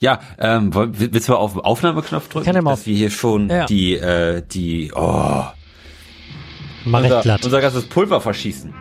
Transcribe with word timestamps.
Ja, 0.00 0.20
ähm, 0.38 0.70
willst 0.74 1.28
du 1.28 1.34
auf 1.34 1.54
den 1.54 1.62
Aufnahmeknopf 1.62 2.28
drücken, 2.28 2.44
Kann 2.44 2.54
ja 2.54 2.62
mal 2.62 2.72
dass 2.72 2.86
wir 2.86 2.94
hier 2.94 3.10
schon 3.10 3.48
Ja. 3.48 3.64
die, 3.66 3.94
äh, 3.94 4.42
die, 4.42 4.92
oh, 4.94 5.44
Mal 6.84 7.02
unser, 7.02 7.38
unser 7.42 7.60
ganzes 7.60 7.86
Pulver 7.86 8.20
verschießen. 8.20 8.72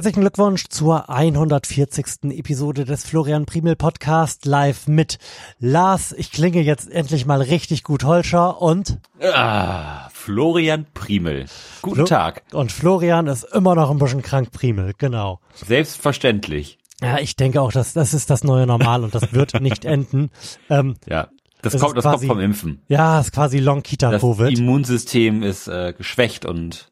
Herzlichen 0.00 0.22
Glückwunsch 0.22 0.64
zur 0.70 1.10
140. 1.10 2.30
Episode 2.30 2.86
des 2.86 3.04
Florian 3.04 3.44
Primel 3.44 3.76
Podcast 3.76 4.46
live 4.46 4.88
mit 4.88 5.18
Lars. 5.58 6.14
Ich 6.16 6.32
klinge 6.32 6.62
jetzt 6.62 6.90
endlich 6.90 7.26
mal 7.26 7.42
richtig 7.42 7.84
gut 7.84 8.04
Holscher 8.04 8.62
und 8.62 8.96
Ah, 9.22 10.08
Florian 10.14 10.86
Primel. 10.94 11.44
Guten 11.82 11.96
Flo- 11.96 12.04
Tag. 12.06 12.44
und 12.54 12.72
Florian 12.72 13.26
ist 13.26 13.44
immer 13.52 13.74
noch 13.74 13.90
ein 13.90 13.98
bisschen 13.98 14.22
krank 14.22 14.52
Primel, 14.52 14.94
genau. 14.96 15.38
Selbstverständlich. 15.52 16.78
Ja, 17.02 17.18
ich 17.18 17.36
denke 17.36 17.60
auch, 17.60 17.70
dass 17.70 17.92
das 17.92 18.14
ist 18.14 18.30
das 18.30 18.42
neue 18.42 18.66
Normal 18.66 19.04
und 19.04 19.14
das 19.14 19.34
wird 19.34 19.52
nicht 19.60 19.84
enden. 19.84 20.30
Ähm, 20.70 20.94
Ja, 21.06 21.28
das, 21.60 21.74
Das 21.74 21.82
kommt, 21.82 21.98
das 21.98 22.04
kommt 22.04 22.14
quasi- 22.14 22.26
vom 22.26 22.40
Impfen. 22.40 22.80
ja, 22.88 23.20
ist 23.20 23.32
quasi 23.32 23.58
Long 23.58 23.82
Kita 23.82 24.10
Das 24.12 24.22
Covid. 24.22 24.58
Immunsystem 24.58 25.42
ist 25.42 25.68
äh, 25.68 25.92
geschwächt 25.92 26.46
und 26.46 26.90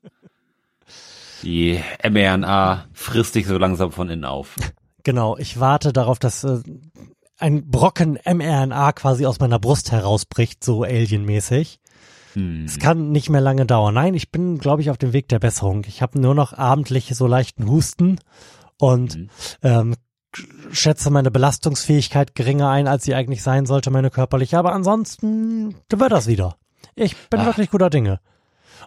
die 1.42 1.80
mRNA 2.08 2.86
frisst 2.92 3.32
sich 3.34 3.46
so 3.46 3.58
langsam 3.58 3.92
von 3.92 4.08
innen 4.10 4.24
auf. 4.24 4.54
Genau, 5.04 5.36
ich 5.38 5.58
warte 5.60 5.92
darauf, 5.92 6.18
dass 6.18 6.44
äh, 6.44 6.60
ein 7.38 7.70
Brocken 7.70 8.18
mRNA 8.24 8.92
quasi 8.92 9.26
aus 9.26 9.38
meiner 9.40 9.58
Brust 9.58 9.92
herausbricht, 9.92 10.62
so 10.64 10.82
alienmäßig. 10.82 11.80
Hm. 12.34 12.64
Es 12.66 12.78
kann 12.78 13.10
nicht 13.10 13.30
mehr 13.30 13.40
lange 13.40 13.64
dauern. 13.64 13.94
Nein, 13.94 14.14
ich 14.14 14.30
bin, 14.30 14.58
glaube 14.58 14.82
ich, 14.82 14.90
auf 14.90 14.98
dem 14.98 15.12
Weg 15.12 15.28
der 15.28 15.38
Besserung. 15.38 15.84
Ich 15.86 16.02
habe 16.02 16.20
nur 16.20 16.34
noch 16.34 16.52
abendlich 16.52 17.10
so 17.14 17.26
leichten 17.26 17.68
Husten 17.70 18.18
und 18.78 19.16
Mhm. 19.16 19.30
ähm, 19.62 19.94
schätze 20.72 21.10
meine 21.10 21.30
Belastungsfähigkeit 21.30 22.34
geringer 22.34 22.68
ein, 22.68 22.86
als 22.86 23.04
sie 23.04 23.14
eigentlich 23.14 23.42
sein 23.42 23.64
sollte, 23.66 23.90
meine 23.90 24.10
körperliche. 24.10 24.58
Aber 24.58 24.72
ansonsten 24.74 25.74
wird 25.90 26.12
das 26.12 26.26
wieder. 26.26 26.56
Ich 26.94 27.16
bin 27.30 27.40
Ah. 27.40 27.46
wirklich 27.46 27.70
guter 27.70 27.88
Dinge. 27.90 28.20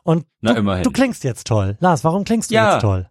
Und 0.04 0.26
Na, 0.42 0.54
du, 0.54 0.84
du 0.84 0.92
klingst 0.92 1.24
jetzt 1.24 1.48
toll. 1.48 1.78
Lars, 1.80 2.04
warum 2.04 2.24
klingst 2.24 2.50
du 2.52 2.56
Ja. 2.56 2.74
jetzt 2.74 2.82
toll? 2.82 3.08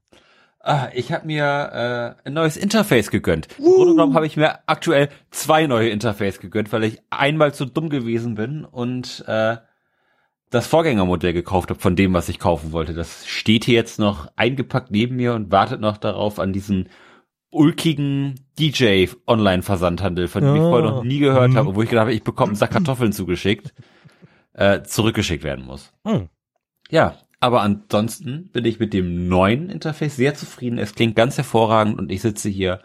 Ah, 0.63 0.89
ich 0.93 1.11
habe 1.13 1.27
mir 1.27 2.17
äh, 2.25 2.29
ein 2.29 2.35
neues 2.35 2.57
Interface 2.59 3.11
gegönnt. 3.11 3.49
Im 3.59 3.65
Grunde 3.65 3.93
genommen 3.93 4.15
habe 4.15 4.27
ich 4.27 4.37
mir 4.37 4.59
aktuell 4.67 5.09
zwei 5.31 5.67
neue 5.67 5.89
Interface 5.89 6.39
gegönnt, 6.39 6.71
weil 6.73 6.85
ich 6.85 7.01
einmal 7.09 7.55
zu 7.55 7.65
dumm 7.65 7.89
gewesen 7.89 8.35
bin 8.35 8.65
und 8.67 9.25
äh, 9.27 9.57
das 10.51 10.67
Vorgängermodell 10.67 11.33
gekauft 11.33 11.71
habe 11.71 11.81
von 11.81 11.97
dem, 11.97 12.13
was 12.13 12.29
ich 12.29 12.39
kaufen 12.39 12.73
wollte. 12.73 12.93
Das 12.93 13.27
steht 13.27 13.65
hier 13.65 13.77
jetzt 13.77 13.99
noch 13.99 14.31
eingepackt 14.37 14.91
neben 14.91 15.17
mir 15.17 15.33
und 15.35 15.51
wartet 15.51 15.81
noch 15.81 15.97
darauf 15.97 16.39
an 16.39 16.53
diesen 16.53 16.89
ulkigen 17.53 18.35
DJ-Online-Versandhandel, 18.59 20.29
von 20.29 20.43
dem 20.43 20.57
ich 20.57 20.61
Ah. 20.63 20.69
vorher 20.71 20.91
noch 20.91 21.05
nie 21.05 21.19
gehört 21.21 21.53
Mhm. 21.53 21.57
habe, 21.57 21.75
wo 21.75 21.83
ich 21.83 21.89
gedacht 21.89 22.03
habe, 22.03 22.13
ich 22.13 22.23
bekomme 22.23 22.51
einen 22.51 22.57
Sack 22.57 22.73
Kartoffeln 22.73 23.13
zugeschickt, 23.13 23.73
äh, 24.53 24.83
zurückgeschickt 24.83 25.43
werden 25.45 25.65
muss. 25.65 25.93
Hm. 26.07 26.29
Ja, 26.91 27.17
aber 27.41 27.63
ansonsten 27.63 28.49
bin 28.53 28.65
ich 28.65 28.79
mit 28.79 28.93
dem 28.93 29.29
neuen 29.29 29.71
Interface 29.71 30.17
sehr 30.17 30.35
zufrieden. 30.35 30.79
Es 30.79 30.95
klingt 30.95 31.17
ganz 31.17 31.37
hervorragend 31.37 31.99
und 31.99 32.11
ich 32.13 32.21
sitze 32.21 32.49
hier 32.49 32.81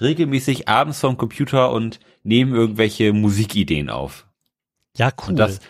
regelmäßig 0.00 0.68
abends 0.68 1.00
vorm 1.00 1.16
Computer 1.18 1.72
und 1.72 2.00
nehme 2.22 2.56
irgendwelche 2.56 3.12
Musikideen 3.12 3.90
auf. 3.90 4.26
Ja, 4.96 5.10
cool. 5.22 5.30
Und 5.30 5.36
das 5.36 5.60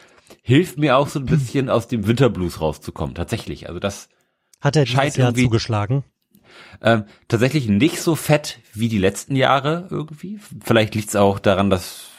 hilft 0.43 0.79
mir 0.79 0.97
auch 0.97 1.09
so 1.09 1.19
ein 1.19 1.27
bisschen 1.27 1.69
aus 1.69 1.89
dem 1.89 2.07
Winterblues 2.07 2.61
rauszukommen. 2.61 3.15
Tatsächlich. 3.15 3.69
Also 3.69 3.81
das 3.81 4.09
Hat 4.61 4.77
er 4.77 4.87
scheint 4.87 5.17
Jahr 5.17 5.29
irgendwie- 5.29 5.45
zugeschlagen? 5.45 6.05
ähm, 6.83 7.05
tatsächlich 7.29 7.69
nicht 7.69 8.01
so 8.01 8.15
fett 8.15 8.59
wie 8.75 8.89
die 8.89 8.99
letzten 8.99 9.35
Jahre 9.35 9.89
irgendwie. 9.91 10.39
Vielleicht 10.63 10.95
liegt 10.95 11.09
es 11.09 11.17
auch 11.17 11.39
daran, 11.39 11.71
dass 11.71 12.10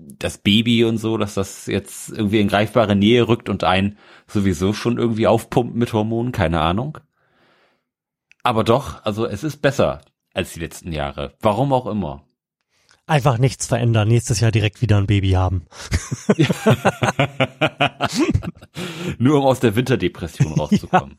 das 0.00 0.38
Baby 0.38 0.84
und 0.84 0.98
so, 0.98 1.16
dass 1.16 1.34
das 1.34 1.66
jetzt 1.66 2.10
irgendwie 2.10 2.40
in 2.40 2.48
greifbare 2.48 2.94
Nähe 2.94 3.26
rückt 3.26 3.48
und 3.48 3.64
einen 3.64 3.98
sowieso 4.26 4.72
schon 4.72 4.96
irgendwie 4.98 5.26
aufpumpt 5.26 5.74
mit 5.74 5.92
Hormonen, 5.92 6.32
keine 6.32 6.60
Ahnung. 6.60 6.98
Aber 8.44 8.62
doch, 8.64 9.04
also 9.04 9.26
es 9.26 9.42
ist 9.44 9.58
besser 9.58 10.00
als 10.34 10.52
die 10.52 10.60
letzten 10.60 10.92
Jahre. 10.92 11.34
Warum 11.40 11.72
auch 11.72 11.86
immer. 11.86 12.24
Einfach 13.06 13.38
nichts 13.38 13.66
verändern. 13.66 14.06
Nächstes 14.08 14.40
Jahr 14.40 14.52
direkt 14.52 14.82
wieder 14.82 14.98
ein 14.98 15.06
Baby 15.06 15.30
haben. 15.30 15.64
Nur 19.18 19.38
um 19.38 19.44
aus 19.46 19.60
der 19.60 19.74
Winterdepression 19.76 20.52
rauszukommen. 20.58 21.18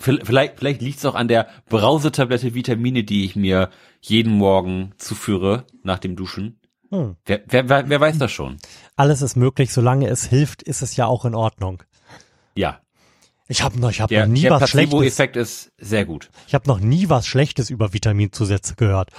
Vi- 0.00 0.20
Vielleicht, 0.24 0.58
vielleicht 0.58 0.80
liegt 0.80 0.98
es 0.98 1.04
auch 1.04 1.16
an 1.16 1.26
der 1.28 1.48
Brausetablette 1.68 2.54
Vitamine, 2.54 3.02
die 3.04 3.24
ich 3.24 3.34
mir 3.36 3.70
jeden 4.00 4.32
Morgen 4.32 4.92
zuführe 4.98 5.66
nach 5.82 5.98
dem 5.98 6.14
Duschen. 6.14 6.57
Hm. 6.90 7.16
Wer, 7.26 7.42
wer, 7.46 7.68
wer, 7.68 7.88
wer 7.88 8.00
weiß 8.00 8.18
das 8.18 8.32
schon? 8.32 8.56
Alles 8.96 9.20
ist 9.22 9.36
möglich, 9.36 9.72
solange 9.72 10.08
es 10.08 10.24
hilft, 10.24 10.62
ist 10.62 10.82
es 10.82 10.96
ja 10.96 11.06
auch 11.06 11.24
in 11.24 11.34
Ordnung. 11.34 11.82
Ja, 12.54 12.80
Ich 13.48 13.62
habe 13.62 13.78
noch, 13.78 13.90
ich 13.90 14.00
hab 14.00 14.08
der, 14.08 14.26
noch 14.26 14.32
nie 14.32 14.42
der 14.42 14.52
was 14.52 14.70
Schlechtes. 14.70 14.90
Placebo-Effekt 14.90 15.36
ist 15.36 15.72
sehr 15.78 16.04
gut. 16.04 16.30
Ich 16.46 16.54
habe 16.54 16.66
noch 16.66 16.80
nie 16.80 17.08
was 17.08 17.26
Schlechtes 17.26 17.70
über 17.70 17.92
Vitaminzusätze 17.92 18.74
gehört. 18.74 19.10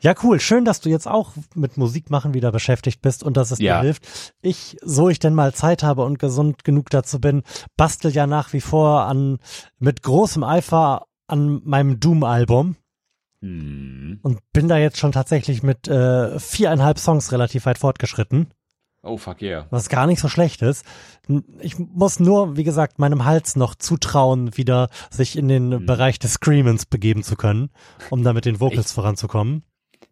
ja, 0.00 0.14
cool. 0.22 0.40
Schön, 0.40 0.64
dass 0.64 0.80
du 0.80 0.88
jetzt 0.88 1.06
auch 1.08 1.32
mit 1.54 1.76
Musik 1.76 2.10
machen 2.10 2.34
wieder 2.34 2.52
beschäftigt 2.52 3.02
bist 3.02 3.22
und 3.22 3.36
dass 3.36 3.50
es 3.50 3.58
Ja. 3.58 3.78
dir 3.80 3.84
hilft. 3.86 4.34
Ich, 4.42 4.76
so 4.82 5.08
ich 5.08 5.18
denn 5.18 5.34
mal 5.34 5.52
Zeit 5.54 5.82
habe 5.82 6.04
und 6.04 6.18
gesund 6.18 6.64
genug 6.64 6.90
dazu 6.90 7.20
bin, 7.20 7.42
bastel 7.76 8.10
ja 8.12 8.26
nach 8.26 8.52
wie 8.52 8.60
vor 8.60 9.02
an 9.02 9.38
mit 9.78 10.02
großem 10.02 10.42
Eifer 10.44 11.06
an 11.26 11.60
meinem 11.64 12.00
Doom-Album 12.00 12.76
Hm. 13.44 14.20
und 14.22 14.38
bin 14.52 14.68
da 14.68 14.78
jetzt 14.78 14.98
schon 14.98 15.12
tatsächlich 15.12 15.62
mit 15.62 15.86
äh, 15.88 16.38
viereinhalb 16.38 16.98
Songs 16.98 17.30
relativ 17.32 17.66
weit 17.66 17.78
fortgeschritten. 17.78 18.48
Oh, 19.02 19.18
fuck 19.18 19.42
yeah. 19.42 19.66
was 19.70 19.90
gar 19.90 20.06
nicht 20.06 20.18
so 20.20 20.28
schlecht 20.28 20.62
ist. 20.62 20.82
Ich 21.60 21.78
muss 21.78 22.20
nur, 22.20 22.56
wie 22.56 22.64
gesagt, 22.64 22.98
meinem 22.98 23.26
Hals 23.26 23.54
noch 23.54 23.74
zutrauen, 23.74 24.56
wieder 24.56 24.88
sich 25.10 25.36
in 25.36 25.48
den 25.48 25.68
Mhm. 25.68 25.84
Bereich 25.86 26.18
des 26.18 26.32
Screamens 26.34 26.86
begeben 26.86 27.22
zu 27.22 27.36
können, 27.36 27.68
um 28.08 28.22
da 28.24 28.32
mit 28.32 28.46
den 28.46 28.60
Vocals 28.60 28.86
Ich- 28.88 28.94
voranzukommen. 28.94 29.62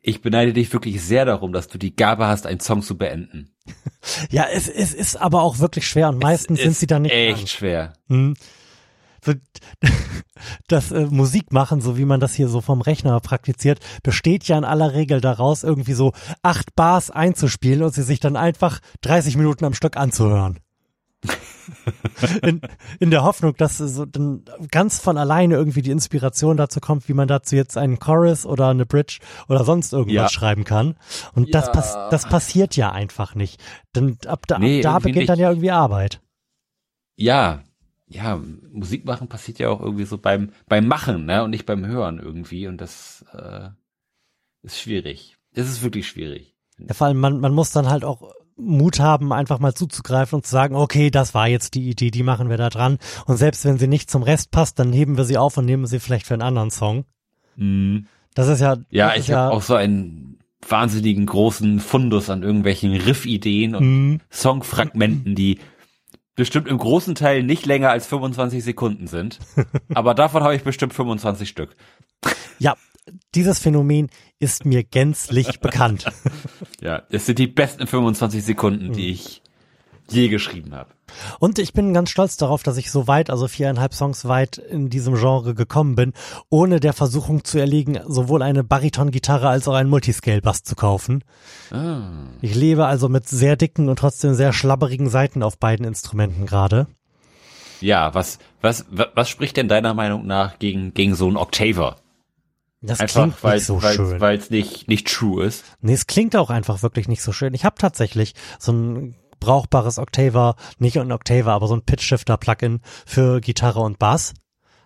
Ich 0.05 0.21
beneide 0.21 0.53
dich 0.53 0.71
wirklich 0.73 1.01
sehr 1.01 1.25
darum, 1.25 1.53
dass 1.53 1.69
du 1.69 1.79
die 1.79 1.95
Gabe 1.97 2.27
hast, 2.27 2.45
einen 2.47 2.61
Song 2.61 2.83
zu 2.83 2.99
beenden. 2.99 3.55
Ja, 4.31 4.47
es, 4.53 4.69
es 4.69 4.93
ist 4.93 5.15
aber 5.17 5.43
auch 5.43 5.61
wirklich 5.61 5.87
schwer 5.87 6.09
und 6.09 6.21
meistens 6.21 6.61
sind 6.61 6.75
sie 6.77 6.89
dann 6.89 7.03
nicht 7.03 7.13
Echt 7.15 7.39
lang. 7.39 7.47
schwer. 7.47 7.93
Hm. 8.09 8.35
So, 9.25 9.33
das 10.69 10.91
äh, 10.93 11.07
Musik 11.07 11.53
machen, 11.53 11.81
so 11.81 11.97
wie 11.97 12.05
man 12.05 12.21
das 12.21 12.35
hier 12.35 12.49
so 12.49 12.61
vom 12.61 12.81
Rechner 12.81 13.19
praktiziert, 13.21 13.79
besteht 14.03 14.45
ja 14.49 14.59
in 14.59 14.65
aller 14.65 14.93
Regel 14.95 15.21
daraus, 15.21 15.63
irgendwie 15.63 15.93
so 15.93 16.13
acht 16.43 16.75
Bars 16.75 17.11
einzuspielen 17.11 17.83
und 17.83 17.95
sie 17.95 18.03
sich 18.03 18.21
dann 18.21 18.37
einfach 18.37 18.81
30 19.03 19.37
Minuten 19.37 19.65
am 19.65 19.75
Stück 19.75 19.97
anzuhören. 19.97 20.59
in, 22.43 22.61
in 22.99 23.11
der 23.13 23.23
Hoffnung, 23.23 23.55
dass 23.57 23.79
so 23.79 24.05
dann 24.05 24.45
ganz 24.73 24.99
von 24.99 25.17
alleine 25.17 25.55
irgendwie 25.55 25.83
die 25.83 25.93
Inspiration 25.93 26.57
dazu 26.57 26.81
kommt, 26.81 27.09
wie 27.09 27.15
man 27.15 27.29
dazu 27.29 27.55
jetzt 27.55 27.79
einen 27.79 28.01
Chorus 28.01 28.45
oder 28.45 28.69
eine 28.69 28.87
Bridge 28.87 29.21
oder 29.49 29.63
sonst 29.65 29.93
irgendwas 29.93 30.15
Ja. 30.15 30.29
schreiben 30.29 30.65
kann. 30.65 30.97
Und 31.35 31.55
das, 31.55 31.67
Ja. 31.67 31.73
pass 31.73 31.93
das 32.11 32.29
passiert 32.29 32.75
ja 32.75 32.91
einfach 32.91 33.37
nicht. 33.37 33.63
Denn 33.95 34.19
ab 34.27 34.47
da, 34.49 34.59
Nee, 34.59 34.79
ab 34.85 34.95
da 34.95 34.99
beginnt 34.99 35.29
dann 35.29 35.37
nicht. 35.37 35.43
ja 35.45 35.51
irgendwie 35.51 35.71
Arbeit. 35.71 36.21
Ja, 37.17 37.61
ja, 38.13 38.41
Musik 38.73 39.05
machen 39.05 39.29
passiert 39.29 39.59
ja 39.59 39.69
auch 39.71 39.81
irgendwie 39.81 40.05
so 40.05 40.19
beim, 40.19 40.51
beim 40.69 40.87
Machen, 40.87 41.25
ne, 41.27 41.43
und 41.45 41.51
nicht 41.51 41.67
beim 41.67 41.85
Hören 41.87 42.19
irgendwie. 42.19 42.67
Und 42.67 42.81
das 42.81 43.25
äh, 43.33 43.69
ist 44.63 44.81
schwierig. 44.81 45.37
Es 45.55 45.69
ist 45.69 45.83
wirklich 45.83 46.07
schwierig. 46.09 46.55
Ja, 46.79 46.95
vor 46.95 47.07
allem, 47.09 47.21
man, 47.21 47.41
man 47.41 47.53
muss 47.53 47.71
dann 47.71 47.89
halt 47.91 48.05
auch 48.05 48.33
Mut 48.57 49.01
haben, 49.01 49.33
einfach 49.33 49.59
mal 49.59 49.75
zuzugreifen 49.75 50.37
und 50.37 50.47
zu 50.47 50.53
sagen, 50.53 50.75
okay, 50.77 51.11
das 51.11 51.35
war 51.35 51.49
jetzt 51.49 51.75
die 51.75 51.89
Idee, 51.89 52.11
die 52.11 52.23
machen 52.23 52.51
wir 52.51 52.57
da 52.59 52.69
dran. 52.69 52.99
Und 53.27 53.37
selbst 53.37 53.65
wenn 53.65 53.79
sie 53.79 53.89
nicht 53.89 54.11
zum 54.11 54.23
Rest 54.23 54.51
passt, 54.51 54.79
dann 54.79 54.93
heben 54.93 55.17
wir 55.17 55.25
sie 55.25 55.39
auf 55.39 55.57
und 55.57 55.65
nehmen 55.65 55.87
sie 55.87 56.01
vielleicht 56.01 56.27
für 56.27 56.35
einen 56.35 56.43
anderen 56.43 56.71
Song. 56.71 57.05
Mhm. 57.57 58.07
Das 58.35 58.49
ist 58.49 58.61
ja, 58.61 58.77
Ja, 58.91 59.09
das 59.11 59.19
ich 59.19 59.29
ja, 59.29 59.39
habe 59.39 59.55
auch 59.55 59.63
so 59.63 59.75
einen 59.75 60.39
wahnsinnigen 60.69 61.27
großen 61.27 61.81
Fundus 61.81 62.31
an 62.31 62.43
irgendwelchen 62.43 62.93
Riff-Ideen 62.93 63.75
und 63.75 63.85
Mhm. 63.85 64.21
Songfragmenten, 64.31 65.35
die 65.35 65.59
bestimmt 66.35 66.69
im 66.69 66.79
großen 66.79 67.15
Teil 67.15 67.43
nicht 67.43 67.67
länger 67.67 67.91
als 67.91 68.07
25 68.07 68.65
Sekunden 68.65 69.07
sind. 69.07 69.39
Aber 69.95 70.15
davon 70.15 70.43
habe 70.43 70.55
ich 70.55 70.63
bestimmt 70.63 70.95
25 70.95 71.49
Stück. 71.49 71.77
ja, 72.59 72.77
dieses 73.35 73.59
Phänomen 73.59 74.11
ist 74.39 74.65
mir 74.65 74.85
gänzlich 74.85 75.61
bekannt. 75.61 76.07
Ja, 76.81 77.05
es 77.11 77.27
sind 77.27 77.39
die 77.39 77.47
besten 77.47 77.87
25 77.87 78.43
Sekunden, 78.43 78.93
die 78.93 79.11
ich 79.11 79.41
je 80.13 80.29
geschrieben 80.29 80.75
habe. 80.75 80.91
Und 81.39 81.59
ich 81.59 81.73
bin 81.73 81.93
ganz 81.93 82.11
stolz 82.11 82.37
darauf, 82.37 82.63
dass 82.63 82.77
ich 82.79 82.91
so 82.91 83.07
weit, 83.07 83.29
also 83.31 83.47
viereinhalb 83.49 83.93
Songs 83.95 84.27
weit 84.27 84.57
in 84.59 84.89
diesem 84.89 85.15
Genre 85.15 85.55
gekommen 85.55 85.95
bin, 85.95 86.13
ohne 86.49 86.81
der 86.81 86.93
Versuchung 86.93 87.45
zu 87.45 87.59
erliegen, 87.59 87.99
sowohl 88.07 88.43
eine 88.43 88.65
Bariton-Gitarre 88.65 89.49
als 89.49 89.69
auch 89.69 89.75
einen 89.75 89.91
Multiscale-Bass 89.91 90.63
zu 90.63 90.75
kaufen. 90.75 91.23
Ah. 91.71 92.29
Ich 92.41 92.55
lebe 92.55 92.87
also 92.87 93.09
mit 93.09 93.29
sehr 93.29 93.57
dicken 93.57 93.89
und 93.89 93.99
trotzdem 93.99 94.35
sehr 94.35 94.53
schlabberigen 94.53 95.11
Seiten 95.11 95.43
auf 95.43 95.59
beiden 95.59 95.85
Instrumenten 95.87 96.47
gerade. 96.47 96.87
Ja, 97.81 98.15
was, 98.15 98.39
was, 98.61 98.87
wa- 98.91 99.09
was 99.15 99.29
spricht 99.29 99.57
denn 99.57 99.69
deiner 99.69 99.93
Meinung 99.93 100.27
nach 100.27 100.59
gegen, 100.59 100.95
gegen 100.95 101.15
so 101.15 101.27
einen 101.27 101.37
Octaver? 101.37 101.97
Das 102.81 102.99
Einfach, 103.01 103.23
klingt 103.23 103.45
weil 103.45 103.55
nicht 103.57 103.67
so 103.67 103.83
weil 103.83 103.95
schön. 103.95 104.21
weil 104.21 104.39
es 104.39 104.51
nicht, 104.51 104.89
nicht 104.89 105.07
true 105.07 105.45
ist. 105.45 105.65
Nee, 105.83 105.93
es 105.93 106.07
klingt 106.09 106.35
auch 106.35 106.51
einfach 106.51 106.83
wirklich 106.83 107.07
nicht 107.07 107.23
so 107.23 107.31
schön. 107.31 107.55
Ich 107.55 107.65
habe 107.65 107.77
tatsächlich 107.79 108.35
so 108.59 108.73
ein 108.73 109.15
brauchbares 109.43 109.99
Octaver, 109.99 110.55
nicht 110.79 110.99
ein 110.99 111.13
Octaver, 111.13 111.53
aber 111.53 111.67
so 111.67 111.75
ein 111.75 111.83
Pitch-Shifter-Plugin 111.83 112.81
für 113.05 113.41
Gitarre 113.41 113.81
und 113.81 113.99
Bass. 113.99 114.35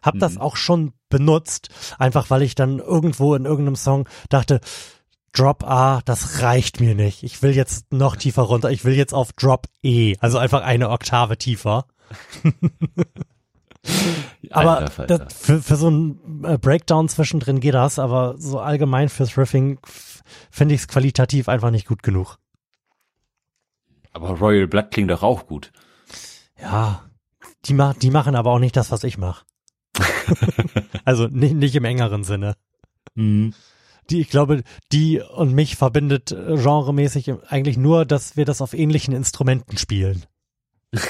Hab 0.02 0.18
das 0.18 0.38
auch 0.38 0.56
schon 0.56 0.92
benutzt, 1.08 1.68
einfach 1.98 2.30
weil 2.30 2.42
ich 2.42 2.54
dann 2.54 2.78
irgendwo 2.78 3.34
in 3.34 3.44
irgendeinem 3.44 3.76
Song 3.76 4.08
dachte, 4.28 4.60
Drop 5.32 5.64
A, 5.64 6.00
das 6.04 6.42
reicht 6.42 6.80
mir 6.80 6.94
nicht. 6.94 7.22
Ich 7.22 7.42
will 7.42 7.54
jetzt 7.54 7.92
noch 7.92 8.16
tiefer 8.16 8.42
runter. 8.42 8.70
Ich 8.70 8.84
will 8.84 8.94
jetzt 8.94 9.12
auf 9.12 9.32
Drop 9.32 9.66
E, 9.82 10.14
also 10.20 10.38
einfach 10.38 10.62
eine 10.62 10.90
Oktave 10.90 11.36
tiefer. 11.36 11.86
Aber 14.50 14.78
Alter 14.78 14.90
Falter. 14.90 15.18
das, 15.18 15.34
für, 15.34 15.62
für 15.62 15.76
so 15.76 15.88
einen 15.88 16.44
äh, 16.44 16.58
Breakdown 16.58 17.08
zwischendrin 17.08 17.60
geht 17.60 17.74
das, 17.74 17.98
aber 17.98 18.34
so 18.38 18.58
allgemein 18.58 19.08
fürs 19.08 19.38
Riffing 19.38 19.78
finde 20.50 20.74
ich 20.74 20.80
es 20.82 20.88
qualitativ 20.88 21.48
einfach 21.48 21.70
nicht 21.70 21.86
gut 21.86 22.02
genug. 22.02 22.38
Aber 24.16 24.30
Royal 24.30 24.66
Blood 24.66 24.90
klingt 24.90 25.10
doch 25.10 25.22
auch 25.22 25.46
gut. 25.46 25.70
Ja, 26.58 27.04
die, 27.66 27.74
ma 27.74 27.92
die 27.92 28.10
machen 28.10 28.34
aber 28.34 28.50
auch 28.50 28.58
nicht 28.58 28.74
das, 28.74 28.90
was 28.90 29.04
ich 29.04 29.18
mache. 29.18 29.44
also 31.04 31.26
nicht, 31.26 31.54
nicht 31.54 31.76
im 31.76 31.84
engeren 31.84 32.24
Sinne. 32.24 32.56
Mhm. 33.14 33.52
Die, 34.08 34.22
ich 34.22 34.30
glaube, 34.30 34.62
die 34.90 35.20
und 35.20 35.52
mich 35.52 35.76
verbindet 35.76 36.32
äh, 36.32 36.56
genremäßig 36.56 37.30
eigentlich 37.48 37.76
nur, 37.76 38.06
dass 38.06 38.38
wir 38.38 38.46
das 38.46 38.62
auf 38.62 38.72
ähnlichen 38.72 39.12
Instrumenten 39.12 39.76
spielen. 39.76 40.24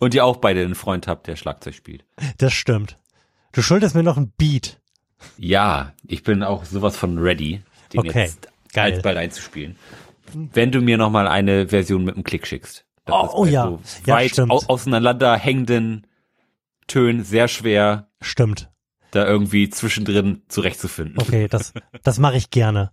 Und 0.00 0.14
ihr 0.14 0.24
auch 0.24 0.38
beide 0.38 0.62
einen 0.62 0.74
Freund 0.74 1.06
habt, 1.06 1.28
der 1.28 1.36
Schlagzeug 1.36 1.74
spielt. 1.74 2.04
Das 2.38 2.52
stimmt. 2.52 2.96
Du 3.52 3.62
schuldest 3.62 3.94
mir 3.94 4.02
noch 4.02 4.16
ein 4.16 4.32
Beat. 4.36 4.80
Ja, 5.38 5.92
ich 6.08 6.24
bin 6.24 6.42
auch 6.42 6.64
sowas 6.64 6.96
von 6.96 7.18
ready, 7.18 7.62
den 7.92 8.00
Okay, 8.00 8.24
jetzt 8.24 8.48
geil. 8.72 8.94
alsbald 8.94 9.16
einzuspielen. 9.16 9.76
Wenn 10.32 10.72
du 10.72 10.80
mir 10.80 10.96
noch 10.98 11.10
mal 11.10 11.28
eine 11.28 11.68
Version 11.68 12.04
mit 12.04 12.14
einem 12.14 12.24
Klick 12.24 12.46
schickst. 12.46 12.84
Das 13.04 13.14
Oh, 13.14 13.24
ist 13.26 13.34
oh 13.34 13.42
bei 13.44 13.50
ja. 13.50 13.64
so 13.66 13.80
Ja, 14.06 14.14
weit 14.14 14.30
stimmt. 14.30 14.50
au 14.50 14.60
auseinander 14.68 15.36
hängenden 15.36 16.06
Tönen 16.86 17.22
sehr 17.24 17.48
schwer, 17.48 18.08
Stimmt. 18.20 18.70
da 19.10 19.26
irgendwie 19.26 19.68
zwischendrin 19.70 20.42
zurechtzufinden. 20.48 21.18
Okay, 21.18 21.48
das, 21.48 21.72
das 22.02 22.18
mache 22.18 22.36
ich 22.36 22.50
gerne. 22.50 22.90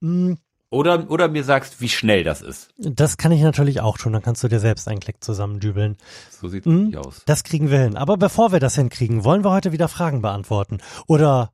Mm, 0.00 0.34
Oder, 0.70 1.08
oder 1.10 1.28
mir 1.28 1.44
sagst, 1.44 1.80
wie 1.80 1.88
schnell 1.88 2.24
das 2.24 2.42
ist. 2.42 2.70
Das 2.76 3.16
kann 3.16 3.30
ich 3.32 3.40
natürlich 3.42 3.80
auch 3.80 3.98
tun. 3.98 4.12
Dann 4.12 4.22
kannst 4.22 4.42
du 4.44 4.48
dir 4.48 4.58
selbst 4.60 4.88
einen 4.88 4.98
Klick 5.00 5.22
zusammendübeln. 5.22 5.96
So 6.30 6.48
sieht 6.48 6.66
es 6.66 6.72
Mhm. 6.72 6.86
nicht 6.86 6.96
aus. 6.98 7.22
Das 7.26 7.44
kriegen 7.44 7.70
wir 7.70 7.78
hin. 7.80 7.96
Aber 7.96 8.16
bevor 8.16 8.50
wir 8.52 8.58
das 8.60 8.74
hinkriegen, 8.74 9.24
wollen 9.24 9.44
wir 9.44 9.50
heute 9.52 9.70
wieder 9.72 9.86
Fragen 9.88 10.22
beantworten. 10.22 10.78
Oder 11.06 11.52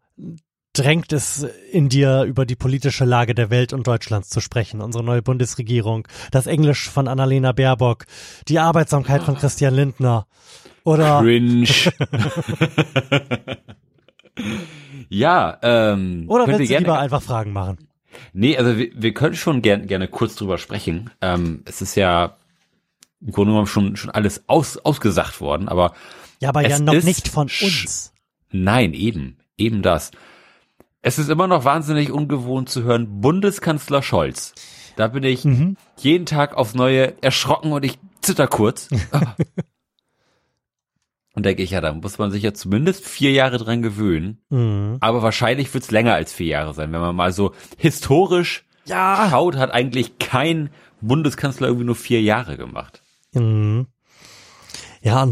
drängt 0.72 1.12
es 1.12 1.46
in 1.70 1.88
dir, 1.88 2.24
über 2.24 2.46
die 2.46 2.56
politische 2.56 3.04
Lage 3.04 3.34
der 3.34 3.50
Welt 3.50 3.72
und 3.72 3.86
Deutschlands 3.86 4.30
zu 4.30 4.40
sprechen? 4.40 4.80
Unsere 4.80 5.04
neue 5.04 5.22
Bundesregierung, 5.22 6.08
das 6.30 6.46
Englisch 6.46 6.88
von 6.88 7.08
Annalena 7.08 7.52
Baerbock, 7.52 8.06
die 8.48 8.58
Arbeitsamkeit 8.58 9.22
von 9.22 9.36
Christian 9.36 9.74
Lindner. 9.74 10.26
Oder 10.84 11.20
Cringe. 11.20 11.68
ja, 15.08 15.58
ähm. 15.62 16.24
oder 16.28 16.48
willst 16.48 16.70
du 16.70 16.78
lieber 16.78 16.98
einfach 16.98 17.22
Fragen 17.22 17.52
machen? 17.52 17.88
Nee, 18.32 18.56
also 18.56 18.76
wir, 18.76 18.90
wir 18.94 19.14
können 19.14 19.36
schon 19.36 19.62
gern, 19.62 19.86
gerne 19.86 20.08
kurz 20.08 20.34
drüber 20.34 20.58
sprechen. 20.58 21.10
Ähm, 21.20 21.62
es 21.66 21.82
ist 21.82 21.94
ja 21.94 22.36
im 23.20 23.30
Grunde 23.30 23.52
genommen 23.52 23.68
schon, 23.68 23.96
schon 23.96 24.10
alles 24.10 24.48
aus, 24.48 24.78
ausgesagt 24.78 25.40
worden, 25.40 25.68
aber 25.68 25.94
Ja, 26.40 26.48
aber 26.48 26.66
ja 26.66 26.78
noch 26.78 27.02
nicht 27.02 27.28
von 27.28 27.48
uns. 27.62 28.12
nein, 28.50 28.94
eben, 28.94 29.38
eben 29.56 29.82
das. 29.82 30.10
Es 31.02 31.18
ist 31.18 31.28
immer 31.28 31.48
noch 31.48 31.64
wahnsinnig 31.64 32.12
ungewohnt 32.12 32.68
zu 32.68 32.84
hören, 32.84 33.20
Bundeskanzler 33.20 34.02
Scholz. 34.02 34.54
Da 34.96 35.08
bin 35.08 35.24
ich 35.24 35.44
Mhm. 35.44 35.76
jeden 35.98 36.26
Tag 36.26 36.54
aufs 36.54 36.74
Neue 36.74 37.20
erschrocken 37.22 37.72
und 37.72 37.84
ich 37.84 37.98
zitter 38.20 38.46
kurz. 38.46 38.88
und 41.34 41.44
denke 41.46 41.62
ich, 41.62 41.70
ja, 41.70 41.80
da 41.80 41.92
muss 41.94 42.18
man 42.18 42.30
sich 42.30 42.42
ja 42.42 42.52
zumindest 42.54 43.06
vier 43.06 43.32
Jahre 43.32 43.58
dran 43.58 43.82
gewöhnen. 43.82 44.42
Mhm. 44.50 44.98
Aber 45.00 45.22
wahrscheinlich 45.22 45.72
wird's 45.74 45.90
länger 45.90 46.14
als 46.14 46.32
vier 46.32 46.46
Jahre 46.48 46.74
sein. 46.74 46.92
Wenn 46.92 47.00
man 47.00 47.16
mal 47.16 47.32
so 47.32 47.52
historisch 47.78 48.64
Ja. 48.84 49.28
schaut, 49.30 49.56
hat 49.56 49.70
eigentlich 49.72 50.18
kein 50.18 50.70
Bundeskanzler 51.00 51.66
irgendwie 51.68 51.86
nur 51.86 51.96
vier 51.96 52.22
Jahre 52.22 52.56
gemacht. 52.56 53.02
Mhm. 53.32 53.86
Ja, 55.00 55.28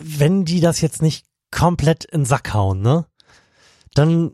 wenn 0.00 0.44
die 0.46 0.60
das 0.60 0.80
jetzt 0.80 1.02
nicht 1.02 1.26
komplett 1.50 2.04
in 2.06 2.20
den 2.20 2.24
Sack 2.24 2.54
hauen, 2.54 2.80
ne? 2.80 3.04
Dann 3.94 4.32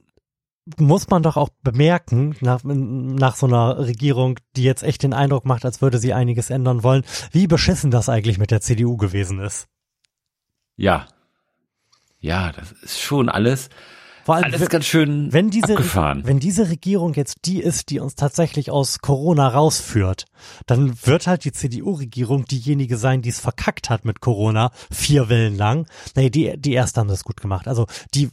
muss 0.76 1.08
man 1.08 1.22
doch 1.22 1.36
auch 1.36 1.48
bemerken, 1.62 2.36
nach, 2.40 2.60
nach 2.62 3.36
so 3.36 3.46
einer 3.46 3.78
Regierung, 3.78 4.38
die 4.56 4.64
jetzt 4.64 4.82
echt 4.82 5.02
den 5.02 5.14
Eindruck 5.14 5.46
macht, 5.46 5.64
als 5.64 5.80
würde 5.80 5.98
sie 5.98 6.12
einiges 6.12 6.50
ändern 6.50 6.82
wollen, 6.82 7.04
wie 7.32 7.46
beschissen 7.46 7.90
das 7.90 8.08
eigentlich 8.08 8.38
mit 8.38 8.50
der 8.50 8.60
CDU 8.60 8.96
gewesen 8.96 9.40
ist. 9.40 9.66
Ja. 10.76 11.06
Ja, 12.20 12.52
das 12.52 12.72
ist 12.72 13.00
schon 13.00 13.28
alles, 13.28 13.70
Vor 14.24 14.34
allem, 14.34 14.44
alles 14.44 14.68
ganz 14.68 14.84
schön 14.86 15.32
wenn 15.32 15.50
diese, 15.50 15.72
abgefahren. 15.72 16.22
wenn 16.26 16.40
diese 16.40 16.68
Regierung 16.68 17.14
jetzt 17.14 17.38
die 17.44 17.60
ist, 17.62 17.90
die 17.90 18.00
uns 18.00 18.16
tatsächlich 18.16 18.70
aus 18.70 18.98
Corona 18.98 19.48
rausführt, 19.48 20.26
dann 20.66 20.94
wird 21.06 21.26
halt 21.28 21.44
die 21.44 21.52
CDU-Regierung 21.52 22.44
diejenige 22.44 22.96
sein, 22.96 23.22
die 23.22 23.30
es 23.30 23.40
verkackt 23.40 23.88
hat 23.88 24.04
mit 24.04 24.20
Corona, 24.20 24.70
vier 24.90 25.28
Wellen 25.28 25.56
lang. 25.56 25.86
Nee, 26.16 26.28
die, 26.28 26.56
die 26.58 26.72
erste 26.72 27.00
haben 27.00 27.08
das 27.08 27.24
gut 27.24 27.40
gemacht. 27.40 27.68
Also 27.68 27.86
die, 28.14 28.30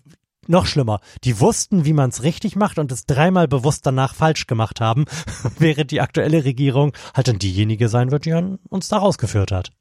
noch 0.49 0.65
schlimmer, 0.65 0.99
die 1.23 1.39
wussten, 1.39 1.85
wie 1.85 1.93
man 1.93 2.09
es 2.09 2.23
richtig 2.23 2.55
macht 2.55 2.79
und 2.79 2.91
es 2.91 3.05
dreimal 3.05 3.47
bewusst 3.47 3.85
danach 3.85 4.15
falsch 4.15 4.47
gemacht 4.47 4.81
haben, 4.81 5.05
während 5.59 5.91
die 5.91 6.01
aktuelle 6.01 6.43
Regierung 6.43 6.93
halt 7.13 7.27
dann 7.27 7.39
diejenige 7.39 7.89
sein 7.89 8.11
wird, 8.11 8.25
die 8.25 8.33
uns 8.69 8.87
da 8.87 8.97
rausgeführt 8.97 9.51
hat. 9.51 9.71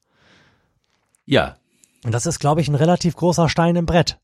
ja. 1.26 1.56
Und 2.05 2.12
das 2.12 2.26
ist, 2.26 2.38
glaube 2.38 2.61
ich, 2.61 2.69
ein 2.69 2.75
relativ 2.75 3.16
großer 3.16 3.49
Stein 3.49 3.76
im 3.76 3.87
Brett. 3.87 4.19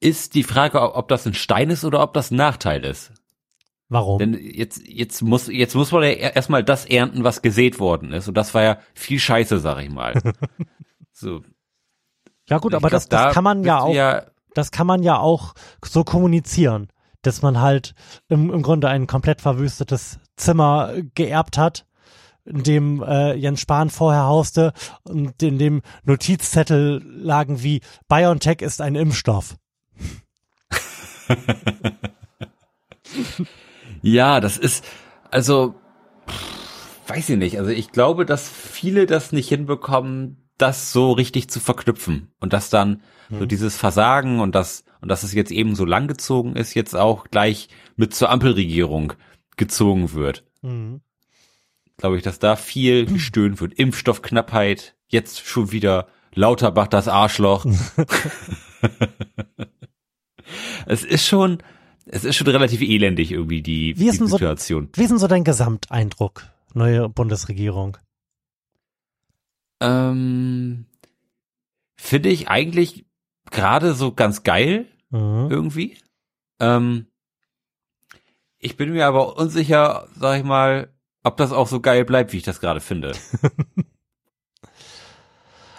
Ist 0.00 0.34
die 0.34 0.42
Frage, 0.42 0.94
ob 0.94 1.06
das 1.06 1.26
ein 1.26 1.34
Stein 1.34 1.70
ist 1.70 1.84
oder 1.84 2.02
ob 2.02 2.12
das 2.12 2.32
ein 2.32 2.36
Nachteil 2.36 2.84
ist. 2.84 3.12
Warum? 3.88 4.18
Denn 4.18 4.34
jetzt, 4.34 4.82
jetzt 4.86 5.22
muss, 5.22 5.46
jetzt 5.46 5.74
muss 5.74 5.92
man 5.92 6.02
ja 6.02 6.10
erstmal 6.10 6.64
das 6.64 6.86
ernten, 6.86 7.22
was 7.22 7.42
gesät 7.42 7.78
worden 7.78 8.12
ist. 8.12 8.26
Und 8.26 8.34
das 8.34 8.52
war 8.52 8.62
ja 8.62 8.78
viel 8.94 9.20
Scheiße, 9.20 9.60
sag 9.60 9.82
ich 9.82 9.90
mal. 9.90 10.20
so. 11.12 11.42
ja 12.48 12.58
gut, 12.58 12.72
ich 12.72 12.76
aber 12.76 12.88
glaub, 12.88 12.90
das, 12.90 13.08
das 13.08 13.26
da 13.26 13.32
kann 13.32 13.44
man 13.44 13.62
ja 13.62 13.80
auch 13.80 13.94
Ja, 13.94 14.26
das 14.54 14.70
kann 14.70 14.86
man 14.86 15.02
ja 15.02 15.18
auch 15.18 15.54
so 15.84 16.04
kommunizieren, 16.04 16.88
dass 17.22 17.42
man 17.42 17.60
halt 17.60 17.94
im, 18.28 18.52
im 18.52 18.62
Grunde 18.62 18.88
ein 18.88 19.06
komplett 19.06 19.40
verwüstetes 19.40 20.18
Zimmer 20.36 20.94
geerbt 21.14 21.58
hat, 21.58 21.86
in 22.44 22.62
dem 22.62 23.02
äh, 23.02 23.34
Jens 23.34 23.60
Spahn 23.60 23.90
vorher 23.90 24.24
hauste 24.24 24.72
und 25.04 25.42
in 25.42 25.58
dem 25.58 25.82
Notizzettel 26.04 27.02
lagen 27.04 27.62
wie 27.62 27.80
BioNTech 28.08 28.60
ist 28.60 28.80
ein 28.80 28.94
Impfstoff. 28.94 29.56
Ja, 34.02 34.40
das 34.40 34.58
ist, 34.58 34.84
also, 35.30 35.74
pff, 36.28 37.08
weiß 37.08 37.30
ich 37.30 37.38
nicht. 37.38 37.58
Also 37.58 37.70
ich 37.70 37.90
glaube, 37.90 38.26
dass 38.26 38.48
viele 38.48 39.06
das 39.06 39.32
nicht 39.32 39.48
hinbekommen, 39.48 40.43
das 40.58 40.92
so 40.92 41.12
richtig 41.12 41.48
zu 41.48 41.60
verknüpfen. 41.60 42.32
Und 42.40 42.52
dass 42.52 42.70
dann 42.70 43.02
so 43.30 43.46
dieses 43.46 43.76
Versagen 43.76 44.40
und 44.40 44.54
das, 44.54 44.84
und 45.00 45.08
dass 45.08 45.22
es 45.22 45.32
jetzt 45.32 45.50
eben 45.50 45.74
so 45.74 45.84
langgezogen 45.84 46.56
ist, 46.56 46.74
jetzt 46.74 46.94
auch 46.94 47.24
gleich 47.30 47.68
mit 47.96 48.14
zur 48.14 48.30
Ampelregierung 48.30 49.14
gezogen 49.56 50.12
wird. 50.12 50.44
Mhm. 50.62 51.00
Glaube 51.96 52.16
ich, 52.16 52.22
dass 52.22 52.38
da 52.38 52.56
viel 52.56 53.06
gestöhnt 53.12 53.60
wird. 53.60 53.74
Impfstoffknappheit, 53.74 54.94
jetzt 55.08 55.46
schon 55.46 55.72
wieder 55.72 56.08
Lauterbach 56.34 56.88
das 56.88 57.08
Arschloch. 57.08 57.64
es 60.86 61.04
ist 61.04 61.26
schon, 61.26 61.58
es 62.06 62.24
ist 62.24 62.36
schon 62.36 62.48
relativ 62.48 62.80
elendig 62.82 63.32
irgendwie 63.32 63.62
die, 63.62 63.98
Wie 63.98 64.10
die 64.10 64.18
denn 64.18 64.28
so- 64.28 64.36
Situation. 64.36 64.88
Wie 64.94 65.02
ist 65.02 65.10
denn 65.10 65.18
so 65.18 65.28
dein 65.28 65.44
Gesamteindruck, 65.44 66.44
neue 66.74 67.08
Bundesregierung? 67.08 67.96
Ähm, 69.80 70.86
Finde 71.96 72.28
ich 72.28 72.48
eigentlich 72.48 73.06
gerade 73.50 73.94
so 73.94 74.12
ganz 74.12 74.42
geil 74.42 74.86
Mhm. 75.10 75.48
irgendwie. 75.48 75.96
Ähm, 76.58 77.06
ich 78.58 78.76
bin 78.76 78.92
mir 78.92 79.06
aber 79.06 79.36
unsicher, 79.36 80.08
sag 80.18 80.38
ich 80.38 80.44
mal, 80.44 80.92
ob 81.22 81.36
das 81.36 81.52
auch 81.52 81.68
so 81.68 81.80
geil 81.80 82.04
bleibt, 82.04 82.32
wie 82.32 82.38
ich 82.38 82.42
das 82.42 82.60
gerade 82.60 82.80
finde. 82.80 83.12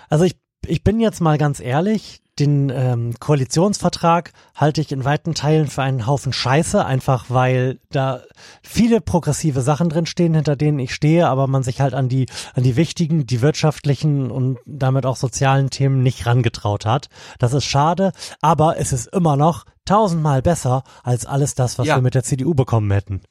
also 0.10 0.24
ich, 0.24 0.38
ich 0.66 0.84
bin 0.84 1.00
jetzt 1.00 1.20
mal 1.20 1.38
ganz 1.38 1.60
ehrlich, 1.60 2.22
den 2.39 2.70
ähm, 2.70 3.13
Koalitionsvertrag 3.20 4.34
halte 4.56 4.82
ich 4.82 4.92
in 4.92 5.06
weiten 5.06 5.34
Teilen 5.34 5.68
für 5.68 5.84
einen 5.84 6.06
Haufen 6.06 6.34
Scheiße, 6.34 6.86
einfach 6.86 7.25
weil 7.30 7.80
da 7.92 8.22
viele 8.62 9.00
progressive 9.00 9.62
Sachen 9.62 9.89
drin 9.89 10.06
stehen, 10.06 10.34
hinter 10.34 10.56
denen 10.56 10.80
ich 10.80 10.94
stehe, 10.94 11.27
aber 11.27 11.48
man 11.48 11.63
sich 11.63 11.80
halt 11.80 11.94
an 11.94 12.10
die 12.10 12.25
an 12.54 12.63
die 12.63 12.75
wichtigen, 12.75 13.25
die 13.25 13.42
wirtschaftlichen 13.42 14.32
und 14.32 14.58
damit 14.65 15.06
auch 15.06 15.15
sozialen 15.15 15.70
Themen 15.70 16.04
nicht 16.04 16.25
rangetraut 16.25 16.86
hat. 16.86 17.08
Das 17.39 17.54
ist 17.54 17.65
schade, 17.65 18.12
aber 18.42 18.77
es 18.77 18.92
ist 18.92 19.08
immer 19.08 19.38
noch 19.38 19.65
tausendmal 19.86 20.42
besser 20.42 20.84
als 21.04 21.25
alles 21.25 21.56
das, 21.56 21.80
was 21.80 21.88
ja. 21.88 21.96
wir 21.96 22.01
mit 22.01 22.15
der 22.15 22.24
CDU 22.24 22.54
bekommen 22.54 22.92
hätten. 22.92 23.22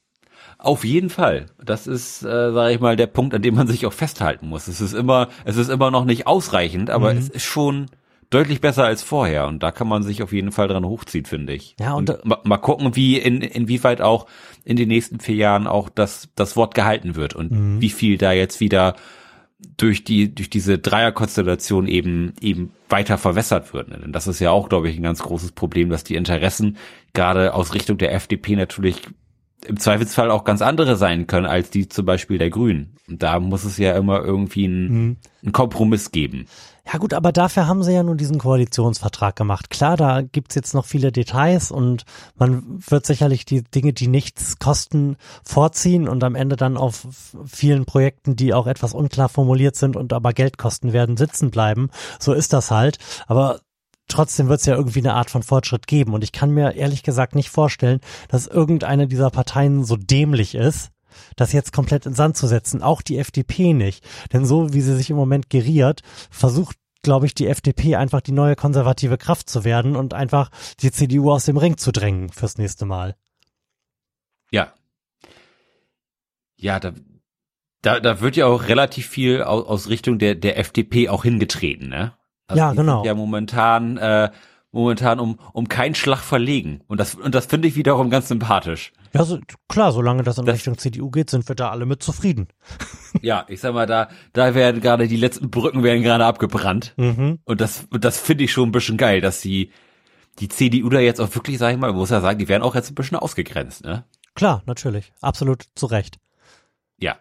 Auf 0.57 0.85
jeden 0.85 1.09
Fall. 1.09 1.47
Das 1.63 1.85
ist, 1.85 2.23
äh, 2.23 2.53
sage 2.53 2.73
ich 2.73 2.79
mal, 2.79 2.95
der 2.95 3.07
Punkt, 3.07 3.35
an 3.35 3.41
dem 3.41 3.55
man 3.55 3.67
sich 3.67 3.85
auch 3.85 3.93
festhalten 3.93 4.47
muss. 4.47 4.67
Es 4.67 4.79
ist 4.79 4.93
immer, 4.93 5.27
es 5.43 5.57
ist 5.57 5.69
immer 5.69 5.91
noch 5.91 6.05
nicht 6.05 6.27
ausreichend, 6.27 6.89
aber 6.89 7.13
mhm. 7.13 7.19
es 7.19 7.29
ist 7.29 7.43
schon 7.43 7.87
deutlich 8.29 8.61
besser 8.61 8.85
als 8.85 9.03
vorher 9.03 9.47
und 9.47 9.61
da 9.63 9.71
kann 9.71 9.87
man 9.87 10.03
sich 10.03 10.23
auf 10.23 10.33
jeden 10.33 10.51
Fall 10.51 10.67
dran 10.67 10.85
hochziehen, 10.85 11.25
finde 11.25 11.53
ich. 11.53 11.75
Ja, 11.79 11.93
und, 11.93 12.09
und 12.09 12.25
mal, 12.25 12.39
mal 12.43 12.57
gucken, 12.57 12.95
wie 12.95 13.17
in, 13.17 13.41
inwieweit 13.41 14.01
auch 14.01 14.27
in 14.63 14.77
den 14.77 14.87
nächsten 14.87 15.19
vier 15.19 15.35
Jahren 15.35 15.67
auch 15.67 15.89
das, 15.89 16.29
das 16.35 16.55
Wort 16.55 16.75
gehalten 16.75 17.15
wird 17.15 17.35
und 17.35 17.51
mhm. 17.51 17.81
wie 17.81 17.89
viel 17.89 18.17
da 18.17 18.31
jetzt 18.31 18.59
wieder 18.59 18.95
durch 19.77 20.03
die, 20.03 20.33
durch 20.33 20.49
diese 20.49 20.77
Dreierkonstellation 20.77 21.87
eben, 21.87 22.33
eben 22.41 22.71
weiter 22.89 23.17
verwässert 23.17 23.73
wird. 23.73 23.91
Denn 23.91 24.11
das 24.11 24.27
ist 24.27 24.39
ja 24.39 24.51
auch, 24.51 24.69
glaube 24.69 24.89
ich, 24.89 24.97
ein 24.97 25.03
ganz 25.03 25.21
großes 25.21 25.53
Problem, 25.53 25.89
dass 25.89 26.03
die 26.03 26.15
Interessen 26.15 26.77
gerade 27.13 27.53
aus 27.53 27.73
Richtung 27.73 27.97
der 27.97 28.13
FDP 28.13 28.55
natürlich 28.55 29.01
im 29.65 29.77
Zweifelsfall 29.77 30.29
auch 30.29 30.43
ganz 30.43 30.61
andere 30.61 30.95
sein 30.95 31.27
können 31.27 31.45
als 31.45 31.69
die 31.69 31.89
zum 31.89 32.05
Beispiel 32.05 32.37
der 32.37 32.49
Grünen. 32.49 32.95
Und 33.07 33.23
da 33.23 33.39
muss 33.39 33.63
es 33.63 33.77
ja 33.77 33.95
immer 33.95 34.23
irgendwie 34.23 34.65
einen, 34.65 34.87
mhm. 34.87 35.17
einen 35.43 35.51
Kompromiss 35.51 36.11
geben. 36.11 36.45
Ja 36.91 36.99
gut, 36.99 37.15
aber 37.15 37.31
dafür 37.31 37.65
haben 37.65 37.81
sie 37.81 37.93
ja 37.93 38.03
nun 38.03 38.17
diesen 38.17 38.37
Koalitionsvertrag 38.37 39.35
gemacht. 39.35 39.71
Klar, 39.71 39.97
da 39.97 40.21
gibt's 40.21 40.53
jetzt 40.53 40.75
noch 40.75 40.85
viele 40.85 41.11
Details 41.11 41.71
und 41.71 42.03
man 42.35 42.63
wird 42.87 43.07
sicherlich 43.07 43.43
die 43.43 43.63
Dinge, 43.63 43.91
die 43.91 44.07
nichts 44.07 44.59
kosten, 44.59 45.17
vorziehen 45.43 46.07
und 46.07 46.23
am 46.23 46.35
Ende 46.35 46.55
dann 46.55 46.77
auf 46.77 47.07
vielen 47.45 47.85
Projekten, 47.85 48.35
die 48.35 48.53
auch 48.53 48.67
etwas 48.67 48.93
unklar 48.93 49.29
formuliert 49.29 49.75
sind 49.75 49.95
und 49.95 50.13
aber 50.13 50.33
Geld 50.33 50.59
kosten 50.59 50.93
werden, 50.93 51.17
sitzen 51.17 51.49
bleiben. 51.49 51.89
So 52.19 52.33
ist 52.33 52.53
das 52.53 52.69
halt. 52.69 52.99
Aber 53.25 53.59
trotzdem 54.07 54.47
wird 54.47 54.59
es 54.59 54.67
ja 54.67 54.75
irgendwie 54.75 54.99
eine 54.99 55.15
Art 55.15 55.31
von 55.31 55.41
Fortschritt 55.41 55.87
geben. 55.87 56.13
Und 56.13 56.23
ich 56.23 56.31
kann 56.31 56.51
mir 56.51 56.75
ehrlich 56.75 57.01
gesagt 57.01 57.33
nicht 57.33 57.49
vorstellen, 57.49 57.99
dass 58.29 58.45
irgendeine 58.45 59.07
dieser 59.07 59.31
Parteien 59.31 59.83
so 59.83 59.95
dämlich 59.97 60.53
ist, 60.53 60.91
das 61.35 61.53
jetzt 61.53 61.73
komplett 61.73 62.05
in 62.05 62.13
Sand 62.13 62.37
zu 62.37 62.47
setzen. 62.47 62.81
Auch 62.81 63.01
die 63.01 63.17
FDP 63.17 63.73
nicht. 63.73 64.03
Denn 64.33 64.45
so 64.45 64.73
wie 64.73 64.81
sie 64.81 64.95
sich 64.95 65.09
im 65.09 65.15
Moment 65.15 65.49
geriert, 65.49 66.01
versucht 66.29 66.77
glaube 67.05 67.27
ich, 67.27 67.35
die 67.35 67.47
FDP 67.47 67.95
einfach 67.95 68.19
die 68.19 68.33
neue 68.33 68.55
konservative 68.55 69.17
Kraft 69.17 69.49
zu 69.49 69.63
werden 69.63 69.95
und 69.95 70.13
einfach 70.13 70.49
die 70.81 70.91
CDU 70.91 71.31
aus 71.31 71.45
dem 71.45 71.55
Ring 71.55 71.77
zu 71.77 71.93
drängen 71.93 72.29
fürs 72.29 72.57
nächste 72.57 72.85
Mal. 72.85 73.15
Ja. 74.51 74.73
Ja, 76.57 76.79
da, 76.79 76.93
da, 77.81 77.99
da 77.99 78.19
wird 78.19 78.35
ja 78.35 78.47
auch 78.47 78.67
relativ 78.67 79.07
viel 79.07 79.43
aus, 79.43 79.65
aus 79.65 79.89
Richtung 79.89 80.17
der, 80.17 80.35
der 80.35 80.57
FDP 80.57 81.07
auch 81.09 81.23
hingetreten, 81.23 81.89
ne? 81.89 82.13
Also 82.47 82.59
ja, 82.59 82.73
genau. 82.73 83.05
Ja, 83.05 83.13
momentan, 83.13 83.97
äh, 83.97 84.31
momentan 84.71 85.19
um, 85.19 85.39
um 85.53 85.67
keinen 85.67 85.95
Schlag 85.95 86.19
verlegen. 86.19 86.81
Und 86.87 86.99
das, 86.99 87.15
und 87.15 87.35
das 87.35 87.45
finde 87.45 87.67
ich 87.67 87.75
wiederum 87.75 88.09
ganz 88.09 88.27
sympathisch. 88.27 88.93
Ja, 89.15 89.23
so, 89.23 89.39
klar, 89.69 89.91
solange 89.91 90.23
das 90.23 90.37
in 90.37 90.45
das, 90.45 90.55
Richtung 90.55 90.77
CDU 90.77 91.09
geht, 91.09 91.29
sind 91.29 91.47
wir 91.47 91.55
da 91.55 91.69
alle 91.71 91.85
mit 91.85 92.03
zufrieden. 92.03 92.47
Ja, 93.21 93.45
ich 93.47 93.61
sag 93.61 93.73
mal, 93.73 93.85
da, 93.85 94.09
da 94.33 94.55
werden 94.55 94.81
gerade 94.81 95.07
die 95.07 95.15
letzten 95.15 95.49
Brücken 95.49 95.83
werden 95.83 96.03
gerade 96.03 96.25
abgebrannt. 96.25 96.93
Mhm. 96.97 97.39
Und 97.45 97.61
das, 97.61 97.87
das 97.89 98.19
finde 98.19 98.43
ich 98.43 98.51
schon 98.51 98.67
ein 98.67 98.73
bisschen 98.73 98.97
geil, 98.97 99.21
dass 99.21 99.39
die, 99.39 99.71
die 100.39 100.49
CDU 100.49 100.89
da 100.89 100.99
jetzt 100.99 101.21
auch 101.21 101.33
wirklich, 101.33 101.57
sag 101.57 101.71
ich 101.71 101.79
mal, 101.79 101.93
muss 101.93 102.09
ja 102.09 102.19
sagen, 102.19 102.39
die 102.39 102.49
werden 102.49 102.61
auch 102.61 102.75
jetzt 102.75 102.91
ein 102.91 102.95
bisschen 102.95 103.17
ausgegrenzt, 103.17 103.85
ne? 103.85 104.03
Klar, 104.35 104.63
natürlich. 104.65 105.13
Absolut 105.21 105.63
zu 105.75 105.85
Recht. 105.85 106.19
Ja. 106.99 107.15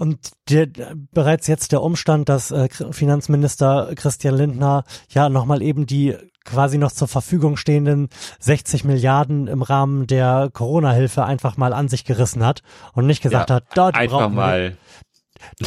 Und 0.00 0.30
der, 0.48 0.66
bereits 1.12 1.46
jetzt 1.46 1.72
der 1.72 1.82
Umstand, 1.82 2.30
dass 2.30 2.50
äh, 2.50 2.70
Finanzminister 2.90 3.92
Christian 3.96 4.34
Lindner 4.34 4.84
ja 5.10 5.28
nochmal 5.28 5.60
eben 5.60 5.84
die 5.84 6.16
quasi 6.46 6.78
noch 6.78 6.90
zur 6.90 7.06
Verfügung 7.06 7.58
stehenden 7.58 8.08
60 8.38 8.84
Milliarden 8.84 9.46
im 9.46 9.60
Rahmen 9.60 10.06
der 10.06 10.48
Corona-Hilfe 10.54 11.26
einfach 11.26 11.58
mal 11.58 11.74
an 11.74 11.88
sich 11.88 12.06
gerissen 12.06 12.46
hat 12.46 12.62
und 12.94 13.06
nicht 13.06 13.22
gesagt 13.22 13.50
ja, 13.50 13.56
hat, 13.56 13.64
dort 13.74 13.94
einfach 13.94 14.30
mal. 14.30 14.78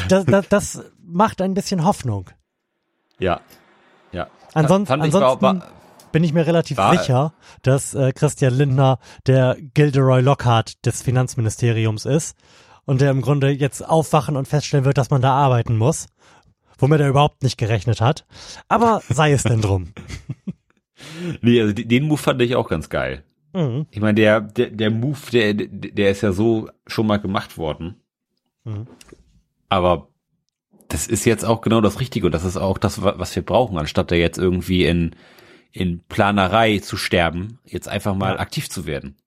Das, 0.08 0.26
das, 0.26 0.48
das 0.50 0.82
macht 1.06 1.40
ein 1.40 1.54
bisschen 1.54 1.86
Hoffnung. 1.86 2.32
Ja, 3.20 3.40
ja. 4.14 4.30
Ansonsten, 4.56 5.00
ansonsten 5.00 5.62
bin 6.12 6.24
ich 6.24 6.34
mir 6.34 6.48
relativ 6.48 6.78
war, 6.78 6.98
sicher, 6.98 7.34
dass 7.62 7.94
äh, 7.94 8.12
Christian 8.14 8.56
Lindner 8.56 8.98
der 9.28 9.58
Gilderoy 9.76 10.22
Lockhart 10.22 10.84
des 10.88 11.04
Finanzministeriums 11.04 12.06
ist 12.06 12.36
und 12.86 13.02
der 13.02 13.12
im 13.12 13.22
Grunde 13.22 13.50
jetzt 13.50 13.88
aufwachen 13.88 14.36
und 14.36 14.48
feststellen 14.48 14.86
wird, 14.86 14.98
dass 14.98 15.10
man 15.10 15.22
da 15.22 15.34
arbeiten 15.34 15.78
muss, 15.78 16.08
womit 16.78 17.02
er 17.02 17.10
überhaupt 17.10 17.44
nicht 17.44 17.58
gerechnet 17.58 18.02
hat. 18.02 18.26
Aber 18.68 19.02
sei 19.10 19.32
es 19.32 19.44
denn 19.44 19.62
drum. 19.62 19.94
nee, 21.42 21.62
also 21.62 21.74
den 21.74 22.08
Move 22.08 22.18
fand 22.18 22.42
ich 22.42 22.56
auch 22.56 22.70
ganz 22.70 22.90
geil. 22.90 23.24
Mhm. 23.54 23.86
Ich 23.92 24.02
meine, 24.02 24.16
der, 24.16 24.42
der, 24.42 24.70
der 24.72 24.92
Move, 24.92 25.20
der, 25.32 25.54
der 25.54 26.12
ist 26.12 26.22
ja 26.22 26.32
so 26.32 26.70
schon 26.88 27.08
mal 27.08 27.18
gemacht 27.18 27.58
worden. 27.58 28.02
Mhm. 28.64 28.88
Aber 29.70 30.10
das 30.90 31.08
ist 31.08 31.26
jetzt 31.26 31.46
auch 31.46 31.62
genau 31.62 31.82
das 31.82 32.00
Richtige 32.00 32.28
und 32.28 32.34
das 32.34 32.44
ist 32.44 32.58
auch 32.58 32.78
das, 32.78 33.02
was 33.02 33.36
wir 33.36 33.44
brauchen, 33.44 33.78
anstatt 33.78 34.12
da 34.12 34.16
jetzt 34.16 34.38
irgendwie 34.38 34.86
in, 34.86 35.16
in 35.72 36.04
Planerei 36.08 36.80
zu 36.80 36.98
sterben, 36.98 37.60
jetzt 37.66 37.88
einfach 37.88 38.16
mal 38.16 38.36
ja. 38.36 38.40
aktiv 38.40 38.70
zu 38.70 38.86
werden. 38.86 39.18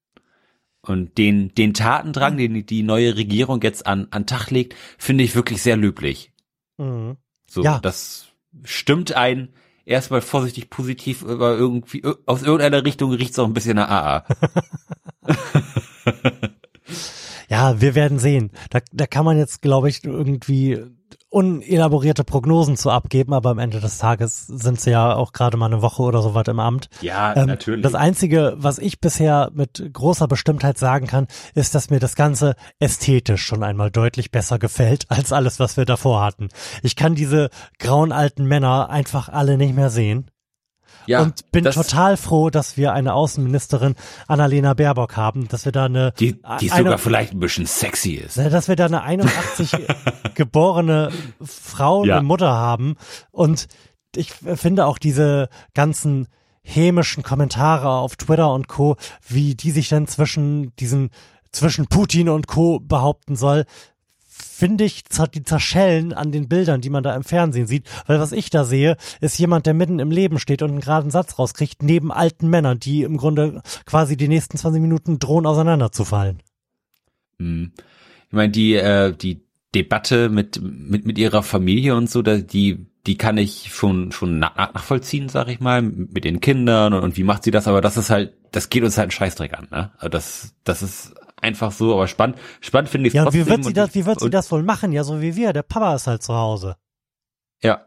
Und 0.86 1.18
den, 1.18 1.52
den 1.54 1.74
Tatendrang, 1.74 2.34
mhm. 2.34 2.38
den 2.38 2.66
die 2.66 2.82
neue 2.82 3.16
Regierung 3.16 3.60
jetzt 3.62 3.86
an, 3.86 4.06
an 4.10 4.26
Tag 4.26 4.50
legt, 4.50 4.74
finde 4.98 5.24
ich 5.24 5.34
wirklich 5.34 5.60
sehr 5.60 5.76
löblich. 5.76 6.32
Mhm. 6.78 7.16
So, 7.48 7.62
ja. 7.62 7.80
das 7.80 8.28
stimmt 8.62 9.12
ein, 9.12 9.48
erstmal 9.84 10.20
vorsichtig 10.20 10.70
positiv, 10.70 11.24
aber 11.24 11.56
irgendwie 11.56 12.02
aus 12.26 12.42
irgendeiner 12.42 12.84
Richtung 12.84 13.12
riecht's 13.12 13.38
auch 13.38 13.46
ein 13.46 13.54
bisschen 13.54 13.76
nach 13.76 13.88
AA. 13.88 14.24
ja, 17.48 17.80
wir 17.80 17.94
werden 17.94 18.18
sehen. 18.18 18.50
Da, 18.70 18.80
da 18.92 19.06
kann 19.06 19.24
man 19.24 19.38
jetzt, 19.38 19.62
glaube 19.62 19.88
ich, 19.88 20.04
irgendwie 20.04 20.82
unelaborierte 21.28 22.24
Prognosen 22.24 22.76
zu 22.76 22.90
abgeben, 22.90 23.32
aber 23.32 23.50
am 23.50 23.58
Ende 23.58 23.80
des 23.80 23.98
Tages 23.98 24.46
sind 24.46 24.80
sie 24.80 24.90
ja 24.90 25.14
auch 25.14 25.32
gerade 25.32 25.56
mal 25.56 25.66
eine 25.66 25.82
Woche 25.82 26.02
oder 26.02 26.22
so 26.22 26.34
weit 26.34 26.48
im 26.48 26.60
Amt. 26.60 26.88
Ja, 27.00 27.36
ähm, 27.36 27.46
natürlich. 27.46 27.82
Das 27.82 27.94
Einzige, 27.94 28.54
was 28.56 28.78
ich 28.78 29.00
bisher 29.00 29.50
mit 29.52 29.90
großer 29.92 30.28
Bestimmtheit 30.28 30.78
sagen 30.78 31.06
kann, 31.06 31.26
ist, 31.54 31.74
dass 31.74 31.90
mir 31.90 31.98
das 31.98 32.14
Ganze 32.14 32.54
ästhetisch 32.78 33.44
schon 33.44 33.62
einmal 33.62 33.90
deutlich 33.90 34.30
besser 34.30 34.58
gefällt 34.58 35.06
als 35.08 35.32
alles, 35.32 35.58
was 35.58 35.76
wir 35.76 35.84
davor 35.84 36.22
hatten. 36.22 36.48
Ich 36.82 36.96
kann 36.96 37.14
diese 37.14 37.50
grauen 37.78 38.12
alten 38.12 38.44
Männer 38.44 38.88
einfach 38.90 39.28
alle 39.28 39.56
nicht 39.58 39.74
mehr 39.74 39.90
sehen. 39.90 40.30
Ja, 41.06 41.22
und 41.22 41.50
bin 41.52 41.64
total 41.64 42.16
froh, 42.16 42.50
dass 42.50 42.76
wir 42.76 42.92
eine 42.92 43.14
Außenministerin 43.14 43.94
Annalena 44.26 44.74
Baerbock 44.74 45.16
haben, 45.16 45.48
dass 45.48 45.64
wir 45.64 45.72
da 45.72 45.86
eine 45.86 46.12
die, 46.18 46.40
die 46.60 46.72
eine, 46.72 46.84
sogar 46.84 46.98
vielleicht 46.98 47.32
ein 47.32 47.40
bisschen 47.40 47.66
sexy 47.66 48.12
ist, 48.12 48.38
dass 48.38 48.68
wir 48.68 48.76
da 48.76 48.86
eine 48.86 49.02
81 49.02 49.72
geborene 50.34 51.10
Frau, 51.42 52.04
ja. 52.04 52.16
eine 52.16 52.26
Mutter 52.26 52.52
haben 52.52 52.96
und 53.30 53.68
ich 54.14 54.32
finde 54.32 54.86
auch 54.86 54.98
diese 54.98 55.48
ganzen 55.74 56.28
hämischen 56.62 57.22
Kommentare 57.22 57.88
auf 57.88 58.16
Twitter 58.16 58.52
und 58.52 58.66
Co, 58.66 58.96
wie 59.28 59.54
die 59.54 59.70
sich 59.70 59.88
dann 59.88 60.08
zwischen 60.08 60.74
diesen 60.76 61.10
zwischen 61.52 61.86
Putin 61.86 62.28
und 62.28 62.48
Co 62.48 62.80
behaupten 62.80 63.36
soll, 63.36 63.64
finde 64.56 64.84
ich, 64.84 65.04
die 65.34 65.42
zerschellen 65.42 66.12
an 66.12 66.32
den 66.32 66.48
Bildern, 66.48 66.80
die 66.80 66.90
man 66.90 67.02
da 67.02 67.14
im 67.14 67.24
Fernsehen 67.24 67.66
sieht. 67.66 67.88
Weil 68.06 68.20
was 68.20 68.32
ich 68.32 68.50
da 68.50 68.64
sehe, 68.64 68.96
ist 69.20 69.38
jemand, 69.38 69.66
der 69.66 69.74
mitten 69.74 69.98
im 69.98 70.10
Leben 70.10 70.38
steht 70.38 70.62
und 70.62 70.70
einen 70.70 70.80
geraden 70.80 71.10
Satz 71.10 71.38
rauskriegt, 71.38 71.82
neben 71.82 72.12
alten 72.12 72.48
Männern, 72.48 72.78
die 72.78 73.02
im 73.02 73.16
Grunde 73.16 73.62
quasi 73.84 74.16
die 74.16 74.28
nächsten 74.28 74.56
20 74.56 74.80
Minuten 74.80 75.18
drohen 75.18 75.46
auseinanderzufallen. 75.46 76.42
Hm. 77.38 77.72
Ich 78.28 78.32
meine, 78.32 78.52
die, 78.52 78.74
äh, 78.74 79.14
die 79.14 79.42
Debatte 79.74 80.28
mit, 80.28 80.60
mit, 80.62 81.06
mit 81.06 81.18
ihrer 81.18 81.42
Familie 81.42 81.94
und 81.94 82.10
so, 82.10 82.22
die, 82.22 82.86
die 83.06 83.16
kann 83.16 83.36
ich 83.36 83.72
schon, 83.72 84.10
schon 84.12 84.38
nachvollziehen, 84.38 85.28
sag 85.28 85.48
ich 85.48 85.60
mal, 85.60 85.82
mit 85.82 86.24
den 86.24 86.40
Kindern 86.40 86.92
und, 86.94 87.02
und 87.02 87.16
wie 87.16 87.24
macht 87.24 87.44
sie 87.44 87.50
das, 87.50 87.68
aber 87.68 87.80
das 87.80 87.96
ist 87.96 88.10
halt, 88.10 88.34
das 88.52 88.70
geht 88.70 88.82
uns 88.82 88.96
halt 88.96 89.06
einen 89.06 89.10
Scheißdreck 89.12 89.56
an, 89.56 89.68
ne? 89.70 89.92
Also 89.98 90.08
das, 90.08 90.54
das 90.64 90.82
ist 90.82 91.14
einfach 91.40 91.72
so, 91.72 91.92
aber 91.94 92.08
spannend, 92.08 92.38
spannend 92.60 92.88
finde 92.90 93.08
ich 93.08 93.14
Ja, 93.14 93.32
wie 93.32 93.46
wird 93.46 93.64
sie 93.64 93.72
das, 93.72 93.94
wie 93.94 94.06
wird 94.06 94.20
sie 94.20 94.30
das 94.30 94.50
wohl 94.50 94.62
machen? 94.62 94.92
Ja, 94.92 95.04
so 95.04 95.20
wie 95.20 95.36
wir. 95.36 95.52
Der 95.52 95.62
Papa 95.62 95.94
ist 95.94 96.06
halt 96.06 96.22
zu 96.22 96.34
Hause. 96.34 96.76
Ja. 97.62 97.86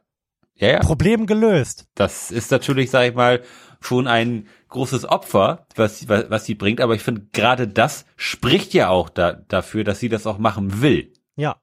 Ja, 0.56 0.68
ja. 0.74 0.80
Problem 0.80 1.26
gelöst. 1.26 1.88
Das 1.96 2.32
ist 2.32 2.52
natürlich, 2.52 2.90
sag 2.92 3.08
ich 3.08 3.16
mal, 3.16 3.42
schon 3.80 4.08
ein 4.08 4.48
großes 4.68 5.06
Opfer, 5.08 5.66
was, 5.76 6.10
was, 6.10 6.30
was 6.30 6.46
sie 6.46 6.56
bringt. 6.56 6.82
Aber 6.82 6.96
ich 6.96 7.02
finde, 7.02 7.28
gerade 7.32 7.68
das 7.68 8.06
spricht 8.18 8.74
ja 8.74 8.90
auch 8.90 9.10
da, 9.10 9.34
dafür, 9.34 9.84
dass 9.84 10.00
sie 10.00 10.10
das 10.10 10.28
auch 10.28 10.38
machen 10.38 10.82
will. 10.82 11.14
Ja. 11.38 11.58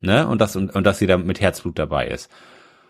Ne? 0.00 0.26
Und, 0.28 0.40
das, 0.40 0.54
und, 0.54 0.74
und 0.74 0.84
dass 0.84 0.98
sie 0.98 1.06
da 1.06 1.18
mit 1.18 1.40
Herzblut 1.40 1.78
dabei 1.78 2.08
ist. 2.08 2.30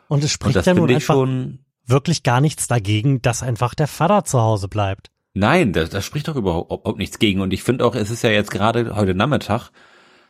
Und 0.08 0.22
es 0.22 0.30
spricht 0.30 0.56
Und 0.56 0.66
ja 0.66 0.74
nun 0.74 0.90
einfach 0.90 1.14
schon. 1.14 1.64
wirklich 1.86 2.22
gar 2.22 2.40
nichts 2.42 2.66
dagegen, 2.66 3.22
dass 3.22 3.42
einfach 3.42 3.74
der 3.74 3.86
Vater 3.86 4.24
zu 4.24 4.40
Hause 4.40 4.68
bleibt. 4.68 5.11
Nein, 5.34 5.72
da, 5.72 5.84
da 5.84 6.02
spricht 6.02 6.28
doch 6.28 6.36
überhaupt, 6.36 6.70
überhaupt 6.70 6.98
nichts 6.98 7.18
gegen. 7.18 7.40
Und 7.40 7.52
ich 7.52 7.62
finde 7.62 7.84
auch, 7.84 7.94
es 7.94 8.10
ist 8.10 8.22
ja 8.22 8.30
jetzt 8.30 8.50
gerade 8.50 8.94
heute 8.94 9.14
Nachmittag, 9.14 9.70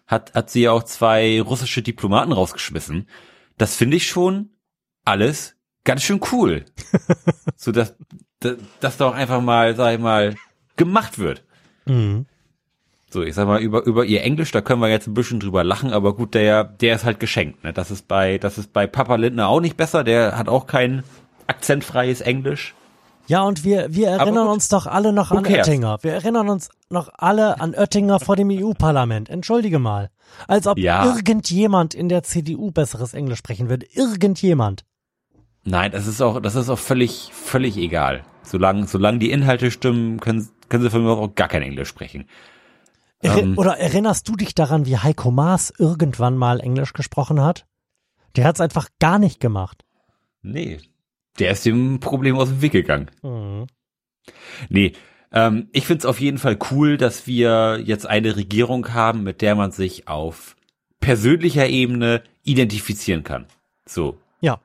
hat, 0.07 0.35
hat 0.35 0.51
sie 0.51 0.63
ja 0.63 0.73
auch 0.73 0.85
zwei 0.85 1.41
russische 1.41 1.83
Diplomaten 1.83 2.33
rausgeschmissen. 2.33 3.09
Das 3.59 3.77
finde 3.77 3.97
ich 3.97 4.09
schon 4.09 4.51
alles 5.05 5.57
ganz 5.85 6.03
schön 6.03 6.21
cool. 6.33 6.65
so 7.57 7.73
dass, 7.73 7.97
dass, 8.41 8.57
dass 8.81 8.97
doch 8.97 9.15
einfach 9.15 9.41
mal, 9.41 9.75
sag 9.75 9.95
ich 9.95 10.01
mal, 10.01 10.37
gemacht 10.77 11.19
wird. 11.19 11.45
Mhm. 11.87 12.27
So, 13.11 13.23
ich 13.23 13.35
sag 13.35 13.47
mal, 13.47 13.61
über, 13.61 13.85
über 13.85 14.07
ihr 14.07 14.23
Englisch, 14.23 14.53
da 14.53 14.63
können 14.63 14.81
wir 14.81 14.89
jetzt 14.89 15.07
ein 15.07 15.15
bisschen 15.15 15.39
drüber 15.39 15.65
lachen, 15.65 15.93
aber 15.93 16.17
gut, 16.17 16.33
der, 16.33 16.65
der 16.65 16.95
ist 16.95 17.05
halt 17.05 17.21
geschenkt, 17.21 17.63
ne? 17.63 17.75
Das 17.75 17.91
ist 17.91 18.09
bei, 18.09 18.39
das 18.39 18.57
ist 18.57 18.73
bei 18.73 18.87
Papa 18.87 19.17
Lindner 19.17 19.49
auch 19.49 19.61
nicht 19.61 19.77
besser, 19.77 20.03
der 20.03 20.39
hat 20.39 20.49
auch 20.49 20.67
kein 20.67 21.03
akzentfreies 21.47 22.23
Englisch. 22.23 22.75
Ja, 23.33 23.45
und 23.45 23.65
wir, 23.65 23.95
wir 23.95 24.09
erinnern 24.09 24.47
uns 24.47 24.69
doch 24.69 24.87
alle 24.87 25.11
noch 25.11 25.31
an 25.31 25.43
cares? 25.43 25.67
Oettinger. 25.67 25.97
Wir 26.03 26.13
erinnern 26.13 26.51
uns 26.51 26.69
noch 26.91 27.09
alle 27.17 27.59
an 27.63 27.73
Oettinger 27.75 28.21
vor 28.21 28.37
dem 28.37 28.51
EU-Parlament. 28.51 29.31
Entschuldige 29.31 29.79
mal. 29.79 30.11
Als 30.49 30.67
ob 30.67 30.77
Ja. 30.77 31.07
irgendjemand 31.07 31.95
in 31.95 32.11
der 32.11 32.25
CDU 32.25 32.73
besseres 32.73 33.15
Englisch 33.15 33.39
sprechen 33.39 33.71
würde. 33.71 33.87
Irgendjemand. 33.91 34.85
Nein, 35.65 35.93
das 35.93 36.07
ist 36.07 36.21
auch, 36.21 36.41
das 36.43 36.57
ist 36.57 36.69
auch 36.69 36.79
völlig, 36.79 37.31
völlig 37.33 37.79
egal. 37.79 38.23
Solange, 38.43 38.87
solange 38.87 39.19
die 39.19 39.31
Inhalte 39.31 39.71
stimmen, 39.71 40.21
können, 40.21 40.51
können 40.69 40.83
sie 40.83 40.91
von 40.91 41.03
mir 41.03 41.13
auch 41.13 41.35
gar 41.35 41.49
kein 41.49 41.63
Englisch 41.63 41.89
sprechen. 41.89 42.29
Ähm. 43.23 43.57
Oder 43.57 43.79
erinnerst 43.79 44.29
du 44.29 44.37
dich 44.37 44.55
daran, 44.55 44.85
wie 44.85 44.99
Heiko 44.99 45.31
Maas 45.31 45.73
irgendwann 45.79 46.37
mal 46.37 46.61
Englisch 46.61 46.93
gesprochen 46.93 47.41
hat? 47.41 47.65
Der 48.37 48.45
hat's 48.45 48.61
einfach 48.61 48.89
gar 48.99 49.19
nicht 49.19 49.41
gemacht. 49.41 49.87
Nee. 50.43 50.81
Der 51.39 51.53
ist 51.53 51.65
dem 51.65 52.01
Problem 52.01 52.37
aus 52.37 52.49
dem 52.49 52.63
Weg 52.63 52.73
gegangen. 52.73 53.11
Mhm. 53.23 53.67
Nee, 54.69 54.93
ähm, 55.33 55.69
ich 55.73 55.87
find's 55.87 56.05
auf 56.05 56.21
jeden 56.21 56.39
Fall 56.39 56.59
cool, 56.71 56.97
dass 56.97 57.27
wir 57.27 57.81
jetzt 57.85 58.07
eine 58.07 58.37
Regierung 58.37 58.93
haben, 58.93 59.23
mit 59.23 59.41
der 59.41 59.55
man 59.55 59.73
sich 59.73 60.09
auf 60.09 60.57
persönlicher 61.01 61.69
Ebene 61.69 62.23
identifizieren 62.45 63.25
kann. 63.25 63.47
So. 63.87 64.19
Ja. 64.41 64.61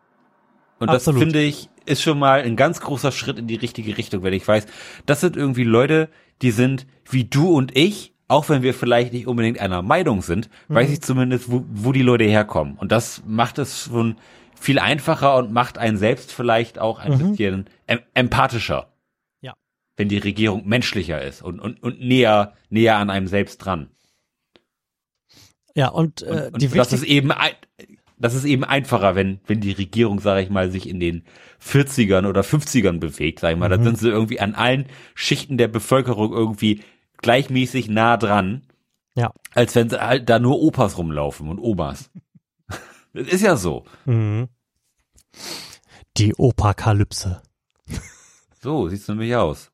Und 0.79 0.89
Absolut. 0.89 1.21
das 1.21 1.23
finde 1.23 1.41
ich 1.41 1.69
ist 1.85 2.01
schon 2.01 2.19
mal 2.19 2.41
ein 2.41 2.57
ganz 2.57 2.81
großer 2.81 3.11
Schritt 3.11 3.39
in 3.39 3.47
die 3.47 3.55
richtige 3.55 3.97
Richtung, 3.97 4.21
wenn 4.21 4.33
ich 4.33 4.45
weiß, 4.47 4.67
das 5.05 5.21
sind 5.21 5.37
irgendwie 5.37 5.63
Leute, 5.63 6.09
die 6.41 6.51
sind 6.51 6.85
wie 7.09 7.23
du 7.23 7.49
und 7.53 7.75
ich, 7.77 8.13
auch 8.27 8.49
wenn 8.49 8.61
wir 8.61 8.73
vielleicht 8.73 9.13
nicht 9.13 9.25
unbedingt 9.25 9.59
einer 9.59 9.81
Meinung 9.81 10.21
sind, 10.21 10.49
weiß 10.67 10.91
ich 10.91 11.01
zumindest, 11.01 11.49
wo, 11.49 11.63
wo 11.69 11.93
die 11.93 12.01
Leute 12.01 12.25
herkommen. 12.25 12.75
Und 12.75 12.91
das 12.91 13.23
macht 13.25 13.57
es 13.57 13.85
schon 13.85 14.17
viel 14.59 14.79
einfacher 14.79 15.35
und 15.37 15.51
macht 15.51 15.77
einen 15.77 15.97
selbst 15.97 16.31
vielleicht 16.33 16.79
auch 16.79 16.99
ein 16.99 17.17
bisschen 17.17 17.69
em 17.85 17.99
empathischer 18.13 18.91
Ja. 19.41 19.53
wenn 19.95 20.09
die 20.09 20.17
Regierung 20.17 20.67
menschlicher 20.67 21.21
ist 21.21 21.41
und, 21.41 21.59
und, 21.59 21.81
und 21.83 21.99
näher, 22.01 22.53
näher 22.69 22.97
an 22.97 23.09
einem 23.09 23.27
selbst 23.27 23.57
dran. 23.59 23.89
Ja, 25.75 25.89
und, 25.89 26.23
äh, 26.23 26.49
Und 26.51 26.61
die 26.61 26.69
das 26.69 26.91
ist 26.91 27.03
eben, 27.03 27.31
das 28.17 28.33
ist 28.33 28.45
eben 28.45 28.63
einfacher, 28.63 29.15
wenn, 29.15 29.39
wenn 29.45 29.61
die 29.61 29.73
Regierung, 29.73 30.19
sage 30.19 30.41
ich 30.41 30.49
mal, 30.49 30.71
sich 30.71 30.89
in 30.89 30.99
den 30.99 31.23
40ern 31.63 32.27
oder 32.27 32.41
50ern 32.41 32.99
bewegt, 32.99 33.39
sag 33.39 33.51
ich 33.53 33.57
mal. 33.57 33.67
Mhm. 33.67 33.71
Dann 33.71 33.83
sind 33.83 33.99
sie 33.99 34.09
irgendwie 34.09 34.39
an 34.39 34.55
allen 34.55 34.87
Schichten 35.13 35.57
der 35.57 35.67
Bevölkerung 35.67 36.33
irgendwie 36.33 36.81
gleichmäßig 37.17 37.89
nah 37.89 38.17
dran, 38.17 38.63
Ja. 39.15 39.31
als 39.53 39.75
wenn 39.75 39.89
sie 39.89 40.01
halt 40.01 40.29
da 40.29 40.39
nur 40.39 40.59
Opas 40.61 40.97
rumlaufen 40.97 41.47
und 41.47 41.59
Omas. 41.59 42.09
Das 43.17 43.27
ist 43.27 43.41
ja 43.41 43.55
so. 43.55 43.85
Mhm. 44.05 44.47
Die 46.17 46.35
Opakalypse. 46.35 47.41
So 48.61 48.89
sieht's 48.89 49.07
nämlich 49.07 49.35
aus. 49.35 49.71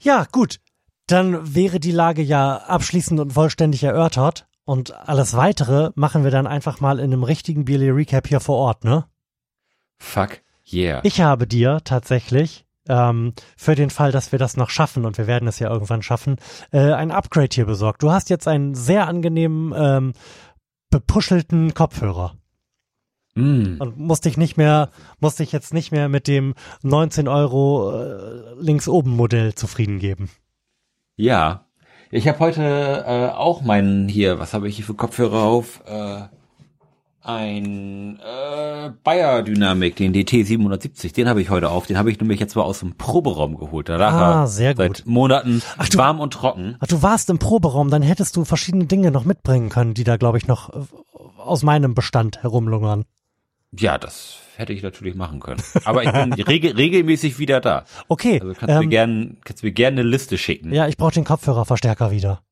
Ja, 0.00 0.26
gut. 0.30 0.60
Dann 1.06 1.54
wäre 1.54 1.80
die 1.80 1.90
Lage 1.90 2.22
ja 2.22 2.56
abschließend 2.56 3.18
und 3.20 3.32
vollständig 3.32 3.82
erörtert. 3.82 4.46
Und 4.64 4.94
alles 4.94 5.34
weitere 5.34 5.90
machen 5.94 6.24
wir 6.24 6.30
dann 6.30 6.46
einfach 6.46 6.80
mal 6.80 6.98
in 6.98 7.12
einem 7.12 7.24
richtigen 7.24 7.64
Billy 7.64 7.90
Recap 7.90 8.28
hier 8.28 8.40
vor 8.40 8.56
Ort, 8.56 8.84
ne? 8.84 9.06
Fuck 9.98 10.40
yeah. 10.72 11.00
Ich 11.02 11.20
habe 11.20 11.46
dir 11.46 11.80
tatsächlich 11.84 12.64
ähm, 12.88 13.34
für 13.56 13.74
den 13.74 13.90
Fall, 13.90 14.12
dass 14.12 14.32
wir 14.32 14.38
das 14.38 14.56
noch 14.56 14.70
schaffen 14.70 15.04
und 15.04 15.18
wir 15.18 15.26
werden 15.26 15.48
es 15.48 15.58
ja 15.58 15.70
irgendwann 15.70 16.02
schaffen, 16.02 16.36
äh, 16.72 16.92
ein 16.92 17.10
Upgrade 17.10 17.48
hier 17.52 17.66
besorgt. 17.66 18.02
Du 18.02 18.10
hast 18.10 18.30
jetzt 18.30 18.48
einen 18.48 18.74
sehr 18.74 19.08
angenehmen 19.08 19.72
ähm, 19.76 20.12
bepuschelten 20.92 21.74
Kopfhörer 21.74 22.36
Mm. 23.34 23.76
und 23.78 23.98
musst 23.98 24.26
dich 24.26 24.36
nicht 24.36 24.58
mehr, 24.58 24.90
musst 25.18 25.38
dich 25.38 25.52
jetzt 25.52 25.72
nicht 25.72 25.90
mehr 25.90 26.10
mit 26.10 26.28
dem 26.28 26.54
19 26.82 27.28
Euro 27.28 27.98
äh, 27.98 28.54
links 28.60 28.88
oben 28.88 29.16
Modell 29.16 29.54
zufrieden 29.54 29.98
geben. 29.98 30.28
Ja. 31.16 31.64
Ich 32.10 32.28
habe 32.28 32.38
heute 32.40 33.04
äh, 33.06 33.34
auch 33.34 33.62
meinen 33.62 34.06
hier, 34.06 34.38
was 34.38 34.52
habe 34.52 34.68
ich 34.68 34.76
hier 34.76 34.84
für 34.84 34.92
Kopfhörer 34.92 35.44
auf? 35.44 35.82
Äh, 35.86 36.24
ein 37.24 38.18
äh, 38.20 38.90
Bayer 39.04 39.42
Dynamic, 39.42 39.96
den 39.96 40.12
DT 40.12 40.44
770, 40.46 41.12
den 41.12 41.28
habe 41.28 41.40
ich 41.40 41.50
heute 41.50 41.70
auf. 41.70 41.86
Den 41.86 41.96
habe 41.96 42.10
ich 42.10 42.18
nämlich 42.20 42.40
jetzt 42.40 42.56
mal 42.56 42.62
aus 42.62 42.80
dem 42.80 42.96
Proberaum 42.96 43.56
geholt. 43.58 43.88
Da 43.88 43.98
Ah, 43.98 44.46
sehr 44.46 44.74
gut. 44.74 44.96
seit 44.98 45.06
Monaten 45.06 45.62
Ach, 45.78 45.88
du- 45.88 45.98
warm 45.98 46.20
und 46.20 46.32
trocken. 46.32 46.76
Ach, 46.80 46.86
du 46.86 47.02
warst 47.02 47.30
im 47.30 47.38
Proberaum, 47.38 47.90
dann 47.90 48.02
hättest 48.02 48.36
du 48.36 48.44
verschiedene 48.44 48.86
Dinge 48.86 49.10
noch 49.10 49.24
mitbringen 49.24 49.68
können, 49.68 49.94
die 49.94 50.04
da, 50.04 50.16
glaube 50.16 50.38
ich, 50.38 50.46
noch 50.48 50.70
äh, 50.74 50.80
aus 51.38 51.62
meinem 51.62 51.94
Bestand 51.94 52.42
herumlungern. 52.42 53.04
Ja, 53.74 53.96
das 53.98 54.38
hätte 54.56 54.72
ich 54.74 54.82
natürlich 54.82 55.14
machen 55.14 55.40
können. 55.40 55.62
Aber 55.84 56.02
ich 56.04 56.12
bin 56.12 56.32
regel 56.46 56.72
regelmäßig 56.72 57.38
wieder 57.38 57.60
da. 57.60 57.84
Okay, 58.08 58.40
Also 58.40 58.52
kannst 58.54 58.62
du 58.74 58.78
mir 58.78 58.82
ähm, 58.84 58.90
gern, 58.90 59.36
kannst 59.44 59.62
du 59.62 59.66
mir 59.66 59.72
gerne 59.72 60.00
eine 60.00 60.08
Liste 60.10 60.36
schicken. 60.38 60.72
ja, 60.74 60.88
ich 60.88 60.96
brauche 60.96 61.12
den 61.14 61.24
Kopfhörerverstärker 61.24 62.10
wieder. 62.10 62.42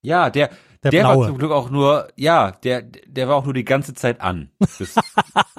Ja, 0.00 0.30
der, 0.30 0.50
Der 0.82 0.90
der, 0.90 1.04
war 1.04 1.12
blaue. 1.14 1.26
zum 1.28 1.38
Glück 1.38 1.52
auch 1.52 1.70
nur, 1.70 2.08
ja, 2.16 2.50
der, 2.50 2.82
der 2.82 3.28
war 3.28 3.36
auch 3.36 3.44
nur 3.44 3.54
die 3.54 3.64
ganze 3.64 3.94
Zeit 3.94 4.20
an. 4.20 4.50
Bis 4.78 4.94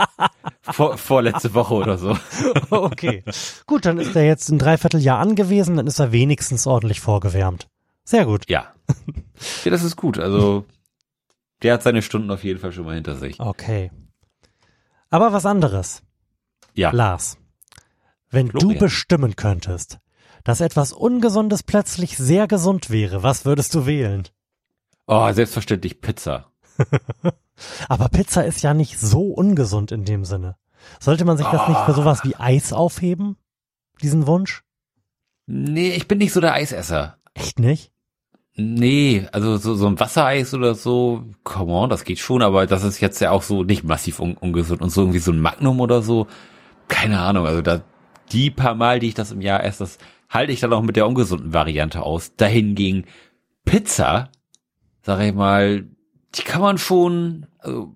vor, 0.62 0.98
vorletzte 0.98 1.54
Woche 1.54 1.76
oder 1.76 1.98
so. 1.98 2.18
okay. 2.70 3.24
Gut, 3.66 3.86
dann 3.86 4.00
ist 4.00 4.16
er 4.16 4.26
jetzt 4.26 4.50
ein 4.50 4.60
Dreivierteljahr 4.60 5.20
angewiesen, 5.20 5.78
dann 5.78 5.88
ist 5.88 6.00
er 6.00 6.12
wenigstens 6.12 6.68
ordentlich 6.68 7.00
vorgewärmt. 7.00 7.68
Sehr 8.04 8.26
gut. 8.26 8.50
Ja. 8.50 8.74
Ja, 9.64 9.72
das 9.72 9.84
ist 9.84 9.96
gut. 9.96 10.20
Also, 10.20 10.66
der 11.62 11.74
hat 11.76 11.84
seine 11.84 12.02
Stunden 12.02 12.30
auf 12.30 12.44
jeden 12.44 12.60
Fall 12.60 12.74
schon 12.74 12.84
mal 12.86 12.96
hinter 12.96 13.16
sich. 13.16 13.40
Okay. 13.40 13.92
Aber 15.10 15.32
was 15.32 15.46
anderes, 15.46 16.02
Ja. 16.74 16.92
Lars. 16.92 17.38
Wenn 18.30 18.50
du 18.50 18.60
Florian. 18.60 18.80
bestimmen 18.80 19.36
könntest, 19.38 20.00
dass 20.44 20.60
etwas 20.60 20.92
Ungesundes 20.92 21.64
plötzlich 21.64 22.18
sehr 22.18 22.48
gesund 22.48 22.90
wäre, 22.90 23.24
was 23.24 23.46
würdest 23.46 23.74
du 23.76 23.86
wählen? 23.86 24.28
Oh, 25.08 25.32
selbstverständlich 25.32 26.02
Pizza. 26.02 26.52
Aber 27.90 28.10
Pizza 28.10 28.46
ist 28.46 28.62
ja 28.64 28.74
nicht 28.74 29.00
so 29.00 29.28
ungesund 29.28 29.92
in 29.92 30.06
dem 30.06 30.26
Sinne. 30.26 30.58
Sollte 31.00 31.26
man 31.26 31.38
sich 31.38 31.48
das 31.48 31.68
nicht 31.68 31.80
für 31.82 31.94
sowas 31.94 32.24
wie 32.24 32.36
Eis 32.36 32.74
aufheben? 32.74 33.38
Diesen 34.02 34.28
Wunsch? 34.28 34.64
Nee, 35.46 35.92
ich 35.92 36.08
bin 36.08 36.18
nicht 36.18 36.34
so 36.34 36.42
der 36.42 36.54
Eisesser. 36.54 37.18
Echt 37.34 37.60
nicht? 37.60 37.92
Nee, 38.56 39.28
also 39.32 39.58
so, 39.58 39.76
so 39.76 39.88
ein 39.88 40.00
Wassereis 40.00 40.54
oder 40.54 40.76
so, 40.76 41.24
come 41.44 41.74
on, 41.74 41.90
das 41.90 42.04
geht 42.04 42.20
schon, 42.20 42.44
aber 42.44 42.68
das 42.68 42.84
ist 42.84 43.00
jetzt 43.00 43.20
ja 43.20 43.32
auch 43.32 43.42
so 43.42 43.64
nicht 43.64 43.84
massiv 43.84 44.20
un 44.20 44.38
ungesund. 44.38 44.82
Und 44.82 44.92
so 44.92 45.02
irgendwie 45.02 45.20
so 45.20 45.32
ein 45.32 45.40
Magnum 45.40 45.80
oder 45.80 46.02
so, 46.04 46.28
keine 46.88 47.20
Ahnung, 47.20 47.48
also 47.48 47.62
da, 47.62 47.82
die 48.32 48.52
paar 48.52 48.76
Mal, 48.76 49.00
die 49.00 49.08
ich 49.08 49.16
das 49.16 49.32
im 49.32 49.42
Jahr 49.42 49.64
esse, 49.64 49.80
das 49.80 49.98
halte 50.30 50.52
ich 50.52 50.60
dann 50.60 50.74
auch 50.74 50.84
mit 50.84 50.96
der 50.96 51.08
ungesunden 51.08 51.54
Variante 51.54 52.04
aus. 52.04 52.36
Dahingegen 52.36 53.06
Pizza, 53.66 54.30
sag 55.04 55.20
ich 55.22 55.34
mal, 55.34 55.86
die 56.36 56.42
kann 56.42 56.62
man 56.62 56.78
schon, 56.78 57.46
also, 57.60 57.96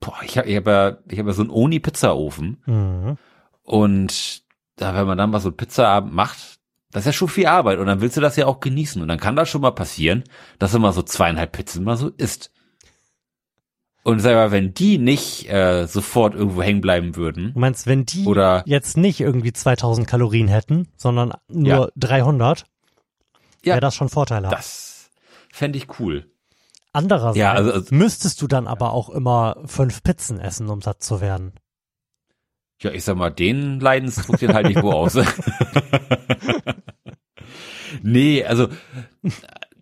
boah, 0.00 0.14
ich 0.24 0.38
habe 0.38 0.48
ich 0.48 0.56
hab 0.56 0.66
ja, 0.66 0.98
ich 1.08 1.18
hab 1.18 1.26
ja 1.26 1.32
so 1.32 1.42
einen 1.42 1.50
Oni-Pizzaofen 1.50 2.62
Mhm. 2.66 3.18
und 3.62 4.42
da, 4.76 4.94
wenn 4.96 5.06
man 5.06 5.18
dann 5.18 5.30
mal 5.30 5.40
so 5.40 5.48
einen 5.50 5.56
Pizzaabend 5.56 6.12
macht, 6.14 6.58
das 6.90 7.02
ist 7.02 7.06
ja 7.06 7.12
schon 7.12 7.28
viel 7.28 7.46
Arbeit 7.46 7.78
und 7.78 7.86
dann 7.86 8.00
willst 8.00 8.16
du 8.16 8.20
das 8.20 8.36
ja 8.36 8.46
auch 8.46 8.60
genießen 8.60 9.02
und 9.02 9.08
dann 9.08 9.18
kann 9.20 9.36
das 9.36 9.48
schon 9.48 9.60
mal 9.60 9.72
passieren, 9.72 10.24
dass 10.58 10.72
du 10.72 10.78
mal 10.78 10.92
so 10.92 11.02
zweieinhalb 11.02 11.52
Pizzen 11.52 11.84
mal 11.84 11.96
so 11.96 12.08
isst. 12.08 12.50
Und 14.04 14.18
sag 14.20 14.34
mal, 14.34 14.50
wenn 14.52 14.74
die 14.74 14.98
nicht 14.98 15.48
äh, 15.50 15.86
sofort 15.86 16.34
irgendwo 16.34 16.62
hängen 16.62 16.82
bleiben 16.82 17.16
würden, 17.16 17.54
Du 17.54 17.58
meinst, 17.60 17.86
wenn 17.86 18.04
die 18.04 18.26
Oder- 18.26 18.62
jetzt 18.66 18.96
nicht 18.98 19.18
irgendwie 19.20 19.52
2000 19.52 20.06
Kalorien 20.06 20.46
hätten, 20.46 20.88
sondern 20.96 21.32
nur 21.48 21.68
Ja. 21.68 21.88
300, 21.96 22.66
Ja. 23.64 23.72
wäre 23.72 23.80
das 23.80 23.94
schon 23.94 24.10
vorteilhaft. 24.10 24.54
das 24.56 25.10
fände 25.52 25.78
ich 25.78 25.98
cool. 25.98 26.30
Andererseits 26.94 27.36
Ja, 27.36 27.52
also- 27.52 27.72
also- 27.72 27.94
müsstest 27.94 28.40
du 28.40 28.46
dann 28.46 28.66
aber 28.66 28.92
auch 28.92 29.10
immer 29.10 29.56
fünf 29.66 30.02
Pizzen 30.02 30.40
essen, 30.40 30.70
um 30.70 30.80
satt 30.80 31.02
zu 31.02 31.20
werden. 31.20 31.52
Ja, 32.80 32.90
ich 32.92 33.04
sag 33.04 33.16
mal, 33.16 33.30
den 33.30 33.80
Leidensdruck, 33.80 34.38
den 34.38 34.54
halte 34.54 34.70
ich 34.70 34.82
wo 34.82 34.92
aus. 34.92 35.14
nee, 38.02 38.44
also 38.44 38.68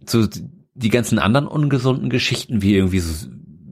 so 0.07 0.27
die 0.75 0.89
ganzen 0.89 1.19
anderen 1.19 1.47
ungesunden 1.47 2.11
Geschichten, 2.11 2.63
wie 2.63 2.75
irgendwie 2.77 3.01
so 3.01 3.29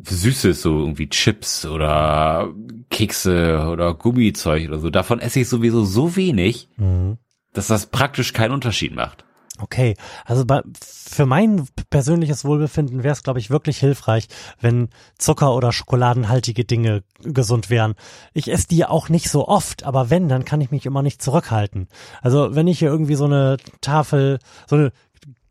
Süßes, 0.06 0.62
so 0.62 0.78
irgendwie 0.80 1.08
Chips 1.08 1.66
oder 1.66 2.52
Kekse 2.90 3.68
oder 3.70 3.94
Gummizeug 3.94 4.68
oder 4.68 4.78
so, 4.78 4.90
davon 4.90 5.20
esse 5.20 5.40
ich 5.40 5.48
sowieso 5.48 5.84
so 5.84 6.16
wenig, 6.16 6.68
Mhm. 6.76 7.18
dass 7.52 7.68
das 7.68 7.86
praktisch 7.86 8.32
keinen 8.32 8.52
Unterschied 8.52 8.94
macht. 8.94 9.24
Okay, 9.60 9.94
also 10.24 10.44
bei, 10.46 10.62
für 10.80 11.26
mein 11.26 11.66
persönliches 11.90 12.44
Wohlbefinden 12.44 13.02
wäre 13.02 13.12
es, 13.12 13.22
glaube 13.22 13.38
ich, 13.40 13.50
wirklich 13.50 13.78
hilfreich, 13.78 14.26
wenn 14.60 14.88
Zucker- 15.18 15.54
oder 15.54 15.72
schokoladenhaltige 15.72 16.64
Dinge 16.64 17.02
gesund 17.22 17.68
wären. 17.70 17.94
Ich 18.32 18.50
esse 18.50 18.68
die 18.68 18.84
auch 18.86 19.08
nicht 19.08 19.28
so 19.28 19.46
oft, 19.48 19.84
aber 19.84 20.08
wenn, 20.10 20.28
dann 20.28 20.44
kann 20.44 20.60
ich 20.60 20.70
mich 20.70 20.86
immer 20.86 21.02
nicht 21.02 21.22
zurückhalten. 21.22 21.88
Also 22.22 22.54
wenn 22.54 22.66
ich 22.68 22.78
hier 22.78 22.88
irgendwie 22.88 23.16
so 23.16 23.26
eine 23.26 23.58
Tafel, 23.80 24.38
so 24.66 24.76
eine 24.76 24.92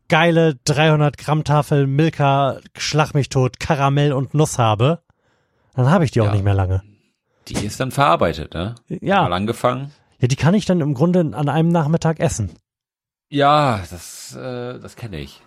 geile 0.08 0.56
300 0.64 1.16
Gramm 1.18 1.44
Tafel 1.44 1.86
Milka, 1.86 2.58
Schlag 2.76 3.14
mich 3.14 3.28
tot, 3.28 3.60
Karamell 3.60 4.12
und 4.12 4.34
Nuss 4.34 4.58
habe, 4.58 5.02
dann 5.74 5.88
habe 5.90 6.04
ich 6.04 6.10
die 6.10 6.20
auch 6.20 6.26
Ja. 6.26 6.32
nicht 6.32 6.44
mehr 6.44 6.54
lange. 6.54 6.82
Die 7.48 7.54
ist 7.64 7.78
dann 7.80 7.90
verarbeitet, 7.92 8.54
ne? 8.54 8.74
Ja, 8.88 9.22
Mal 9.22 9.32
angefangen. 9.32 9.92
ja, 10.18 10.26
die 10.28 10.36
kann 10.36 10.54
ich 10.54 10.66
dann 10.66 10.80
im 10.80 10.94
Grunde 10.94 11.20
an 11.20 11.48
einem 11.48 11.68
Nachmittag 11.68 12.18
essen. 12.20 12.50
Ja, 13.30 13.82
das, 13.90 14.34
äh, 14.36 14.78
das 14.78 14.96
kenne 14.96 15.20
ich. 15.20 15.40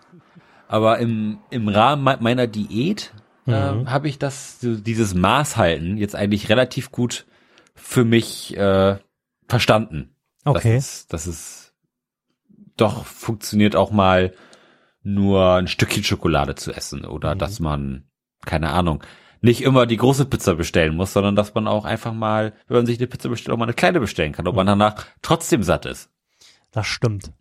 Aber 0.67 0.99
im, 0.99 1.39
im 1.49 1.67
Rahmen 1.67 2.03
me- 2.03 2.17
meiner 2.19 2.47
Diät 2.47 3.13
äh, 3.45 3.73
Mhm. 3.73 3.91
habe 3.91 4.07
ich 4.07 4.17
das, 4.17 4.59
dieses 4.61 5.13
Maß 5.13 5.57
halten 5.57 5.97
jetzt 5.97 6.15
eigentlich 6.15 6.47
relativ 6.49 6.91
gut 6.91 7.25
für 7.75 8.05
mich 8.05 8.55
äh, 8.57 8.97
verstanden. 9.49 10.15
Okay. 10.45 10.75
Das 10.75 10.85
ist, 10.85 11.13
das 11.13 11.27
ist 11.27 11.73
doch 12.77 13.05
funktioniert 13.05 13.75
auch 13.75 13.91
mal 13.91 14.33
nur 15.03 15.55
ein 15.55 15.67
Stückchen 15.67 16.03
Schokolade 16.05 16.55
zu 16.55 16.71
essen 16.71 17.03
oder 17.05 17.35
Mhm. 17.35 17.39
dass 17.39 17.59
man, 17.59 18.05
keine 18.45 18.69
Ahnung, 18.71 19.03
nicht 19.41 19.61
immer 19.61 19.85
die 19.85 19.97
große 19.97 20.23
Pizza 20.25 20.55
bestellen 20.55 20.95
muss, 20.95 21.11
sondern 21.11 21.35
dass 21.35 21.53
man 21.53 21.67
auch 21.67 21.83
einfach 21.83 22.13
mal, 22.13 22.53
wenn 22.67 22.77
man 22.77 22.85
sich 22.85 22.97
eine 22.97 23.07
Pizza 23.07 23.27
bestellt, 23.27 23.53
auch 23.53 23.57
mal 23.59 23.65
eine 23.65 23.73
kleine 23.73 23.99
bestellen 23.99 24.31
kann, 24.31 24.47
ob 24.47 24.55
man 24.55 24.67
danach 24.67 25.05
trotzdem 25.21 25.63
satt 25.63 25.85
ist. 25.85 26.09
Das 26.71 26.87
stimmt. 26.87 27.33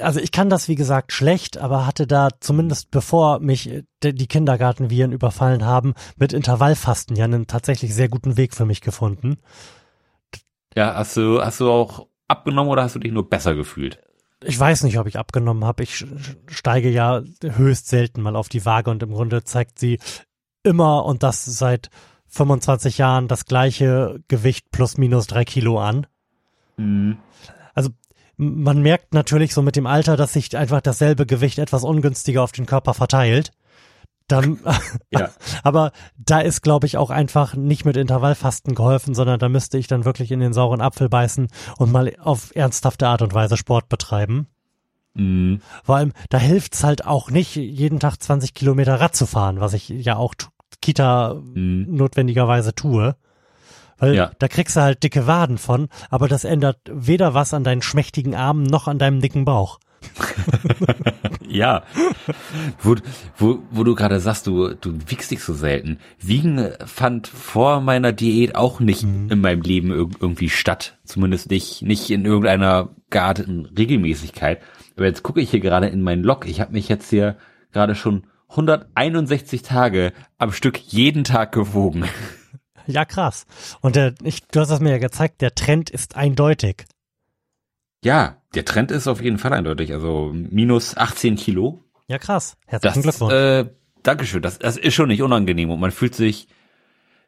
Also 0.00 0.20
ich 0.20 0.32
kann 0.32 0.48
das 0.48 0.68
wie 0.68 0.74
gesagt 0.74 1.12
schlecht, 1.12 1.58
aber 1.58 1.86
hatte 1.86 2.06
da 2.06 2.28
zumindest 2.40 2.90
bevor 2.90 3.40
mich 3.40 3.70
äh, 3.70 3.84
die 4.02 4.26
Kindergartenviren 4.26 5.12
überfallen 5.12 5.64
haben, 5.64 5.94
mit 6.16 6.32
Intervallfasten 6.32 7.16
ja 7.16 7.24
einen 7.24 7.46
tatsächlich 7.46 7.94
sehr 7.94 8.08
guten 8.08 8.36
Weg 8.36 8.54
für 8.54 8.64
mich 8.64 8.80
gefunden. 8.80 9.36
Ja, 10.74 10.94
hast 10.94 11.16
du, 11.16 11.42
hast 11.42 11.60
du 11.60 11.70
auch 11.70 12.06
abgenommen 12.28 12.70
oder 12.70 12.82
hast 12.82 12.94
du 12.94 13.00
dich 13.00 13.12
nur 13.12 13.28
besser 13.28 13.54
gefühlt? 13.54 14.00
Ich 14.44 14.58
weiß 14.58 14.82
nicht, 14.84 14.98
ob 14.98 15.06
ich 15.06 15.18
abgenommen 15.18 15.64
habe. 15.64 15.82
Ich 15.82 16.06
steige 16.46 16.90
ja 16.90 17.22
höchst 17.42 17.88
selten 17.88 18.22
mal 18.22 18.36
auf 18.36 18.48
die 18.48 18.64
Waage 18.64 18.90
und 18.90 19.02
im 19.02 19.12
Grunde 19.12 19.44
zeigt 19.44 19.78
sie 19.78 19.98
immer 20.62 21.04
und 21.04 21.22
das 21.22 21.44
seit 21.44 21.90
25 22.28 22.98
Jahren 22.98 23.28
das 23.28 23.46
gleiche 23.46 24.20
Gewicht 24.28 24.70
plus 24.70 24.98
minus 24.98 25.26
drei 25.26 25.44
Kilo 25.44 25.80
an. 25.80 26.06
Mhm. 26.76 27.18
Man 28.36 28.82
merkt 28.82 29.14
natürlich 29.14 29.54
so 29.54 29.62
mit 29.62 29.76
dem 29.76 29.86
Alter, 29.86 30.16
dass 30.16 30.34
sich 30.34 30.56
einfach 30.56 30.80
dasselbe 30.80 31.24
Gewicht 31.26 31.58
etwas 31.58 31.84
ungünstiger 31.84 32.42
auf 32.42 32.52
den 32.52 32.66
Körper 32.66 32.92
verteilt. 32.94 33.50
Dann, 34.28 34.58
Ja. 35.10 35.30
aber 35.62 35.92
da 36.18 36.40
ist, 36.40 36.62
glaube 36.62 36.86
ich, 36.86 36.96
auch 36.96 37.10
einfach 37.10 37.54
nicht 37.54 37.84
mit 37.84 37.96
Intervallfasten 37.96 38.74
geholfen, 38.74 39.14
sondern 39.14 39.38
da 39.38 39.48
müsste 39.48 39.78
ich 39.78 39.86
dann 39.86 40.04
wirklich 40.04 40.32
in 40.32 40.40
den 40.40 40.52
sauren 40.52 40.80
Apfel 40.80 41.08
beißen 41.08 41.48
und 41.78 41.92
mal 41.92 42.12
auf 42.20 42.54
ernsthafte 42.54 43.06
Art 43.08 43.22
und 43.22 43.32
Weise 43.34 43.56
Sport 43.56 43.88
betreiben. 43.88 44.48
Mhm. 45.14 45.60
Vor 45.84 45.96
allem, 45.96 46.12
da 46.28 46.38
hilft's 46.38 46.84
halt 46.84 47.06
auch 47.06 47.30
nicht, 47.30 47.54
jeden 47.56 48.00
Tag 48.00 48.20
20 48.22 48.52
Kilometer 48.52 49.00
Rad 49.00 49.14
zu 49.16 49.26
fahren, 49.26 49.60
was 49.60 49.72
ich 49.72 49.88
ja 49.88 50.16
auch 50.16 50.34
Kita 50.82 51.34
Mhm. 51.34 51.86
notwendigerweise 51.88 52.74
tue. 52.74 53.16
Weil 53.98 54.14
Ja. 54.14 54.30
da 54.38 54.48
kriegst 54.48 54.76
du 54.76 54.80
halt 54.80 55.02
dicke 55.02 55.26
Waden 55.26 55.58
von, 55.58 55.88
aber 56.10 56.28
das 56.28 56.44
ändert 56.44 56.78
weder 56.92 57.34
was 57.34 57.54
an 57.54 57.64
deinen 57.64 57.82
schmächtigen 57.82 58.34
Armen 58.34 58.64
noch 58.64 58.88
an 58.88 58.98
deinem 58.98 59.20
dicken 59.20 59.44
Bauch. 59.44 59.78
Ja. 61.48 61.84
Wo, 62.80 62.96
wo, 63.38 63.58
wo 63.70 63.84
du 63.84 63.94
gerade 63.94 64.20
sagst, 64.20 64.46
du, 64.46 64.74
du 64.74 64.98
wiegst 65.06 65.30
dich 65.30 65.42
so 65.42 65.54
selten. 65.54 65.98
Wiegen 66.18 66.68
fand 66.84 67.28
vor 67.28 67.80
meiner 67.80 68.12
Diät 68.12 68.56
auch 68.56 68.80
nicht 68.80 69.04
in 69.04 69.40
meinem 69.40 69.62
Leben 69.62 69.90
irg 69.90 70.10
irgendwie 70.20 70.50
statt. 70.50 70.98
Zumindest 71.04 71.50
nicht, 71.50 71.82
nicht 71.82 72.10
in 72.10 72.24
irgendeiner 72.24 72.90
gearteten 73.10 73.66
Regelmäßigkeit. 73.66 74.60
Aber 74.96 75.06
jetzt 75.06 75.22
gucke 75.22 75.40
ich 75.40 75.50
hier 75.50 75.60
gerade 75.60 75.86
in 75.86 76.02
meinen 76.02 76.24
Log. 76.24 76.46
Ich 76.46 76.60
habe 76.60 76.72
mich 76.72 76.88
jetzt 76.88 77.10
hier 77.10 77.36
gerade 77.72 77.94
schon 77.94 78.26
161 78.50 79.62
Tage 79.62 80.12
am 80.38 80.52
Stück 80.52 80.78
jeden 80.78 81.24
Tag 81.24 81.52
gewogen. 81.52 82.04
Ja, 82.86 83.04
krass. 83.04 83.46
Und 83.80 83.96
der, 83.96 84.14
ich, 84.22 84.44
du 84.48 84.60
hast 84.60 84.70
es 84.70 84.80
mir 84.80 84.90
ja 84.90 84.98
gezeigt, 84.98 85.40
der 85.40 85.54
Trend 85.54 85.90
ist 85.90 86.16
eindeutig. 86.16 86.84
Ja, 88.04 88.36
der 88.54 88.64
Trend 88.64 88.90
ist 88.90 89.08
auf 89.08 89.20
jeden 89.20 89.38
Fall 89.38 89.52
eindeutig. 89.52 89.92
Also 89.92 90.30
minus 90.32 90.96
18 90.96 91.36
Kilo. 91.36 91.82
Ja, 92.08 92.18
krass. 92.18 92.56
Herzlichen 92.66 93.02
Das, 93.02 93.18
Glückwunsch. 93.18 93.32
äh, 93.34 93.64
Dankeschön. 94.02 94.42
Das, 94.42 94.58
das 94.58 94.76
ist 94.76 94.94
schon 94.94 95.08
nicht 95.08 95.22
unangenehm 95.22 95.70
und 95.70 95.80
man 95.80 95.90
fühlt 95.90 96.14
sich 96.14 96.46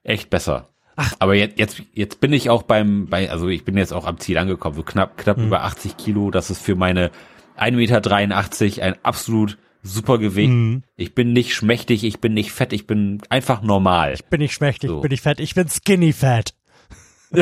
echt 0.04 0.30
besser. 0.30 0.68
Ach. 0.94 1.14
Aber 1.18 1.34
jetzt, 1.34 1.58
jetzt, 1.58 1.82
jetzt 1.92 2.20
bin 2.20 2.32
ich 2.32 2.50
auch 2.50 2.62
beim, 2.62 3.06
bei, 3.06 3.30
also 3.30 3.48
ich 3.48 3.64
bin 3.64 3.76
jetzt 3.76 3.92
auch 3.92 4.06
am 4.06 4.18
Ziel 4.18 4.38
angekommen, 4.38 4.76
so 4.76 4.82
knapp, 4.82 5.16
knapp 5.16 5.36
Hm. 5.38 5.46
über 5.46 5.64
80 5.64 5.96
Kilo. 5.96 6.30
Das 6.30 6.50
ist 6.50 6.62
für 6.62 6.76
meine 6.76 7.10
1,83 7.58 7.72
Meter 7.72 8.82
ein 8.84 8.94
absolut 9.04 9.58
super 9.88 10.18
Gewicht. 10.18 10.50
Mhm. 10.52 10.82
Ich 10.96 11.14
bin 11.14 11.32
nicht 11.32 11.54
schmächtig, 11.54 12.04
ich 12.04 12.20
bin 12.20 12.34
nicht 12.34 12.52
fett, 12.52 12.72
ich 12.72 12.86
bin 12.86 13.20
einfach 13.30 13.62
normal. 13.62 14.16
bin 14.30 14.40
ich 14.40 14.52
schmächtig, 14.54 14.90
so. 14.90 15.00
bin 15.00 15.10
ich 15.12 15.22
fett, 15.22 15.40
ich 15.40 15.54
bin 15.54 15.68
skinny 15.68 16.12
fat. 16.12 16.54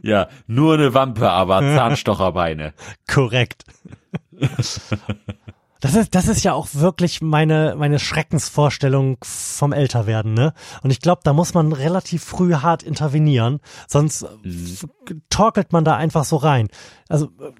Ja, 0.00 0.28
nur 0.46 0.74
eine 0.74 0.94
Wampe, 0.94 1.28
aber 1.28 1.58
Zahnstocherbeine. 1.60 2.72
Korrekt. 3.08 3.64
Das 5.80 5.94
ist, 5.94 6.14
das 6.14 6.26
ist 6.26 6.42
ja 6.42 6.54
auch 6.54 6.68
wirklich 6.72 7.20
meine, 7.20 7.74
meine 7.76 7.98
Schreckensvorstellung 7.98 9.18
vom 9.22 9.74
Älterwerden, 9.74 10.32
ne? 10.32 10.54
Und 10.82 10.90
ich 10.90 11.00
glaube, 11.02 11.20
da 11.22 11.34
muss 11.34 11.52
man 11.52 11.70
relativ 11.74 12.24
früh 12.24 12.54
hart 12.54 12.82
intervenieren, 12.82 13.60
sonst 13.86 14.22
f- 14.42 14.86
torkelt 15.28 15.72
man 15.74 15.84
da 15.84 15.94
einfach 15.94 16.24
so 16.24 16.36
rein. 16.36 16.68
Also, 17.10 17.30
ich, 17.38 17.52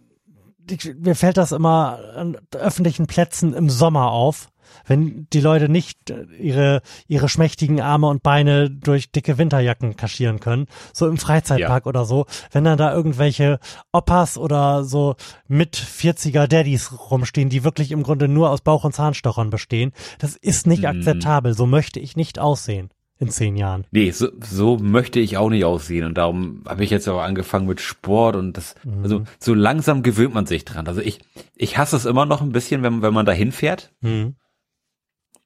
mir 0.98 1.14
fällt 1.14 1.37
das 1.37 1.52
immer 1.52 1.98
an 2.14 2.37
öffentlichen 2.52 3.07
Plätzen 3.07 3.55
im 3.55 3.70
Sommer 3.70 4.11
auf, 4.11 4.48
wenn 4.85 5.26
die 5.33 5.40
Leute 5.40 5.68
nicht 5.68 6.11
äh, 6.11 6.24
ihre, 6.38 6.83
ihre 7.07 7.29
schmächtigen 7.29 7.81
Arme 7.81 8.09
und 8.09 8.22
Beine 8.22 8.70
durch 8.70 9.11
dicke 9.11 9.38
Winterjacken 9.38 9.96
kaschieren 9.96 10.40
können, 10.40 10.66
so 10.92 11.07
im 11.09 11.18
Freizeitpark 11.18 11.87
oder 11.87 12.05
so, 12.05 12.26
wenn 12.50 12.64
dann 12.64 12.76
da 12.79 12.92
irgendwelche 12.92 13.59
Opas 13.92 14.37
oder 14.37 14.85
so 14.85 15.14
mit 15.46 15.76
40er 15.76 16.46
Daddys 16.46 16.92
rumstehen, 17.11 17.48
die 17.48 17.64
wirklich 17.64 17.92
im 17.92 18.02
Grunde 18.02 18.29
nur 18.29 18.50
aus 18.50 18.61
Bauch- 18.61 18.85
und 18.85 18.94
Zahnstochern 18.94 19.50
bestehen, 19.50 19.92
das 20.18 20.37
ist 20.37 20.66
nicht 20.66 20.81
Mhm. 20.83 20.87
akzeptabel. 20.88 21.55
So 21.55 21.66
möchte 21.66 22.00
ich 22.00 22.16
nicht 22.16 22.38
aussehen 22.38 22.90
in 23.18 23.31
zehn 23.31 23.57
Jahren. 23.57 23.85
Nee, 23.90 24.11
so, 24.11 24.29
so 24.42 24.76
möchte 24.79 25.20
ich 25.20 25.37
auch 25.38 25.48
nicht 25.48 25.64
aussehen 25.64 26.05
und 26.05 26.18
darum 26.18 26.62
habe 26.66 26.85
ich 26.85 26.90
jetzt 26.90 27.09
auch 27.09 27.20
angefangen 27.20 27.66
mit 27.66 27.81
Sport 27.81 28.37
und 28.37 28.57
das, 28.57 28.74
also 29.02 29.22
so 29.38 29.55
langsam 29.55 30.02
gewöhnt 30.02 30.35
man 30.35 30.46
sich 30.46 30.64
dran. 30.64 30.87
Also 30.87 31.00
ich, 31.00 31.20
ich 31.55 31.79
hasse 31.79 31.96
es 31.96 32.05
immer 32.05 32.26
noch 32.26 32.42
ein 32.42 32.52
bisschen, 32.52 32.83
wenn, 32.83 33.00
wenn 33.02 33.14
man 33.14 33.24
da 33.26 33.33
hinfährt. 33.33 33.92
Mhm. 34.00 34.35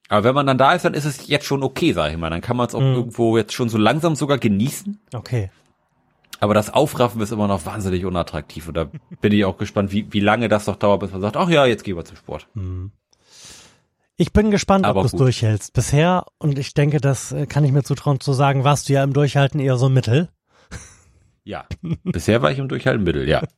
Aber 0.09 0.25
wenn 0.25 0.35
man 0.35 0.45
dann 0.47 0.57
da 0.57 0.73
ist, 0.73 0.83
dann 0.83 0.93
ist 0.93 1.05
es 1.05 1.27
jetzt 1.27 1.45
schon 1.45 1.63
okay, 1.63 1.93
sag 1.93 2.11
ich 2.11 2.17
mal. 2.17 2.29
Dann 2.29 2.41
kann 2.41 2.57
man 2.57 2.67
es 2.67 2.75
auch 2.75 2.81
Mhm. 2.81 2.95
irgendwo 2.95 3.37
jetzt 3.37 3.53
schon 3.53 3.69
so 3.69 3.77
langsam 3.77 4.15
sogar 4.15 4.37
genießen. 4.37 4.99
Okay. 5.13 5.49
Aber 6.41 6.53
das 6.53 6.73
Aufraffen 6.73 7.21
ist 7.21 7.31
immer 7.31 7.47
noch 7.47 7.65
wahnsinnig 7.65 8.03
unattraktiv. 8.03 8.67
Und 8.67 8.75
da 8.75 8.89
bin 9.21 9.31
ich 9.31 9.45
auch 9.45 9.57
gespannt, 9.57 9.93
wie, 9.93 10.11
wie 10.11 10.19
lange 10.19 10.49
das 10.49 10.67
noch 10.67 10.75
dauert, 10.75 10.99
bis 10.99 11.11
man 11.11 11.21
sagt, 11.21 11.37
ach 11.37 11.47
ja, 11.49 11.65
jetzt 11.65 11.85
gehen 11.85 11.95
wir 11.95 12.03
zum 12.03 12.17
Sport. 12.17 12.47
Mhm. 12.55 12.91
Ich 14.21 14.33
bin 14.33 14.51
gespannt, 14.51 14.85
Aber 14.85 14.99
ob 14.99 15.09
du 15.09 15.15
es 15.15 15.19
durchhältst. 15.19 15.73
Bisher, 15.73 16.25
und 16.37 16.59
ich 16.59 16.75
denke, 16.75 17.01
das 17.01 17.31
äh, 17.31 17.47
kann 17.47 17.65
ich 17.65 17.71
mir 17.71 17.81
zutrauen 17.81 18.19
zu 18.19 18.33
sagen, 18.33 18.63
warst 18.63 18.87
du 18.87 18.93
ja 18.93 19.03
im 19.03 19.13
Durchhalten 19.13 19.59
eher 19.59 19.77
so 19.77 19.89
mittel. 19.89 20.29
Ja. 21.43 21.65
Bisher 22.03 22.43
war 22.43 22.51
ich 22.51 22.59
im 22.59 22.67
Durchhaltenmittel, 22.67 23.27
ja. 23.27 23.41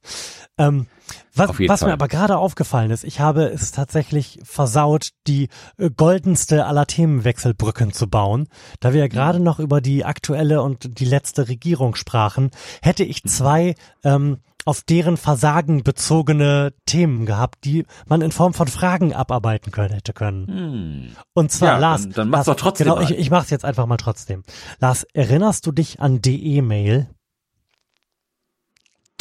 Ähm, 0.60 0.86
was 1.34 1.50
was 1.50 1.82
mir 1.82 1.94
aber 1.94 2.08
gerade 2.08 2.38
aufgefallen 2.38 2.92
ist, 2.92 3.04
ich 3.04 3.20
habe 3.20 3.46
es 3.46 3.72
tatsächlich 3.72 4.40
versaut, 4.44 5.10
die 5.26 5.50
äh, 5.80 5.90
goldenste 5.90 6.68
aller 6.68 6.86
Themenwechselbrücken 6.86 7.92
zu 7.92 8.08
bauen. 8.08 8.48
Da 8.80 8.94
wir 8.94 9.00
ja 9.00 9.08
gerade 9.08 9.40
noch 9.40 9.58
über 9.58 9.82
die 9.82 10.06
aktuelle 10.06 10.62
und 10.62 11.00
die 11.00 11.06
letzte 11.06 11.48
Regierung 11.48 11.96
sprachen, 11.96 12.52
hätte 12.84 13.04
ich 13.04 13.24
zwei 13.24 13.74
ähm, 14.04 14.38
auf 14.66 14.82
deren 14.82 15.18
Versagen 15.18 15.84
bezogene 15.84 16.74
Themen 16.86 17.26
gehabt, 17.26 17.66
die 17.66 17.86
man 18.08 18.22
in 18.22 18.32
Form 18.32 18.54
von 18.54 18.68
Fragen 18.68 19.14
abarbeiten 19.14 19.72
können, 19.72 19.94
hätte 19.94 20.14
können. 20.14 20.48
Hm. 20.48 21.16
Und 21.34 21.52
zwar, 21.52 21.74
Ja, 21.74 21.78
Lars, 21.78 22.02
dann- 22.04 22.12
dann 22.14 22.30
mach's 22.30 22.48
Lars, 22.48 22.58
doch 22.58 22.62
trotzdem 22.64 22.86
Genau, 22.86 22.96
mal. 22.98 23.04
ich, 23.04 23.12
ich 23.18 23.30
mach's 23.30 23.50
jetzt 23.50 23.66
einfach 23.66 23.86
mal 23.86 23.98
trotzdem. 23.98 24.44
Lars, 24.80 25.06
erinnerst 25.14 25.66
du 25.68 25.72
dich 25.72 26.00
an 26.00 26.22
die 26.22 26.56
E-Mail? 26.58 27.10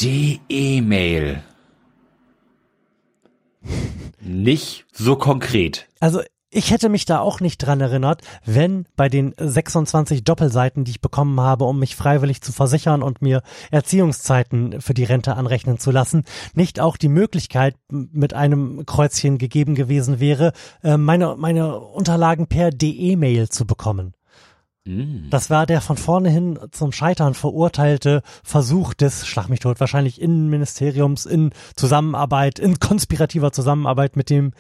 Die 0.01 0.41
E-Mail. 0.49 1.43
Nicht 4.21 4.87
so 4.93 5.17
konkret. 5.17 5.89
Also 6.01 6.23
ich 6.55 6.71
hätte 6.71 6.89
mich 6.91 7.07
da 7.07 7.19
auch 7.19 7.41
nicht 7.41 7.59
dran 7.59 7.81
erinnert, 7.81 8.21
wenn 8.45 8.87
bei 8.95 9.09
den 9.09 9.35
26 9.39 10.23
Doppelseiten, 10.23 10.85
die 10.85 10.93
ich 10.93 11.01
bekommen 11.01 11.41
habe, 11.41 11.65
um 11.65 11.79
mich 11.79 11.97
freiwillig 11.97 12.43
zu 12.43 12.53
versichern 12.53 13.03
und 13.03 13.23
mir 13.23 13.43
Erziehungszeiten 13.71 14.81
für 14.81 14.93
die 14.93 15.05
Rente 15.05 15.35
anrechnen 15.37 15.79
zu 15.79 15.91
lassen, 15.91 16.25
nicht 16.55 16.79
auch 16.79 16.99
die 16.99 17.09
Möglichkeit 17.09 17.75
mit 17.91 18.35
einem 18.35 18.85
Kreuzchen 18.85 19.39
gegeben 19.39 19.75
gewesen 19.75 20.21
wäre, 20.21 20.53
äh, 20.83 20.99
meine, 20.99 21.37
meine 21.39 21.81
Unterlagen 21.81 22.47
per 22.47 22.71
DE-Mail 22.71 23.49
zu 23.49 23.67
bekommen. 23.67 24.15
Hm. 24.87 25.29
Das 25.31 25.49
war 25.49 25.65
der 25.65 25.81
von 25.81 25.97
vornherein 25.97 26.59
zum 26.73 26.91
Scheitern 26.91 27.35
verurteilte 27.35 28.23
Versuch 28.43 28.95
des, 28.95 29.27
schlag 29.27 29.49
mich 29.49 29.61
tot, 29.61 29.79
wahrscheinlich 29.79 30.21
Innenministeriums 30.21 31.25
in 31.25 31.51
Zusammenarbeit, 31.77 32.59
in 32.59 32.81
konspirativer 32.81 33.53
Zusammenarbeit 33.53 34.17
mit 34.17 34.29
dem, 34.29 34.53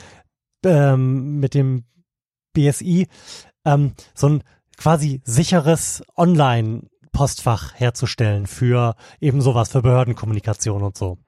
ähm, 0.64 1.40
mit 1.40 1.54
dem 1.54 1.84
BSI, 2.52 3.06
ähm, 3.64 3.92
so 4.14 4.28
ein 4.28 4.42
quasi 4.76 5.20
sicheres 5.24 6.02
Online-Postfach 6.16 7.74
herzustellen 7.74 8.46
für 8.46 8.94
eben 9.20 9.40
sowas, 9.40 9.70
für 9.70 9.82
Behördenkommunikation 9.82 10.82
und 10.82 10.96
so. 10.96 11.18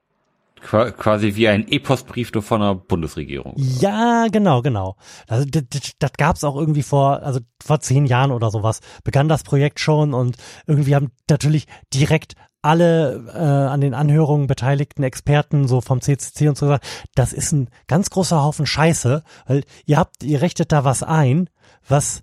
Qua 0.60 0.90
quasi 0.92 1.34
wie 1.34 1.48
ein 1.48 1.66
E-Postbrief 1.68 2.32
nur 2.32 2.42
von 2.42 2.60
der 2.62 2.74
Bundesregierung. 2.74 3.52
Ja, 3.56 4.28
genau, 4.32 4.62
genau. 4.62 4.96
Also, 5.28 5.44
das, 5.44 5.62
das, 5.68 5.92
das 5.98 6.12
gab's 6.16 6.42
auch 6.42 6.56
irgendwie 6.56 6.82
vor, 6.82 7.22
also 7.22 7.40
vor 7.62 7.80
zehn 7.80 8.06
Jahren 8.06 8.32
oder 8.32 8.50
sowas, 8.50 8.80
begann 9.04 9.28
das 9.28 9.42
Projekt 9.42 9.78
schon 9.78 10.14
und 10.14 10.36
irgendwie 10.66 10.94
haben 10.94 11.10
natürlich 11.28 11.66
direkt 11.92 12.34
alle 12.64 13.24
äh, 13.34 13.38
an 13.38 13.80
den 13.80 13.94
Anhörungen 13.94 14.46
beteiligten 14.46 15.02
Experten 15.02 15.68
so 15.68 15.80
vom 15.80 16.00
CCC 16.00 16.48
und 16.48 16.56
so 16.56 16.66
gesagt, 16.66 16.86
das 17.14 17.32
ist 17.32 17.52
ein 17.52 17.68
ganz 17.86 18.10
großer 18.10 18.42
Haufen 18.42 18.66
Scheiße, 18.66 19.22
weil 19.46 19.64
ihr 19.86 19.98
habt, 19.98 20.22
ihr 20.22 20.40
richtet 20.42 20.72
da 20.72 20.84
was 20.84 21.02
ein, 21.02 21.50
was 21.86 22.22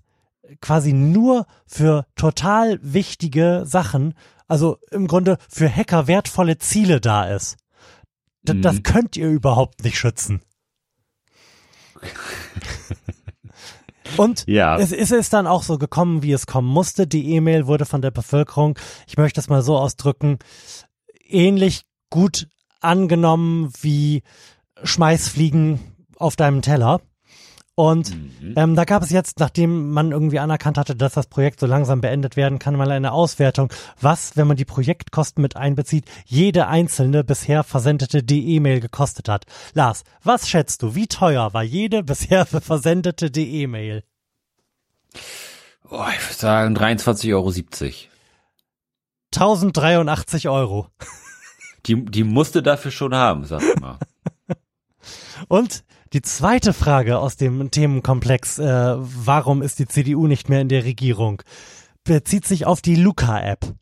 quasi 0.60 0.92
nur 0.92 1.46
für 1.66 2.06
total 2.16 2.78
wichtige 2.82 3.62
Sachen, 3.64 4.14
also 4.48 4.78
im 4.90 5.06
Grunde 5.06 5.38
für 5.48 5.74
Hacker 5.74 6.06
wertvolle 6.08 6.58
Ziele 6.58 7.00
da 7.00 7.24
ist. 7.26 7.56
D 8.42 8.60
Das 8.60 8.76
Mhm. 8.76 8.82
könnt 8.82 9.16
ihr 9.16 9.28
überhaupt 9.28 9.84
nicht 9.84 9.96
schützen. 9.96 10.42
Und 14.16 14.44
Ja. 14.46 14.78
es 14.78 14.92
ist 14.92 15.12
es 15.12 15.30
dann 15.30 15.46
auch 15.46 15.62
so 15.62 15.78
gekommen, 15.78 16.22
wie 16.22 16.32
es 16.32 16.46
kommen 16.46 16.68
musste. 16.68 17.06
Die 17.06 17.34
E-Mail 17.34 17.66
wurde 17.66 17.84
von 17.86 18.02
der 18.02 18.10
Bevölkerung, 18.10 18.78
ich 19.06 19.16
möchte 19.16 19.40
es 19.40 19.48
mal 19.48 19.62
so 19.62 19.76
ausdrücken, 19.76 20.38
ähnlich 21.28 21.82
gut 22.10 22.48
angenommen 22.80 23.72
wie 23.80 24.22
Schmeißfliegen 24.82 25.80
auf 26.16 26.36
deinem 26.36 26.62
Teller. 26.62 27.00
Und 27.82 28.14
Mhm. 28.14 28.54
ähm, 28.54 28.76
da 28.76 28.84
gab 28.84 29.02
es 29.02 29.10
jetzt, 29.10 29.40
nachdem 29.40 29.90
man 29.90 30.12
irgendwie 30.12 30.38
anerkannt 30.38 30.78
hatte, 30.78 30.94
dass 30.94 31.14
das 31.14 31.26
Projekt 31.26 31.58
so 31.58 31.66
langsam 31.66 32.00
beendet 32.00 32.36
werden 32.36 32.60
kann, 32.60 32.76
mal 32.76 32.92
eine 32.92 33.10
Auswertung, 33.10 33.72
was, 34.00 34.36
wenn 34.36 34.46
man 34.46 34.56
die 34.56 34.64
Projektkosten 34.64 35.42
mit 35.42 35.56
einbezieht, 35.56 36.04
jede 36.24 36.68
einzelne 36.68 37.24
bisher 37.24 37.64
versendete 37.64 38.22
D-E-Mail 38.22 38.78
gekostet 38.78 39.28
hat. 39.28 39.46
Lars, 39.74 40.04
was 40.22 40.48
schätzt 40.48 40.84
du, 40.84 40.94
wie 40.94 41.08
teuer 41.08 41.54
war 41.54 41.64
jede 41.64 42.02
bisher 42.04 42.46
versendete 42.46 43.32
D-E-Mail? 43.32 44.04
Oh, 45.90 46.04
ich 46.16 46.24
würde 46.24 46.38
sagen 46.38 46.76
23,70 46.78 47.34
Euro. 47.34 47.52
1083 49.34 50.48
Euro. 50.48 50.86
Die, 51.86 52.04
die 52.04 52.22
musste 52.22 52.62
dafür 52.62 52.92
schon 52.92 53.12
haben, 53.12 53.44
sag 53.44 53.60
mal. 53.80 53.98
Und 55.48 55.82
die 56.12 56.22
zweite 56.22 56.72
Frage 56.72 57.18
aus 57.18 57.36
dem 57.36 57.70
Themenkomplex, 57.70 58.58
äh, 58.58 58.94
warum 58.98 59.62
ist 59.62 59.78
die 59.78 59.86
CDU 59.86 60.26
nicht 60.26 60.48
mehr 60.48 60.60
in 60.60 60.68
der 60.68 60.84
Regierung, 60.84 61.42
bezieht 62.04 62.46
sich 62.46 62.66
auf 62.66 62.82
die 62.82 62.96
Luca-App. 62.96 63.74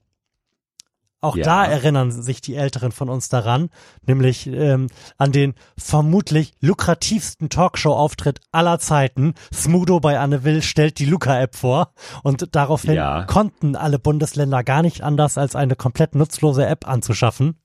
Auch 1.23 1.37
Ja. 1.37 1.45
da 1.45 1.65
erinnern 1.67 2.11
sich 2.11 2.41
die 2.41 2.55
Älteren 2.55 2.93
von 2.93 3.11
uns 3.11 3.29
daran, 3.29 3.69
nämlich 4.07 4.47
ähm, 4.47 4.87
an 5.19 5.33
den 5.33 5.53
vermutlich 5.77 6.55
lukrativsten 6.61 7.51
Talkshow-Auftritt 7.51 8.41
aller 8.53 8.79
Zeiten. 8.79 9.35
Smudo 9.53 10.01
bei 10.01 10.19
Anne 10.19 10.45
Will 10.45 10.63
stellt 10.63 10.99
die 10.99 11.05
Luca-App 11.05 11.57
vor 11.57 11.93
und 12.23 12.55
daraufhin 12.57 12.95
Ja. 12.95 13.25
konnten 13.25 13.77
alle 13.77 13.99
Bundesländer 13.99 14.65
gar 14.65 14.81
nicht 14.81 15.03
anders, 15.03 15.37
als 15.37 15.57
eine 15.57 15.77
komplett 15.77 16.15
nutzlose 16.15 16.65
App 16.67 16.89
anzuschaffen 16.89 17.57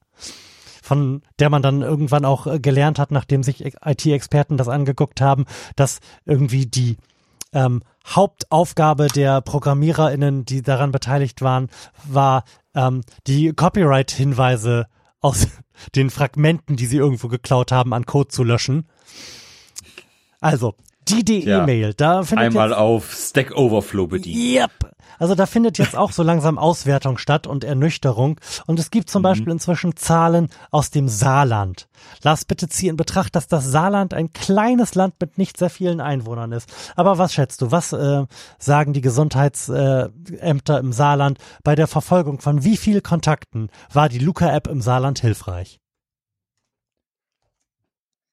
von 0.85 1.23
der 1.39 1.49
man 1.49 1.63
dann 1.63 1.81
irgendwann 1.81 2.25
auch 2.25 2.45
äh, 2.45 2.59
gelernt 2.59 2.99
hat, 2.99 3.09
nachdem 3.09 3.41
sich 3.41 3.65
IT-Experten 3.65 4.55
das 4.55 4.67
angeguckt 4.67 5.19
haben, 5.19 5.45
dass 5.75 5.99
irgendwie 6.25 6.67
die 6.67 6.97
ähm, 7.53 7.81
Hauptaufgabe 8.05 9.07
der 9.07 9.41
ProgrammiererInnen, 9.41 10.45
die 10.45 10.61
daran 10.61 10.91
beteiligt 10.91 11.41
waren, 11.41 11.69
war, 12.03 12.43
ähm, 12.75 13.01
die 13.25 13.51
Copyright-Hinweise 13.51 14.85
aus 15.21 15.47
den 15.95 16.11
Fragmenten, 16.11 16.75
die 16.75 16.85
sie 16.85 16.97
irgendwo 16.97 17.29
geklaut 17.29 17.71
haben, 17.71 17.91
an 17.91 18.05
Code 18.05 18.27
zu 18.27 18.43
löschen. 18.43 18.87
Also, 20.39 20.75
die 21.09 21.23
DE-Mail, 21.23 21.93
da 21.93 22.23
findet 22.23 22.47
Einmal 22.47 22.69
jetzt 22.69 22.77
auf 22.77 23.13
Stack 23.13 23.55
Overflow 23.55 24.07
bedienen. 24.07 24.61
Yep. 24.61 24.95
Also 25.17 25.35
da 25.35 25.45
findet 25.45 25.77
jetzt 25.77 25.95
auch 25.95 26.11
so 26.11 26.23
langsam 26.23 26.57
Auswertung 26.57 27.17
statt 27.17 27.47
und 27.47 27.63
Ernüchterung. 27.63 28.39
Und 28.65 28.79
es 28.79 28.91
gibt 28.91 29.09
zum 29.09 29.21
Beispiel 29.21 29.51
inzwischen 29.51 29.95
Zahlen 29.95 30.49
aus 30.71 30.91
dem 30.91 31.07
Saarland. 31.07 31.87
Lass 32.21 32.45
bitte 32.45 32.67
zieh 32.67 32.87
in 32.87 32.97
Betracht, 32.97 33.35
dass 33.35 33.47
das 33.47 33.65
Saarland 33.65 34.13
ein 34.13 34.33
kleines 34.33 34.95
Land 34.95 35.15
mit 35.19 35.37
nicht 35.37 35.57
sehr 35.57 35.69
vielen 35.69 36.01
Einwohnern 36.01 36.51
ist. 36.51 36.69
Aber 36.95 37.17
was 37.17 37.33
schätzt 37.33 37.61
du? 37.61 37.71
Was 37.71 37.93
äh, 37.93 38.25
sagen 38.59 38.93
die 38.93 39.01
Gesundheitsämter 39.01 40.79
im 40.79 40.93
Saarland 40.93 41.39
bei 41.63 41.75
der 41.75 41.87
Verfolgung 41.87 42.41
von 42.41 42.63
wie 42.63 42.77
viel 42.77 43.01
Kontakten 43.01 43.69
war 43.93 44.09
die 44.09 44.19
Luca-App 44.19 44.67
im 44.67 44.81
Saarland 44.81 45.19
hilfreich? 45.19 45.79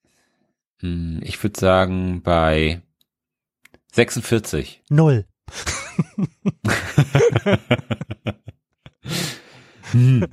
Hm, 0.04 0.71
Ich 0.82 1.42
würde 1.42 1.58
sagen 1.58 2.22
bei 2.22 2.82
46. 3.92 4.82
Null. 4.88 5.26
Hm. 9.92 10.26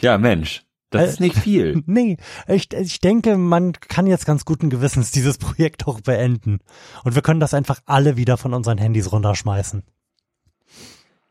Ja, 0.00 0.16
Mensch, 0.16 0.64
das 0.92 1.10
ist 1.10 1.20
nicht 1.20 1.36
viel. 1.36 1.82
Nee, 1.86 2.16
ich, 2.46 2.72
ich 2.72 3.00
denke, 3.00 3.36
man 3.36 3.72
kann 3.72 4.06
jetzt 4.06 4.26
ganz 4.26 4.44
guten 4.44 4.70
Gewissens 4.70 5.10
dieses 5.10 5.38
Projekt 5.38 5.86
auch 5.86 6.00
beenden. 6.00 6.60
Und 7.04 7.14
wir 7.14 7.22
können 7.22 7.40
das 7.40 7.54
einfach 7.54 7.80
alle 7.86 8.16
wieder 8.16 8.36
von 8.36 8.54
unseren 8.54 8.78
Handys 8.78 9.10
runterschmeißen. 9.12 9.82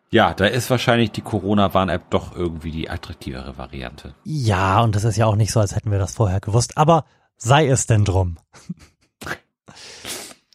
Ja, 0.10 0.34
da 0.34 0.46
ist 0.46 0.70
wahrscheinlich 0.70 1.12
die 1.12 1.22
Corona-Warn-App 1.22 2.10
doch 2.10 2.36
irgendwie 2.36 2.72
die 2.72 2.90
attraktivere 2.90 3.58
Variante. 3.58 4.14
Ja, 4.26 4.82
und 4.82 4.96
das 4.96 5.06
ist 5.06 5.16
ja 5.16 5.26
auch 5.26 5.38
nicht 5.38 5.52
so, 5.52 5.62
als 5.62 5.76
hätten 5.76 5.92
wir 5.92 6.00
das 6.00 6.16
vorher 6.16 6.42
gewusst. 6.42 6.78
Aber 6.78 7.06
sei 7.44 7.68
es 7.68 7.88
denn 7.88 8.06
drum. 8.06 8.38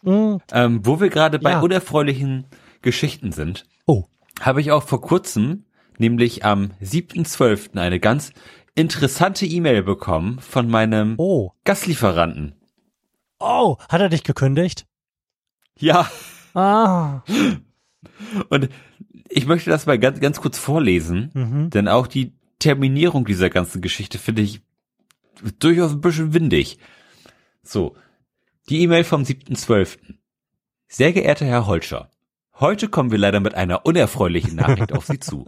Mm, 0.03 0.37
Ähm, 0.51 0.85
wo 0.85 0.99
wir 1.01 1.09
gerade 1.09 1.39
bei 1.39 1.51
Ja. 1.51 1.59
unerfreulichen 1.59 2.45
Geschichten 2.81 3.31
sind, 3.31 3.65
oh, 3.87 4.05
habe 4.39 4.61
ich 4.61 4.71
auch 4.71 4.83
vor 4.83 5.01
kurzem, 5.01 5.65
nämlich 5.97 6.45
am 6.45 6.71
7.12. 6.81 7.77
eine 7.77 7.99
ganz 7.99 8.31
interessante 8.75 9.45
E-Mail 9.45 9.81
bekommen 9.83 10.39
von 10.39 10.69
meinem 10.69 11.15
oh, 11.17 11.51
Gaslieferanten. 11.65 12.53
oh, 13.39 13.77
hat 13.89 13.99
er 14.01 14.09
dich 14.09 14.23
gekündigt? 14.23 14.85
Ja, 15.79 16.09
Ah, 16.53 17.23
und 18.49 18.69
ich 19.29 19.45
möchte 19.45 19.69
das 19.71 19.87
mal 19.87 19.99
ganz, 19.99 20.19
ganz 20.19 20.39
kurz 20.39 20.57
vorlesen, 20.57 21.31
mhm. 21.33 21.69
denn 21.71 21.87
auch 21.87 22.07
die 22.07 22.33
Terminierung 22.59 23.25
dieser 23.25 23.49
ganzen 23.49 23.81
Geschichte 23.81 24.17
finde 24.19 24.43
ich 24.43 24.61
durchaus 25.59 25.91
ein 25.91 26.01
bisschen 26.01 26.33
windig. 26.33 26.77
So, 27.63 27.95
die 28.69 28.81
E-Mail 28.81 29.03
vom 29.03 29.23
7.12. 29.23 29.97
Sehr 30.87 31.13
geehrter 31.13 31.45
Herr 31.45 31.67
Holscher, 31.67 32.11
heute 32.59 32.87
kommen 32.89 33.11
wir 33.11 33.17
leider 33.17 33.39
mit 33.39 33.55
einer 33.55 33.85
unerfreulichen 33.85 34.55
Nachricht 34.55 34.93
auf 34.93 35.05
Sie 35.05 35.19
zu. 35.19 35.45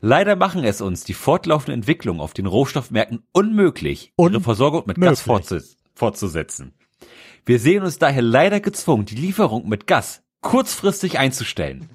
Leider 0.00 0.36
machen 0.36 0.64
es 0.64 0.80
uns 0.80 1.04
die 1.04 1.14
fortlaufende 1.14 1.72
Entwicklung 1.72 2.20
auf 2.20 2.32
den 2.32 2.46
Rohstoffmärkten 2.46 3.24
unmöglich, 3.32 4.12
ihre 4.16 4.40
Versorgung 4.40 4.84
mit 4.86 5.00
Gas 5.00 5.22
fortzusetzen. 5.94 6.74
Wir 7.44 7.58
sehen 7.58 7.82
uns 7.82 7.98
daher 7.98 8.22
leider 8.22 8.60
gezwungen, 8.60 9.06
die 9.06 9.16
Lieferung 9.16 9.68
mit 9.68 9.86
Gas 9.86 10.22
kurzfristig 10.40 11.18
einzustellen. 11.18 11.88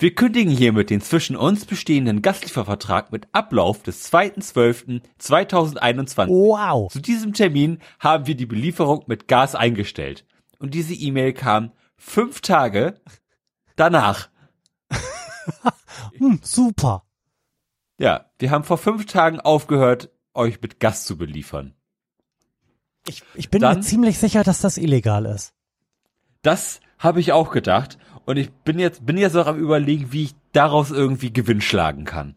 Wir 0.00 0.14
kündigen 0.14 0.50
hiermit 0.50 0.88
den 0.88 1.02
zwischen 1.02 1.36
uns 1.36 1.66
bestehenden 1.66 2.22
Gastliefervertrag 2.22 3.12
mit 3.12 3.28
Ablauf 3.32 3.82
des 3.82 4.10
2.12.2021. 4.10 6.28
Wow. 6.28 6.90
Zu 6.90 7.00
diesem 7.00 7.34
Termin 7.34 7.80
haben 7.98 8.26
wir 8.26 8.34
die 8.34 8.46
Belieferung 8.46 9.04
mit 9.08 9.28
Gas 9.28 9.54
eingestellt. 9.54 10.24
Und 10.58 10.72
diese 10.72 10.94
E-Mail 10.94 11.34
kam 11.34 11.72
fünf 11.96 12.40
Tage 12.40 12.98
danach. 13.76 14.30
Hm, 16.16 16.40
super. 16.42 17.04
Ja, 17.98 18.30
wir 18.38 18.50
haben 18.50 18.64
vor 18.64 18.78
fünf 18.78 19.04
Tagen 19.06 19.38
aufgehört, 19.40 20.08
euch 20.32 20.62
mit 20.62 20.80
Gas 20.80 21.04
zu 21.04 21.18
beliefern. 21.18 21.74
Ich, 23.06 23.22
ich 23.34 23.50
bin 23.50 23.60
Dann- 23.60 23.76
mir 23.78 23.82
ziemlich 23.82 24.18
sicher, 24.18 24.42
dass 24.44 24.62
das 24.62 24.78
illegal 24.78 25.26
ist. 25.26 25.52
Das 26.42 26.80
habe 26.98 27.20
ich 27.20 27.32
auch 27.32 27.50
gedacht. 27.50 27.98
Und 28.30 28.36
ich 28.36 28.50
bin 28.50 28.78
jetzt, 28.78 29.04
bin 29.04 29.16
jetzt 29.18 29.36
auch 29.36 29.46
am 29.48 29.58
überlegen, 29.58 30.12
wie 30.12 30.22
ich 30.24 30.34
daraus 30.52 30.90
irgendwie 30.92 31.32
Gewinn 31.32 31.60
schlagen 31.60 32.04
kann. 32.04 32.36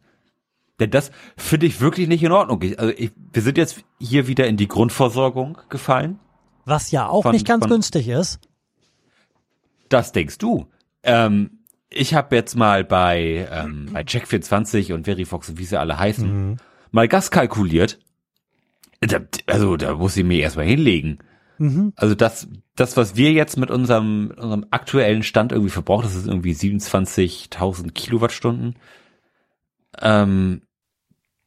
Denn 0.80 0.90
das 0.90 1.12
finde 1.38 1.68
ich 1.68 1.82
wirklich 1.82 2.08
nicht 2.08 2.24
in 2.24 2.32
Ordnung. 2.32 2.62
Ich, 2.64 2.80
also 2.80 2.92
ich, 2.98 3.12
wir 3.32 3.42
sind 3.44 3.58
jetzt 3.60 3.84
hier 4.00 4.26
wieder 4.28 4.48
in 4.48 4.58
die 4.58 4.68
Grundversorgung 4.68 5.58
gefallen. 5.70 6.20
Was 6.66 6.90
ja 6.92 7.08
auch 7.08 7.22
Von- 7.22 7.34
nicht 7.34 7.46
ganz 7.48 7.64
von- 7.66 7.72
günstig 7.72 8.08
ist. 8.08 8.40
Das 9.90 10.12
denkst 10.12 10.40
du. 10.40 10.66
Ähm, 11.04 11.60
ich 11.90 12.16
habe 12.16 12.36
jetzt 12.36 12.56
mal 12.56 12.84
bei, 12.84 13.48
ähm, 13.52 13.90
bei 13.94 14.02
Check24 14.02 14.94
und 14.94 15.04
Verifox 15.06 15.50
und 15.50 15.60
wie 15.60 15.66
sie 15.66 15.80
alle 15.80 16.00
heißen, 16.00 16.50
Mhm. 16.50 16.58
mal 16.92 17.08
Gas 17.08 17.30
kalkuliert. 17.30 18.00
Da, 19.02 19.20
also 19.46 19.78
da 19.78 19.94
muss 19.96 20.18
ich 20.18 20.24
mir 20.24 20.40
erstmal 20.42 20.66
hinlegen. 20.66 21.20
Mhm. 21.64 21.94
Also 21.96 22.14
das, 22.14 22.50
das, 22.76 22.98
was 22.98 23.16
wir 23.16 23.32
jetzt 23.32 23.58
mit 23.58 23.72
unserem, 23.72 24.34
unserem 24.36 24.66
aktuellen 24.72 25.24
Stand 25.24 25.54
irgendwie 25.54 25.72
verbrauchen, 25.72 26.04
das 26.04 26.14
ist 26.14 26.28
irgendwie 26.28 26.52
27.000 26.52 27.92
Kilowattstunden. 27.92 28.76
Ähm, 30.02 30.64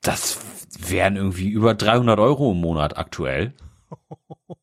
das 0.00 0.38
wären 0.78 1.16
irgendwie 1.16 1.50
über 1.50 1.74
300 1.74 2.18
Euro 2.18 2.52
im 2.52 2.60
Monat 2.60 2.96
aktuell. 2.96 3.52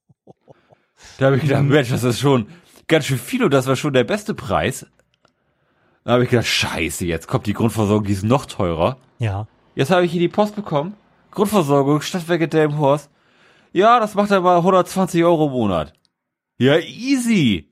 Da 1.19 1.27
habe 1.27 1.35
ich 1.35 1.43
gedacht, 1.43 1.63
Mensch, 1.63 1.89
das 1.89 2.03
ist 2.03 2.19
schon 2.19 2.47
ganz 2.87 3.05
schön 3.05 3.19
viel 3.19 3.43
und 3.43 3.53
das 3.53 3.67
war 3.67 3.75
schon 3.75 3.93
der 3.93 4.03
beste 4.03 4.33
Preis. 4.33 4.87
Da 6.03 6.13
habe 6.13 6.23
ich 6.23 6.29
gedacht, 6.31 6.47
scheiße, 6.47 7.05
jetzt 7.05 7.27
kommt 7.27 7.45
die 7.45 7.53
Grundversorgung, 7.53 8.05
die 8.07 8.13
ist 8.13 8.23
noch 8.23 8.47
teurer. 8.47 8.97
Ja. 9.19 9.45
Jetzt 9.75 9.91
habe 9.91 10.05
ich 10.05 10.11
hier 10.11 10.21
die 10.21 10.27
Post 10.27 10.55
bekommen. 10.55 10.95
Grundversorgung, 11.29 12.01
Stadtwerke 12.01 12.47
Delmenhorst. 12.47 13.11
Ja, 13.73 13.99
das 13.99 14.13
macht 14.15 14.31
aber 14.31 14.57
120 14.57 15.23
Euro 15.23 15.47
im 15.47 15.51
Monat. 15.51 15.93
Ja, 16.57 16.77
easy. 16.77 17.69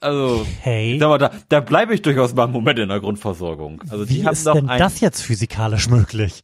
Also, 0.00 0.46
sag 0.64 1.08
mal, 1.08 1.18
da, 1.18 1.30
da 1.48 1.60
bleibe 1.60 1.94
ich 1.94 2.02
durchaus 2.02 2.34
mal 2.34 2.44
einen 2.44 2.52
Moment 2.52 2.78
in 2.78 2.88
der 2.88 3.00
Grundversorgung. 3.00 3.82
Also 3.90 4.04
die 4.04 4.16
Wie 4.22 4.26
haben 4.26 4.32
ist 4.32 4.46
doch 4.46 4.54
denn 4.54 4.68
ein, 4.68 4.78
das 4.78 5.00
jetzt 5.00 5.20
physikalisch 5.22 5.88
möglich? 5.88 6.42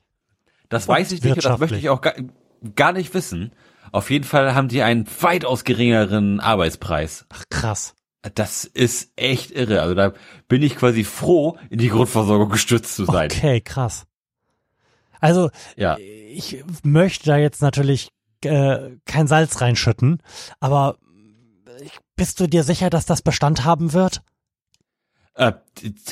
das 0.68 0.86
weiß 0.86 1.10
ich 1.12 1.22
nicht 1.24 1.44
das 1.44 1.58
möchte 1.58 1.76
ich 1.76 1.88
auch 1.88 2.00
gar, 2.00 2.14
gar 2.76 2.92
nicht 2.92 3.12
wissen. 3.14 3.52
Auf 3.92 4.10
jeden 4.10 4.24
Fall 4.24 4.54
haben 4.54 4.68
die 4.68 4.82
einen 4.82 5.06
weitaus 5.20 5.64
geringeren 5.64 6.38
Arbeitspreis. 6.38 7.26
Ach, 7.30 7.42
krass. 7.50 7.94
Das 8.34 8.66
ist 8.66 9.10
echt 9.16 9.50
irre. 9.50 9.80
Also 9.82 9.94
da 9.94 10.12
bin 10.46 10.62
ich 10.62 10.76
quasi 10.76 11.02
froh, 11.02 11.56
in 11.70 11.78
die 11.78 11.88
Grundversorgung 11.88 12.50
gestützt 12.50 12.94
zu 12.94 13.06
sein. 13.06 13.30
Okay, 13.32 13.60
krass. 13.62 14.04
Also, 15.18 15.50
Ja. 15.76 15.96
ich 15.98 16.62
möchte 16.84 17.24
da 17.26 17.36
jetzt 17.38 17.62
natürlich 17.62 18.10
äh, 18.44 18.96
kein 19.06 19.26
Salz 19.26 19.60
reinschütten, 19.60 20.22
aber 20.60 20.96
ich- 21.82 21.98
bist 22.16 22.40
du 22.40 22.46
dir 22.46 22.64
sicher, 22.64 22.90
dass 22.90 23.06
das 23.06 23.22
Bestand 23.22 23.64
haben 23.64 23.92
wird? 23.92 24.22
Äh, 25.34 25.52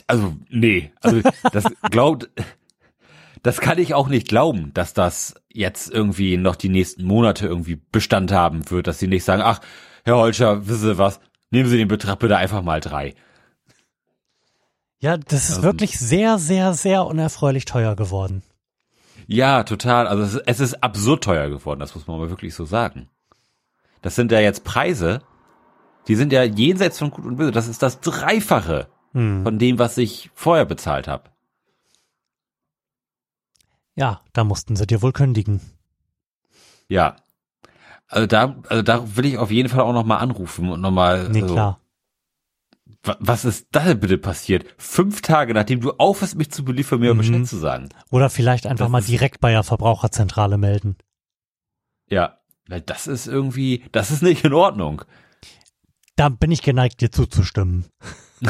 also, 0.07 0.35
nee. 0.49 0.93
Also, 1.01 1.21
das 1.53 1.65
glaubt, 1.91 2.31
das 3.43 3.61
kann 3.61 3.79
ich 3.79 3.95
auch 3.95 4.09
nicht 4.09 4.29
glauben, 4.29 4.73
dass 4.75 4.95
das 4.95 5.35
jetzt 5.53 5.91
irgendwie 5.91 6.37
noch 6.37 6.57
die 6.57 6.69
nächsten 6.71 7.05
Monate 7.05 7.47
irgendwie 7.47 7.77
Bestand 7.77 8.33
haben 8.33 8.71
wird, 8.71 8.87
dass 8.87 8.99
sie 8.99 9.09
nicht 9.09 9.25
sagen, 9.25 9.43
ach, 9.43 9.61
Herr 10.05 10.17
Holscher, 10.17 10.67
wissen 10.67 10.81
Sie 10.89 10.99
was, 10.99 11.21
nehmen 11.51 11.69
Sie 11.69 11.77
den 11.77 11.89
Betrag 11.89 12.19
bitte 12.21 12.37
einfach 12.37 12.63
mal 12.63 12.81
drei. 12.81 13.15
Ja, 15.01 15.17
das 15.17 15.51
ist 15.51 15.59
Ähm. 15.59 15.63
wirklich 15.65 15.99
sehr, 15.99 16.39
sehr, 16.39 16.73
sehr 16.75 17.05
unerfreulich 17.07 17.65
teuer 17.67 17.95
geworden. 17.97 18.43
Ja, 19.31 19.63
total. 19.63 20.07
Also, 20.09 20.23
es, 20.23 20.35
es 20.47 20.59
ist 20.61 20.83
absurd 20.83 21.23
teuer 21.23 21.49
geworden, 21.51 21.81
das 21.81 21.95
muss 21.95 22.07
man 22.07 22.19
mal 22.19 22.31
wirklich 22.31 22.55
so 22.55 22.65
sagen. 22.65 23.09
Das 24.03 24.15
sind 24.15 24.33
ja 24.33 24.41
jetzt 24.41 24.65
Preise, 24.65 25.21
die 26.09 26.15
sind 26.17 26.33
ja 26.33 26.43
jenseits 26.43 26.99
von 26.99 27.11
Gut 27.11 27.27
und 27.27 27.37
Böse. 27.37 27.53
Das 27.53 27.69
ist 27.69 27.83
das 27.83 28.01
Dreifache 28.01 28.89
Hm. 29.13 29.43
von 29.43 29.59
dem, 29.59 29.79
was 29.79 29.97
ich 29.99 30.31
vorher 30.35 30.65
bezahlt 30.67 31.09
habe. 31.09 31.31
Ja, 33.95 34.21
da 34.33 34.45
mussten 34.45 34.77
sie 34.77 34.87
dir 34.87 35.03
wohl 35.03 35.13
kündigen. 35.13 35.61
Ja. 36.89 37.17
Also 38.07 38.27
da, 38.27 38.57
also 38.69 38.83
da 38.83 39.17
will 39.17 39.27
ich 39.27 39.39
auf 39.39 39.51
jeden 39.51 39.69
Fall 39.69 39.81
auch 39.81 39.93
noch 39.93 40.05
mal 40.05 40.19
anrufen 40.19 40.71
und 40.71 40.81
noch 40.81 40.91
mal. 40.91 41.29
Nee, 41.31 41.43
also, 41.43 41.55
klar. 41.55 41.81
Wa- 43.03 43.17
Was 43.21 43.45
ist 43.45 43.69
da 43.73 43.95
bitte 43.95 44.19
passiert? 44.19 44.65
Fünf 44.79 45.23
Tage, 45.23 45.55
nachdem 45.55 45.81
du 45.81 45.93
aufhörst, 45.93 46.37
mich 46.37 46.51
zu 46.51 46.65
beliefern, 46.65 47.01
mir 47.01 47.15
Mhm. 47.15 47.19
Bescheid 47.19 47.47
zu 47.47 47.57
sagen. 47.59 47.89
Oder 48.11 48.31
vielleicht 48.31 48.67
einfach 48.67 48.87
Das 48.87 48.93
mal 48.93 49.03
direkt 49.03 49.41
bei 49.41 49.53
der 49.53 49.63
Verbraucherzentrale 49.63 50.59
melden. 50.59 50.97
Ja. 52.11 52.39
Weil 52.69 52.83
das 52.83 53.07
ist 53.07 53.27
irgendwie, 53.27 53.85
das 53.93 54.11
ist 54.11 54.23
nicht 54.23 54.45
in 54.45 54.53
Ordnung. 54.53 55.03
Da 56.17 56.29
bin 56.29 56.51
ich 56.51 56.63
geneigt, 56.63 57.01
dir 57.01 57.11
zuzustimmen. 57.11 57.87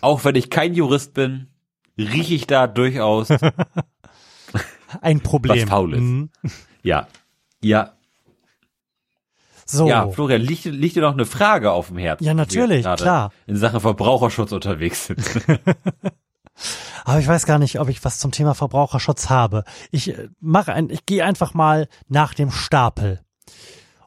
Auch 0.00 0.24
wenn 0.24 0.34
ich 0.34 0.50
kein 0.50 0.74
Jurist 0.74 1.14
bin, 1.14 1.48
rieche 1.98 2.34
ich 2.34 2.46
da 2.46 2.66
durchaus. 2.66 3.28
Ein 5.02 5.20
Problem. 5.20 5.62
Was 5.64 5.68
faul 5.68 5.94
ist. 5.94 6.00
Mhm. 6.00 6.30
ja. 6.82 7.06
Ja. 7.62 7.92
So. 9.70 9.86
Ja, 9.86 10.08
Florian, 10.08 10.40
liegt, 10.40 10.64
dir- 10.64 10.72
liegt 10.72 10.96
dir 10.96 11.02
noch 11.02 11.12
eine 11.12 11.26
Frage 11.26 11.72
auf 11.72 11.88
dem 11.88 11.98
Herzen? 11.98 12.24
Ja, 12.24 12.32
natürlich, 12.32 12.86
klar. 12.96 13.32
In 13.46 13.56
Sachen 13.56 13.80
Verbraucherschutz 13.80 14.50
unterwegs 14.52 15.06
sind. 15.06 15.20
Aber 17.04 17.20
ich 17.20 17.28
weiß 17.28 17.44
gar 17.46 17.58
nicht, 17.58 17.78
ob 17.78 17.88
ich 17.88 18.02
was 18.04 18.18
zum 18.18 18.32
Thema 18.32 18.54
Verbraucherschutz 18.54 19.28
habe. 19.28 19.64
Ich 19.90 20.16
äh, 20.16 20.28
mache 20.40 20.72
ein, 20.72 20.88
ich 20.90 21.04
gehe 21.06 21.24
einfach 21.24 21.52
mal 21.54 21.88
nach 22.08 22.32
dem 22.34 22.50
Stapel 22.50 23.20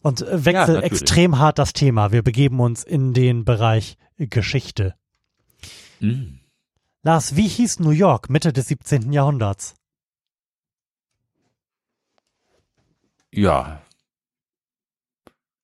und 0.01 0.21
äh, 0.21 0.31
Ja, 0.37 0.45
wechsle 0.45 0.81
extrem 0.81 1.37
hart 1.39 1.59
das 1.59 1.73
Thema. 1.73 2.11
Wir 2.11 2.23
begeben 2.23 2.59
uns 2.59 2.83
in 2.83 3.13
den 3.13 3.45
Bereich 3.45 3.97
Geschichte. 4.17 4.95
Mm. 5.99 6.39
Lars, 7.03 7.35
wie 7.35 7.47
hieß 7.47 7.79
New 7.79 7.91
York 7.91 8.29
Mitte 8.29 8.51
des 8.51 8.67
17. 8.67 9.13
Jahrhunderts? 9.13 9.75
Ja. 13.31 13.81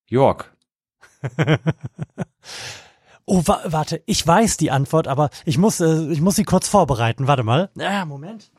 York. 0.08 0.56
Oh, 3.30 3.44
wa 3.46 3.60
warte, 3.66 4.02
ich 4.06 4.26
weiß 4.26 4.56
die 4.56 4.72
Antwort, 4.72 5.10
aber 5.10 5.30
ich 5.44 5.58
muss, 5.58 5.82
äh, 5.82 6.10
ich 6.14 6.22
muss 6.22 6.38
sie 6.38 6.46
kurz 6.46 6.70
vorbereiten. 6.70 7.28
Warte 7.28 7.44
mal. 7.44 7.70
Ja, 7.76 8.06
Moment. 8.06 8.50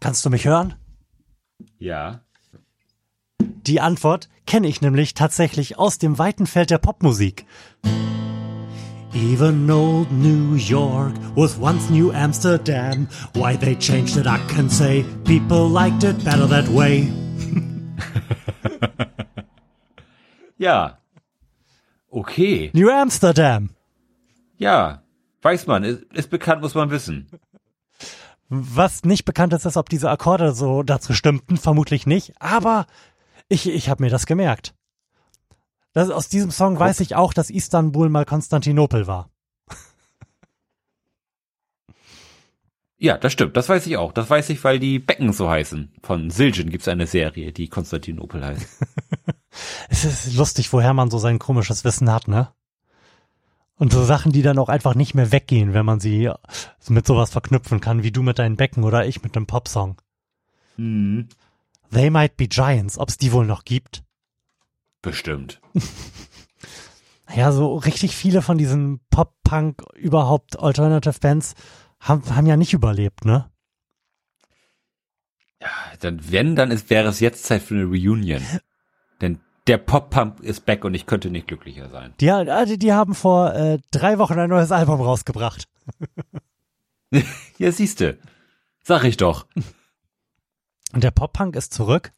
Kannst 0.00 0.24
du 0.24 0.30
mich 0.30 0.44
hören? 0.44 0.74
Ja. 1.78 2.20
Die 3.38 3.80
Antwort 3.80 4.28
kenne 4.44 4.66
ich 4.66 4.80
nämlich 4.80 5.14
tatsächlich 5.14 5.78
aus 5.78 5.98
dem 5.98 6.18
weiten 6.18 6.48
Feld 6.48 6.70
der 6.70 6.78
Popmusik. 6.78 7.46
Even 9.14 9.70
old 9.70 10.10
New 10.10 10.54
York 10.56 11.12
was 11.36 11.60
once 11.60 11.90
New 11.90 12.10
Amsterdam. 12.10 13.06
Why 13.34 13.56
they 13.56 13.76
changed 13.78 14.16
it, 14.16 14.26
I 14.26 14.38
can 14.52 14.68
say. 14.68 15.04
People 15.24 15.68
liked 15.68 16.02
it 16.02 16.24
better 16.24 16.48
that 16.48 16.66
way. 16.68 17.08
Ja. 20.62 20.98
Okay. 22.08 22.70
New 22.72 22.88
Amsterdam. 22.88 23.70
Ja. 24.58 25.02
Weiß 25.42 25.66
man. 25.66 25.82
Ist, 25.82 26.04
ist 26.12 26.30
bekannt, 26.30 26.62
muss 26.62 26.76
man 26.76 26.90
wissen. 26.90 27.28
Was 28.48 29.02
nicht 29.02 29.24
bekannt 29.24 29.52
ist, 29.54 29.64
ist, 29.64 29.76
ob 29.76 29.88
diese 29.88 30.08
Akkorde 30.08 30.52
so 30.52 30.84
dazu 30.84 31.14
stimmten, 31.14 31.56
vermutlich 31.56 32.06
nicht. 32.06 32.40
Aber 32.40 32.86
ich, 33.48 33.68
ich 33.68 33.88
habe 33.88 34.04
mir 34.04 34.10
das 34.10 34.24
gemerkt. 34.24 34.72
Das, 35.94 36.10
aus 36.10 36.28
diesem 36.28 36.52
Song 36.52 36.78
weiß 36.78 37.00
ich 37.00 37.16
auch, 37.16 37.34
dass 37.34 37.50
Istanbul 37.50 38.08
mal 38.08 38.24
Konstantinopel 38.24 39.08
war. 39.08 39.30
Ja, 43.02 43.18
das 43.18 43.32
stimmt. 43.32 43.56
Das 43.56 43.68
weiß 43.68 43.88
ich 43.88 43.96
auch. 43.96 44.12
Das 44.12 44.30
weiß 44.30 44.48
ich, 44.50 44.62
weil 44.62 44.78
die 44.78 45.00
Becken 45.00 45.32
so 45.32 45.50
heißen. 45.50 45.90
Von 46.04 46.30
Siljan 46.30 46.70
gibt's 46.70 46.86
eine 46.86 47.08
Serie, 47.08 47.50
die 47.50 47.66
Konstantinopel 47.66 48.44
heißt. 48.44 48.66
Es 49.90 50.04
ist 50.06 50.34
lustig, 50.34 50.72
woher 50.72 50.94
man 50.94 51.10
so 51.10 51.18
sein 51.18 51.38
komisches 51.38 51.84
Wissen 51.84 52.10
hat, 52.10 52.26
ne? 52.26 52.54
Und 53.76 53.92
so 53.92 54.02
Sachen, 54.02 54.32
die 54.32 54.40
dann 54.40 54.58
auch 54.58 54.70
einfach 54.70 54.94
nicht 54.94 55.14
mehr 55.14 55.30
weggehen, 55.30 55.74
wenn 55.74 55.84
man 55.84 56.00
sie 56.00 56.30
mit 56.88 57.06
sowas 57.06 57.28
verknüpfen 57.30 57.82
kann, 57.82 58.02
wie 58.02 58.12
du 58.12 58.22
mit 58.22 58.38
deinen 58.38 58.56
Becken 58.56 58.82
oder 58.82 59.04
ich 59.04 59.22
mit 59.22 59.36
einem 59.36 59.46
Popsong. 59.46 60.00
Hm. 60.76 61.28
They 61.92 62.08
Might 62.08 62.38
Be 62.38 62.48
Giants, 62.48 62.96
ob's 62.96 63.18
die 63.18 63.32
wohl 63.32 63.44
noch 63.44 63.64
gibt. 63.64 64.04
Bestimmt. 65.02 65.60
Ja, 67.34 67.50
so 67.50 67.76
richtig 67.76 68.14
viele 68.14 68.42
von 68.42 68.58
diesen 68.58 69.00
Pop-Punk, 69.08 69.82
überhaupt 69.94 70.58
Alternative 70.58 71.18
Bands 71.18 71.54
haben, 72.02 72.22
haben 72.34 72.46
ja 72.46 72.56
nicht 72.56 72.74
überlebt, 72.74 73.24
ne? 73.24 73.48
Ja, 75.60 75.68
dann 76.00 76.20
wenn, 76.30 76.56
dann 76.56 76.70
ist, 76.70 76.90
wäre 76.90 77.08
es 77.08 77.20
jetzt 77.20 77.44
Zeit 77.44 77.62
für 77.62 77.74
eine 77.74 77.84
Reunion. 77.84 78.42
Denn 79.20 79.38
der 79.68 79.78
Pop-Pump 79.78 80.40
ist 80.40 80.66
back 80.66 80.84
und 80.84 80.94
ich 80.94 81.06
könnte 81.06 81.30
nicht 81.30 81.46
glücklicher 81.46 81.88
sein. 81.88 82.14
Die, 82.20 82.32
die, 82.66 82.78
die 82.78 82.92
haben 82.92 83.14
vor 83.14 83.54
äh, 83.54 83.78
drei 83.92 84.18
Wochen 84.18 84.38
ein 84.38 84.50
neues 84.50 84.72
Album 84.72 85.00
rausgebracht. 85.00 85.68
ja, 87.58 87.70
siehste. 87.70 88.18
Sag 88.82 89.04
ich 89.04 89.16
doch. 89.16 89.46
Und 90.92 91.04
der 91.04 91.12
Pop-Punk 91.12 91.54
ist 91.54 91.72
zurück? 91.72 92.12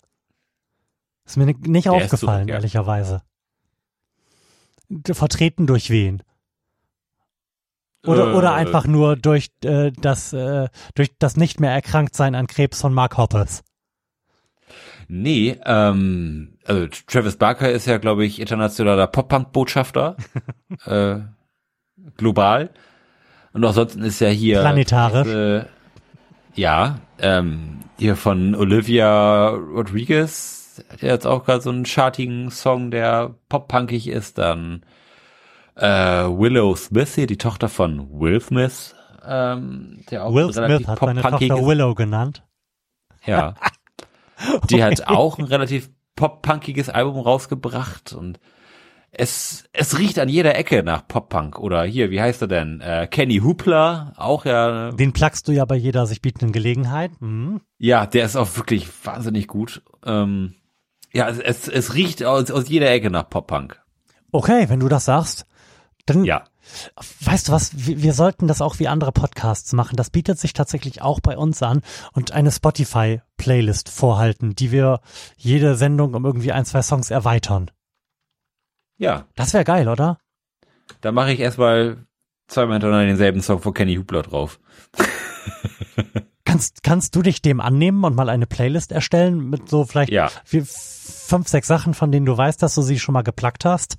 Ist 1.26 1.36
mir 1.36 1.44
nicht 1.44 1.84
der 1.84 1.92
aufgefallen, 1.92 2.18
zurück, 2.18 2.48
ja. 2.48 2.54
ehrlicherweise. 2.54 3.22
Vertreten 5.12 5.66
durch 5.66 5.90
wen? 5.90 6.22
Oder, 8.04 8.32
äh, 8.32 8.34
oder 8.34 8.54
einfach 8.54 8.86
nur 8.86 9.16
durch 9.16 9.48
äh, 9.64 9.92
das 10.00 10.32
äh, 10.32 10.68
durch 10.94 11.10
das 11.18 11.36
nicht 11.36 11.60
mehr 11.60 11.72
erkrankt 11.72 12.14
sein 12.14 12.34
an 12.34 12.46
Krebs 12.46 12.80
von 12.80 12.92
Mark 12.92 13.16
Hoppers. 13.16 13.62
Nee, 15.08 15.58
ähm, 15.64 16.56
also 16.64 16.86
Travis 17.06 17.36
Barker 17.36 17.70
ist 17.70 17.86
ja, 17.86 17.98
glaube 17.98 18.24
ich, 18.24 18.40
internationaler 18.40 19.06
Pop-Punk-Botschafter. 19.06 20.16
äh, 20.86 21.16
global. 22.16 22.70
Und 23.52 23.64
ansonsten 23.64 24.02
ist 24.02 24.20
ja 24.20 24.28
hier. 24.28 24.60
Planetarisch. 24.60 25.28
Äh, 25.28 25.64
ja, 26.54 27.00
ähm, 27.18 27.80
hier 27.98 28.16
von 28.16 28.54
Olivia 28.54 29.48
Rodriguez, 29.48 30.84
der 31.00 31.10
jetzt 31.10 31.26
auch 31.26 31.44
gerade 31.44 31.60
so 31.60 31.70
einen 31.70 31.84
chartigen 31.84 32.50
Song, 32.50 32.90
der 32.90 33.34
pop-punkig 33.48 34.08
ist, 34.08 34.38
dann 34.38 34.84
äh, 35.76 35.86
Willow 35.86 36.74
Smith 36.76 37.14
hier, 37.14 37.26
die 37.26 37.38
Tochter 37.38 37.68
von 37.68 38.08
Will 38.20 38.40
Smith, 38.40 38.94
ähm, 39.26 40.04
der 40.10 40.24
auch 40.24 40.34
Will 40.34 40.52
Smith 40.52 40.86
hat 40.86 41.00
seine 41.00 41.22
Tochter 41.22 41.66
Willow 41.66 41.94
genannt. 41.94 42.44
Ja. 43.24 43.54
Die 44.68 44.82
hat 44.82 45.06
auch 45.06 45.38
ein 45.38 45.44
relativ 45.44 45.90
pop-punkiges 46.16 46.90
Album 46.90 47.18
rausgebracht 47.20 48.12
und 48.12 48.38
es, 49.16 49.64
es 49.72 49.96
riecht 49.98 50.18
an 50.18 50.28
jeder 50.28 50.56
Ecke 50.56 50.82
nach 50.82 51.06
Pop-Punk. 51.06 51.58
Oder 51.60 51.84
hier, 51.84 52.10
wie 52.10 52.20
heißt 52.20 52.42
er 52.42 52.48
denn? 52.48 52.80
Äh, 52.80 53.06
Kenny 53.08 53.38
Hoopla, 53.38 54.12
auch 54.16 54.44
ja. 54.44 54.90
Den 54.90 55.12
plagst 55.12 55.46
du 55.46 55.52
ja 55.52 55.64
bei 55.64 55.76
jeder 55.76 56.06
sich 56.06 56.20
bietenden 56.20 56.52
Gelegenheit. 56.52 57.12
Mhm. 57.20 57.60
Ja, 57.78 58.06
der 58.06 58.24
ist 58.24 58.36
auch 58.36 58.56
wirklich 58.56 58.88
wahnsinnig 59.04 59.46
gut. 59.46 59.82
Ähm, 60.04 60.54
ja, 61.12 61.28
es, 61.28 61.38
es, 61.38 61.68
es 61.68 61.94
riecht 61.94 62.24
aus, 62.24 62.50
aus 62.50 62.68
jeder 62.68 62.90
Ecke 62.90 63.08
nach 63.10 63.30
Pop-Punk. 63.30 63.80
Okay, 64.32 64.68
wenn 64.68 64.80
du 64.80 64.88
das 64.88 65.04
sagst, 65.04 65.46
dann 66.06 66.24
ja. 66.24 66.44
Weißt 67.20 67.48
du 67.48 67.52
was, 67.52 67.72
wir, 67.74 68.14
sollten 68.14 68.48
das 68.48 68.62
auch 68.62 68.78
wie 68.78 68.88
andere 68.88 69.12
Podcasts 69.12 69.72
machen. 69.74 69.96
Das 69.96 70.08
bietet 70.08 70.38
sich 70.38 70.54
tatsächlich 70.54 71.02
auch 71.02 71.20
bei 71.20 71.36
uns 71.36 71.62
an 71.62 71.82
und 72.12 72.32
eine 72.32 72.50
Spotify-Playlist 72.50 73.90
vorhalten, 73.90 74.54
die 74.54 74.72
wir 74.72 75.00
jede 75.36 75.74
Sendung 75.74 76.14
um 76.14 76.24
irgendwie 76.24 76.52
ein, 76.52 76.64
zwei 76.64 76.80
Songs 76.80 77.10
erweitern. 77.10 77.70
Ja. 78.96 79.26
Das 79.34 79.52
wäre 79.52 79.64
geil, 79.64 79.88
oder? 79.88 80.18
Da 81.02 81.12
mache 81.12 81.32
ich 81.32 81.40
erstmal 81.40 82.06
zweimal 82.46 82.74
hintereinander 82.74 83.06
denselben 83.06 83.42
Song 83.42 83.60
von 83.60 83.74
Kenny 83.74 83.96
Hubler 83.96 84.22
drauf. 84.22 84.58
kannst, 86.44 86.82
kannst 86.82 87.16
du 87.16 87.22
dich 87.22 87.42
dem 87.42 87.60
annehmen 87.60 88.04
und 88.04 88.14
mal 88.14 88.28
eine 88.28 88.46
Playlist 88.46 88.92
erstellen 88.92 89.50
mit 89.50 89.68
so 89.68 89.84
vielleicht 89.84 90.12
ja. 90.12 90.30
fünf, 90.44 91.48
sechs 91.48 91.66
Sachen, 91.66 91.94
von 91.94 92.12
denen 92.12 92.26
du 92.26 92.36
weißt, 92.36 92.62
dass 92.62 92.74
du 92.74 92.82
sie 92.82 92.98
schon 92.98 93.12
mal 93.12 93.22
geplackt 93.22 93.64
hast? 93.64 93.98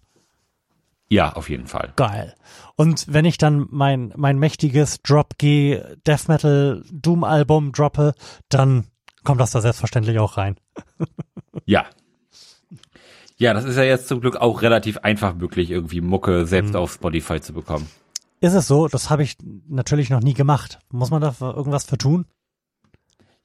Ja, 1.07 1.33
auf 1.33 1.49
jeden 1.49 1.67
Fall. 1.67 1.93
Geil. 1.95 2.33
Und 2.75 3.05
wenn 3.07 3.25
ich 3.25 3.37
dann 3.37 3.67
mein, 3.69 4.11
mein 4.15 4.39
mächtiges 4.39 5.01
Drop 5.01 5.37
G 5.37 5.81
Death 6.07 6.27
Metal 6.27 6.83
Doom 6.91 7.23
Album 7.23 7.71
droppe, 7.71 8.13
dann 8.49 8.85
kommt 9.23 9.39
das 9.39 9.51
da 9.51 9.61
selbstverständlich 9.61 10.19
auch 10.19 10.37
rein. 10.37 10.55
ja. 11.65 11.85
Ja, 13.37 13.53
das 13.53 13.65
ist 13.65 13.75
ja 13.75 13.83
jetzt 13.83 14.07
zum 14.07 14.21
Glück 14.21 14.37
auch 14.37 14.61
relativ 14.61 14.99
einfach 14.99 15.35
möglich, 15.35 15.69
irgendwie 15.69 16.01
Mucke 16.01 16.45
selbst 16.45 16.73
mhm. 16.73 16.79
auf 16.79 16.93
Spotify 16.93 17.41
zu 17.41 17.53
bekommen. 17.53 17.87
Ist 18.39 18.53
es 18.53 18.67
so? 18.67 18.87
Das 18.87 19.09
habe 19.09 19.23
ich 19.23 19.37
natürlich 19.67 20.09
noch 20.09 20.21
nie 20.21 20.33
gemacht. 20.33 20.79
Muss 20.89 21.11
man 21.11 21.21
da 21.21 21.35
irgendwas 21.39 21.85
für 21.85 21.97
tun? 21.97 22.25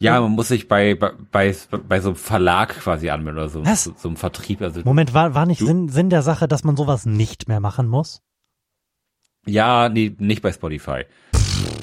Ja, 0.02 0.18
man 0.20 0.32
muss 0.32 0.48
sich 0.48 0.66
bei, 0.66 0.94
bei, 0.94 1.12
bei, 1.30 1.54
bei 1.86 2.00
so 2.00 2.10
einem 2.10 2.16
Verlag 2.16 2.70
quasi 2.80 3.10
anmelden 3.10 3.38
oder 3.38 3.50
so, 3.50 3.66
Was? 3.66 3.84
so, 3.84 3.92
so 3.96 4.08
einem 4.08 4.16
Vertrieb. 4.16 4.62
Also 4.62 4.80
Moment, 4.84 5.12
war, 5.12 5.34
war 5.34 5.44
nicht 5.44 5.60
Sinn, 5.60 5.90
Sinn 5.90 6.08
der 6.08 6.22
Sache, 6.22 6.48
dass 6.48 6.64
man 6.64 6.74
sowas 6.76 7.04
nicht 7.04 7.48
mehr 7.48 7.60
machen 7.60 7.86
muss? 7.86 8.22
Ja, 9.46 9.90
nee, 9.90 10.14
nicht 10.18 10.40
bei 10.40 10.52
Spotify. 10.52 11.04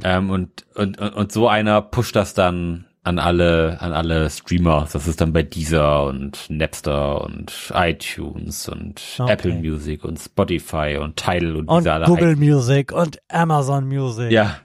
ähm, 0.03 0.31
und, 0.31 0.65
und, 0.75 0.99
und 0.99 1.31
so 1.31 1.47
einer 1.47 1.81
pusht 1.81 2.15
das 2.15 2.33
dann 2.33 2.85
an 3.03 3.19
alle, 3.19 3.79
an 3.81 3.93
alle 3.93 4.29
Streamer. 4.31 4.87
Das 4.91 5.07
ist 5.07 5.21
dann 5.21 5.31
bei 5.31 5.43
Deezer 5.43 6.05
und 6.05 6.49
Napster 6.49 7.21
und 7.21 7.71
iTunes 7.73 8.67
und 8.67 9.01
okay. 9.19 9.31
Apple 9.31 9.53
Music 9.53 10.03
und 10.03 10.17
Spotify 10.19 10.97
und 10.99 11.17
Tidal 11.17 11.55
und, 11.55 11.69
und 11.69 11.85
Google 12.05 12.31
heißen. 12.31 12.39
Music 12.39 12.91
und 12.91 13.19
Amazon 13.29 13.87
Music. 13.87 14.31
Ja. 14.31 14.57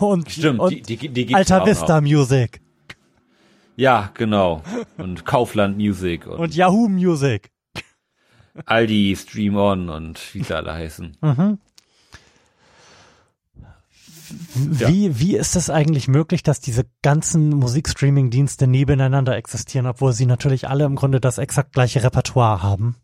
Und, 0.00 0.30
Stimmt, 0.30 0.60
und 0.60 0.88
die, 0.88 0.96
die, 0.96 1.26
die 1.26 1.34
Alta 1.34 1.64
Vista 1.64 2.00
Music. 2.00 2.60
Ja, 3.76 4.10
genau. 4.14 4.62
Und 4.96 5.24
Kaufland 5.24 5.76
Music. 5.76 6.26
Und, 6.26 6.38
und 6.38 6.54
Yahoo 6.54 6.88
Music. 6.88 7.50
Aldi 8.64 9.14
Stream 9.16 9.56
On 9.56 9.90
und 9.90 10.34
wie 10.34 10.42
sie 10.42 10.56
alle 10.56 10.72
heißen. 10.72 11.16
Mhm. 11.20 11.58
Wie, 14.54 15.06
ja. 15.06 15.18
wie 15.18 15.36
ist 15.36 15.54
es 15.54 15.70
eigentlich 15.70 16.08
möglich, 16.08 16.42
dass 16.42 16.60
diese 16.60 16.84
ganzen 17.02 17.50
Musikstreaming-Dienste 17.50 18.66
nebeneinander 18.66 19.36
existieren, 19.36 19.86
obwohl 19.86 20.12
sie 20.12 20.26
natürlich 20.26 20.68
alle 20.68 20.84
im 20.84 20.96
Grunde 20.96 21.20
das 21.20 21.38
exakt 21.38 21.74
gleiche 21.74 22.02
Repertoire 22.02 22.62
haben? 22.62 22.96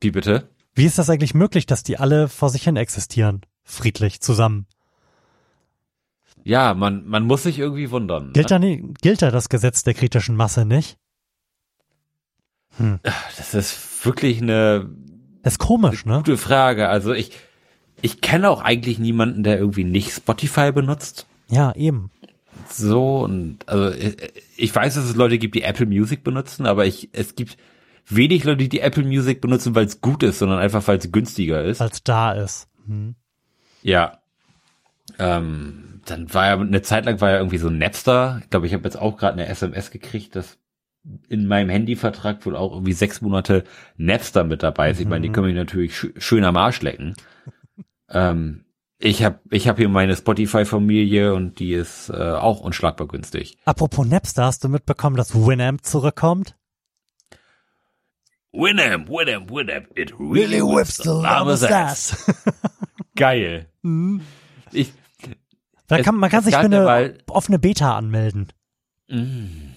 Wie 0.00 0.10
bitte? 0.10 0.48
Wie 0.74 0.86
ist 0.86 0.98
das 0.98 1.08
eigentlich 1.08 1.34
möglich, 1.34 1.66
dass 1.66 1.84
die 1.84 1.98
alle 1.98 2.28
vor 2.28 2.50
sich 2.50 2.64
hin 2.64 2.76
existieren? 2.76 3.42
Friedlich, 3.62 4.20
zusammen. 4.20 4.66
Ja, 6.44 6.74
man, 6.74 7.06
man 7.06 7.24
muss 7.24 7.42
sich 7.42 7.58
irgendwie 7.58 7.90
wundern. 7.90 8.32
Gilt, 8.34 8.46
ne? 8.46 8.48
da 8.48 8.58
nie, 8.58 8.94
gilt 9.00 9.22
da 9.22 9.30
das 9.30 9.48
Gesetz 9.48 9.82
der 9.82 9.94
kritischen 9.94 10.36
Masse 10.36 10.66
nicht? 10.66 10.98
Hm. 12.76 13.00
Das 13.02 13.54
ist 13.54 14.04
wirklich 14.04 14.42
eine, 14.42 14.90
das 15.42 15.54
ist 15.54 15.58
komisch, 15.58 16.04
eine 16.04 16.14
ne? 16.14 16.18
Gute 16.18 16.36
Frage. 16.36 16.88
Also 16.88 17.12
ich, 17.12 17.32
ich 18.02 18.20
kenne 18.20 18.50
auch 18.50 18.62
eigentlich 18.62 18.98
niemanden, 18.98 19.42
der 19.42 19.58
irgendwie 19.58 19.84
nicht 19.84 20.12
Spotify 20.12 20.70
benutzt. 20.70 21.26
Ja, 21.48 21.72
eben. 21.74 22.10
So 22.68 23.20
und 23.20 23.66
also 23.66 23.96
ich 24.56 24.74
weiß, 24.74 24.94
dass 24.94 25.04
es 25.04 25.16
Leute 25.16 25.38
gibt, 25.38 25.54
die 25.54 25.62
Apple 25.62 25.86
Music 25.86 26.24
benutzen, 26.24 26.66
aber 26.66 26.86
ich 26.86 27.08
es 27.12 27.36
gibt 27.36 27.56
wenig 28.06 28.44
Leute, 28.44 28.68
die 28.68 28.80
Apple 28.80 29.04
Music 29.04 29.40
benutzen, 29.40 29.74
weil 29.74 29.86
es 29.86 30.00
gut 30.00 30.22
ist, 30.22 30.38
sondern 30.38 30.58
einfach 30.58 30.86
weil 30.86 30.98
es 30.98 31.10
günstiger 31.10 31.62
ist. 31.62 31.80
Weil 31.80 31.90
es 31.90 32.02
da 32.02 32.32
ist. 32.32 32.68
Hm. 32.86 33.14
Ja. 33.82 34.18
Ähm, 35.18 35.93
dann 36.04 36.32
war 36.32 36.46
ja 36.46 36.58
eine 36.58 36.82
Zeit 36.82 37.04
lang 37.06 37.20
war 37.20 37.30
ja 37.30 37.38
irgendwie 37.38 37.58
so 37.58 37.68
ein 37.68 37.78
Napster. 37.78 38.40
Ich 38.42 38.50
glaube, 38.50 38.66
ich 38.66 38.74
habe 38.74 38.84
jetzt 38.84 38.96
auch 38.96 39.16
gerade 39.16 39.34
eine 39.34 39.46
SMS 39.48 39.90
gekriegt, 39.90 40.36
dass 40.36 40.58
in 41.28 41.46
meinem 41.46 41.68
Handyvertrag 41.68 42.44
wohl 42.46 42.56
auch 42.56 42.72
irgendwie 42.72 42.92
sechs 42.92 43.20
Monate 43.20 43.64
Napster 43.96 44.44
mit 44.44 44.62
dabei 44.62 44.90
ist. 44.90 45.00
Ich 45.00 45.06
meine, 45.06 45.22
die 45.22 45.28
mhm. 45.28 45.32
können 45.32 45.46
mich 45.48 45.56
natürlich 45.56 45.96
sch 45.96 46.06
schön 46.16 46.44
am 46.44 46.56
Arsch 46.56 46.80
lecken. 46.80 47.14
ähm, 48.08 48.64
ich 48.98 49.22
habe 49.22 49.40
ich 49.50 49.68
hab 49.68 49.76
hier 49.76 49.88
meine 49.88 50.16
Spotify-Familie 50.16 51.34
und 51.34 51.58
die 51.58 51.74
ist 51.74 52.08
äh, 52.08 52.32
auch 52.32 52.60
unschlagbar 52.60 53.06
günstig. 53.06 53.58
Apropos 53.64 54.06
Napster, 54.06 54.44
hast 54.44 54.64
du 54.64 54.68
mitbekommen, 54.68 55.16
dass 55.16 55.34
Winamp 55.34 55.84
zurückkommt? 55.84 56.56
Winamp, 58.52 59.08
Winamp, 59.08 59.50
Winamp, 59.50 59.88
it 59.96 60.12
really 60.18 60.62
whips 60.62 60.96
the 60.98 61.10
llama's 61.10 61.64
ass. 61.64 62.24
Geil. 63.16 63.68
Mhm. 63.82 64.22
Ich, 64.72 64.92
da 65.98 66.04
kann, 66.04 66.16
man 66.16 66.30
kann 66.30 66.44
sich 66.44 66.54
für 66.54 66.60
eine 66.60 66.84
mal, 66.84 67.18
offene 67.28 67.58
Beta 67.58 67.96
anmelden. 67.96 68.48
Mm. 69.08 69.74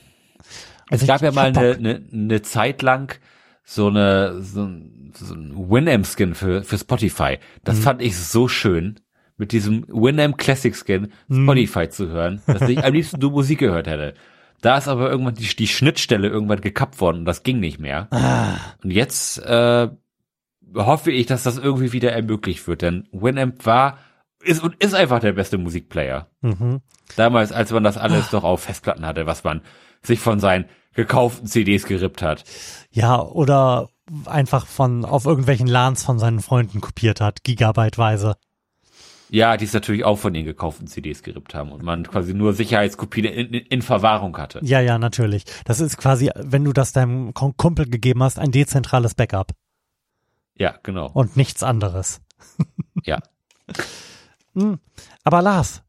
Also 0.90 1.04
es 1.04 1.08
gab 1.08 1.22
ja 1.22 1.32
mal 1.32 1.48
eine, 1.48 1.76
eine, 1.76 2.02
eine 2.12 2.42
Zeit 2.42 2.82
lang 2.82 3.20
so 3.64 3.88
eine 3.88 4.42
so, 4.42 4.70
so 5.14 5.34
ein 5.34 5.70
Winamp-Skin 5.70 6.36
für, 6.36 6.64
für 6.64 6.78
Spotify. 6.78 7.38
Das 7.64 7.78
mhm. 7.78 7.82
fand 7.82 8.02
ich 8.02 8.18
so 8.18 8.48
schön, 8.48 9.00
mit 9.38 9.52
diesem 9.52 9.86
Winamp 9.88 10.38
Classic 10.38 10.76
Skin 10.76 11.12
mhm. 11.28 11.44
Spotify 11.44 11.86
mhm. 11.86 11.92
zu 11.92 12.08
hören, 12.08 12.42
dass 12.48 12.62
ich 12.70 12.84
am 12.84 12.94
liebsten 12.94 13.20
du 13.20 13.30
Musik 13.30 13.60
gehört 13.60 13.88
hätte. 13.88 14.14
Da 14.62 14.78
ist 14.78 14.88
aber 14.88 15.12
irgendwann 15.12 15.36
die, 15.36 15.56
die 15.56 15.68
Schnittstelle 15.68 16.28
irgendwann 16.28 16.62
gekappt 16.62 17.00
worden 17.00 17.20
und 17.20 17.26
das 17.26 17.44
ging 17.44 17.60
nicht 17.60 17.80
mehr. 17.80 18.08
Ah. 18.12 18.56
Und 18.84 18.92
jetzt 18.92 19.38
äh, 19.40 19.90
hoffe 20.74 21.12
ich, 21.12 21.26
dass 21.28 21.44
das 21.44 21.58
irgendwie 21.58 21.94
wieder 21.94 22.12
ermöglicht 22.12 22.68
wird, 22.68 22.82
denn 22.82 23.08
Winamp 23.12 23.66
war 23.66 24.00
ist 24.44 24.62
und 24.62 24.76
ist 24.84 24.94
einfach 24.94 25.20
der 25.20 25.34
beste 25.34 25.58
Musikplayer. 25.58 26.28
Mhm. 26.42 26.82
Damals, 27.16 27.52
als 27.52 27.72
man 27.72 27.84
das 27.84 27.98
alles 27.98 28.30
doch 28.30 28.44
auf 28.44 28.64
Festplatten 28.64 29.06
hatte, 29.06 29.26
was 29.26 29.44
man 29.44 29.62
sich 30.02 30.20
von 30.20 30.40
seinen 30.40 30.66
gekauften 30.94 31.48
CDs 31.48 31.86
gerippt 31.86 32.22
hat. 32.22 32.44
Ja, 32.92 33.22
oder 33.22 33.90
einfach 34.26 34.66
von 34.66 35.06
auf 35.06 35.26
irgendwelchen 35.26 35.68
LANs 35.68 36.04
von 36.04 36.20
seinen 36.20 36.40
Freunden 36.40 36.82
kopiert 36.82 37.22
hat, 37.22 37.44
gigabyteweise. 37.44 38.36
Ja, 39.30 39.58
die 39.58 39.66
es 39.66 39.74
natürlich 39.74 40.06
auch 40.06 40.18
von 40.18 40.34
den 40.34 40.46
gekauften 40.46 40.88
CDs 40.88 41.22
gerippt 41.22 41.54
haben 41.54 41.72
und 41.72 41.84
man 41.84 42.08
quasi 42.08 42.34
nur 42.34 42.54
Sicherheitskopien 42.54 43.26
in, 43.26 43.54
in, 43.54 43.82
Verwahrung 43.82 44.38
hatte. 44.38 44.60
Ja, 44.64 44.80
ja, 44.80 44.98
natürlich. 44.98 45.44
Das 45.66 45.82
ist 45.82 45.98
quasi, 45.98 46.32
wenn 46.36 46.64
du 46.64 46.72
das 46.72 46.94
deinem 46.94 47.34
Kumpel 47.34 47.90
gegeben 47.90 48.24
hast, 48.24 48.40
ein 48.40 48.52
dezentrales 48.52 49.16
Backup 49.16 49.52
Ja, 50.56 50.76
genau. 50.82 51.12
und 51.14 51.36
nichts 51.36 51.62
anderes. 51.62 52.22
Ja. 53.04 53.20
Hm. 54.58 54.80
Aber 55.24 55.44
Lars, 55.44 55.84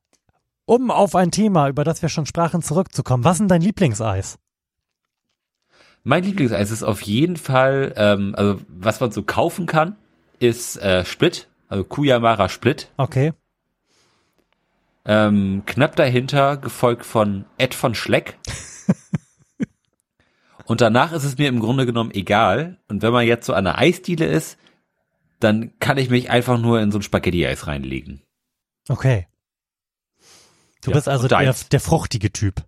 um 0.67 0.91
auf 0.91 1.15
ein 1.15 1.31
Thema, 1.31 1.71
über 1.71 1.85
das 1.85 2.03
wir 2.03 2.11
schon 2.11 2.27
sprachen, 2.27 2.61
zurückzukommen, 2.61 3.25
was 3.25 3.35
ist 3.35 3.41
denn 3.41 3.49
dein 3.49 3.63
Lieblingseis? 3.63 4.39
Mein 6.05 6.23
Lieblingseis 6.23 6.71
ist 6.71 6.83
auf 6.83 7.01
jeden 7.01 7.37
Fall, 7.37 7.95
ähm, 7.97 8.35
also 8.37 8.61
was 8.69 9.01
man 9.01 9.11
so 9.11 9.23
kaufen 9.23 9.65
kann, 9.65 9.97
ist 10.39 10.77
äh, 10.77 11.07
Split, 11.07 11.49
also 11.69 11.83
Kuyamara 11.83 12.51
Split. 12.51 12.93
Okay. 12.99 13.33
Ähm, 15.07 15.63
knapp 15.65 15.97
dahinter, 15.97 16.59
gefolgt 16.59 17.07
von 17.07 17.47
Ed 17.57 17.73
von 17.73 17.95
Schleck. 17.95 18.37
Und 20.67 20.83
danach 20.83 21.13
ist 21.13 21.25
es 21.25 21.39
mir 21.39 21.49
im 21.49 21.61
Grunde 21.61 21.87
genommen 21.87 22.11
egal. 22.11 22.77
Und 22.89 23.01
wenn 23.01 23.15
man 23.15 23.27
jetzt 23.27 23.47
so 23.47 23.55
an 23.55 23.67
einer 23.67 23.79
Eisdiele 23.79 24.27
ist, 24.27 24.59
dann 25.41 25.73
kann 25.79 25.97
ich 25.97 26.11
mich 26.11 26.29
einfach 26.29 26.59
nur 26.59 26.81
in 26.81 26.93
so 26.93 26.99
ein 26.99 27.03
Spaghetti-Eis 27.03 27.67
reinlegen. 27.67 28.23
Okay. 28.89 29.27
Du 30.83 30.91
Ja, 30.91 30.97
bist 30.97 31.09
also 31.09 31.29
der, 31.29 31.55
der 31.71 31.81
fruchtige 31.81 32.33
Typ. 32.33 32.65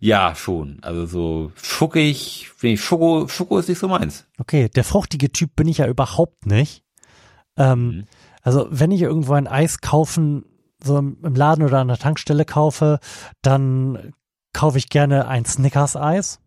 Ja, 0.00 0.34
schon. 0.34 0.78
Also 0.82 1.06
so 1.06 1.52
schuckig, 1.62 2.50
ich 2.62 2.80
Schoko, 2.82 3.28
Schoko 3.28 3.58
ist 3.58 3.68
nicht 3.68 3.78
so 3.78 3.88
meins. 3.88 4.26
Okay, 4.38 4.68
der 4.68 4.84
fruchtige 4.84 5.30
Typ 5.30 5.54
bin 5.54 5.68
ich 5.68 5.78
ja 5.78 5.86
überhaupt 5.86 6.46
nicht. 6.46 6.82
Ähm, 7.56 7.88
Mhm. 7.88 8.04
Also 8.42 8.66
wenn 8.70 8.92
ich 8.92 9.02
irgendwo 9.02 9.34
ein 9.34 9.46
Eis 9.48 9.80
kaufen, 9.80 10.44
so 10.82 10.96
im 10.98 11.34
Laden 11.34 11.64
oder 11.64 11.80
an 11.80 11.88
der 11.88 11.98
Tankstelle 11.98 12.44
kaufe, 12.44 12.98
dann 13.42 14.14
kaufe 14.52 14.78
ich 14.78 14.88
gerne 14.88 15.28
ein 15.28 15.44
Snickers-Eis 15.44 16.40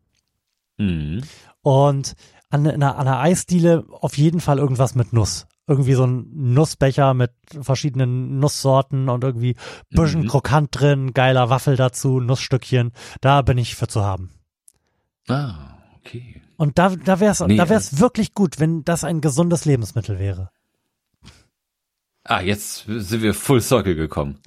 Mhm. 0.78 1.22
und 1.62 2.14
an 2.50 2.68
einer, 2.68 2.98
an 2.98 3.08
einer 3.08 3.20
Eisdiele 3.20 3.86
auf 3.92 4.18
jeden 4.18 4.40
Fall 4.42 4.58
irgendwas 4.58 4.96
mit 4.96 5.14
Nuss. 5.14 5.48
Irgendwie 5.72 5.94
so 5.94 6.06
ein 6.06 6.28
Nussbecher 6.54 7.14
mit 7.14 7.32
verschiedenen 7.62 8.40
Nusssorten 8.40 9.08
und 9.08 9.24
irgendwie 9.24 9.56
bisschen 9.90 10.24
Mhm. 10.24 10.28
krokant 10.28 10.70
drin, 10.78 11.14
geiler 11.14 11.50
Waffel 11.50 11.78
dazu, 11.78 12.20
Nussstückchen. 12.20 12.92
Da 13.22 13.42
bin 13.42 13.58
ich 13.58 13.76
für 13.76 13.88
zu 13.88 14.04
haben. 14.04 14.32
Ah, 15.30 15.78
okay. 16.00 16.42
Und 16.58 16.78
da, 16.78 16.90
da 16.90 17.20
wäre 17.22 17.32
es 17.32 17.40
Nee, 17.40 17.56
da 17.56 17.70
wär's 17.70 18.00
wirklich 18.00 18.34
gut, 18.34 18.60
wenn 18.60 18.84
das 18.84 19.04
ein 19.06 19.22
gesundes 19.22 19.64
Lebensmittel 19.66 20.20
wäre. 20.20 20.50
Ah, 22.24 22.42
jetzt 22.42 22.86
sind 22.88 23.22
wir 23.24 23.34
full 23.34 23.62
circle 23.62 23.96
gekommen. 23.96 24.40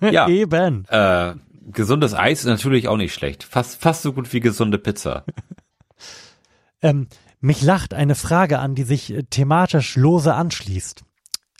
Ja, 0.00 0.26
Eben. 0.30 0.84
äh, 0.88 1.34
gesundes 1.70 2.14
Eis 2.14 2.40
ist 2.40 2.46
natürlich 2.46 2.88
auch 2.88 2.96
nicht 2.96 3.12
schlecht. 3.14 3.44
Fast, 3.44 3.80
fast 3.80 4.02
so 4.02 4.12
gut 4.14 4.32
wie 4.32 4.40
gesunde 4.40 4.78
Pizza. 4.78 5.24
Ähm, 6.82 7.08
mich 7.40 7.62
lacht 7.62 7.94
eine 7.94 8.14
Frage 8.14 8.58
an, 8.58 8.74
die 8.74 8.82
sich 8.84 9.12
äh, 9.12 9.22
thematisch 9.24 9.96
lose 9.96 10.34
anschließt. 10.34 11.02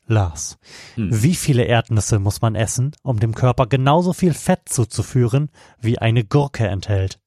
Lars, 0.06 0.58
Hm. 0.96 1.22
wie 1.22 1.34
viele 1.36 1.62
Erdnüsse 1.64 2.18
muss 2.18 2.40
man 2.42 2.54
essen, 2.56 2.92
um 3.02 3.20
dem 3.20 3.34
Körper 3.34 3.66
genauso 3.66 4.12
viel 4.12 4.34
Fett 4.34 4.62
zuzuführen, 4.68 5.50
wie 5.80 5.98
eine 5.98 6.24
Gurke 6.24 6.66
enthält? 6.66 7.20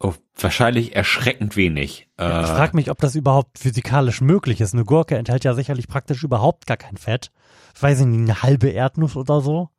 Oh, 0.00 0.14
wahrscheinlich 0.36 0.94
erschreckend 0.94 1.56
wenig. 1.56 2.08
Ja, 2.20 2.42
ich 2.42 2.48
Äh, 2.48 2.54
frage 2.54 2.76
mich, 2.76 2.90
ob 2.92 2.98
das 2.98 3.16
überhaupt 3.16 3.58
physikalisch 3.58 4.20
möglich 4.20 4.60
ist. 4.60 4.72
Eine 4.72 4.84
Gurke 4.84 5.16
enthält 5.18 5.42
ja 5.42 5.54
sicherlich 5.54 5.88
praktisch 5.88 6.22
überhaupt 6.22 6.66
gar 6.68 6.76
kein 6.76 6.96
Fett. 6.96 7.32
Ich 7.74 7.82
weiß 7.82 8.00
nicht, 8.02 8.16
eine 8.20 8.42
halbe 8.42 8.68
Erdnuss 8.68 9.16
oder 9.16 9.40
so. 9.40 9.70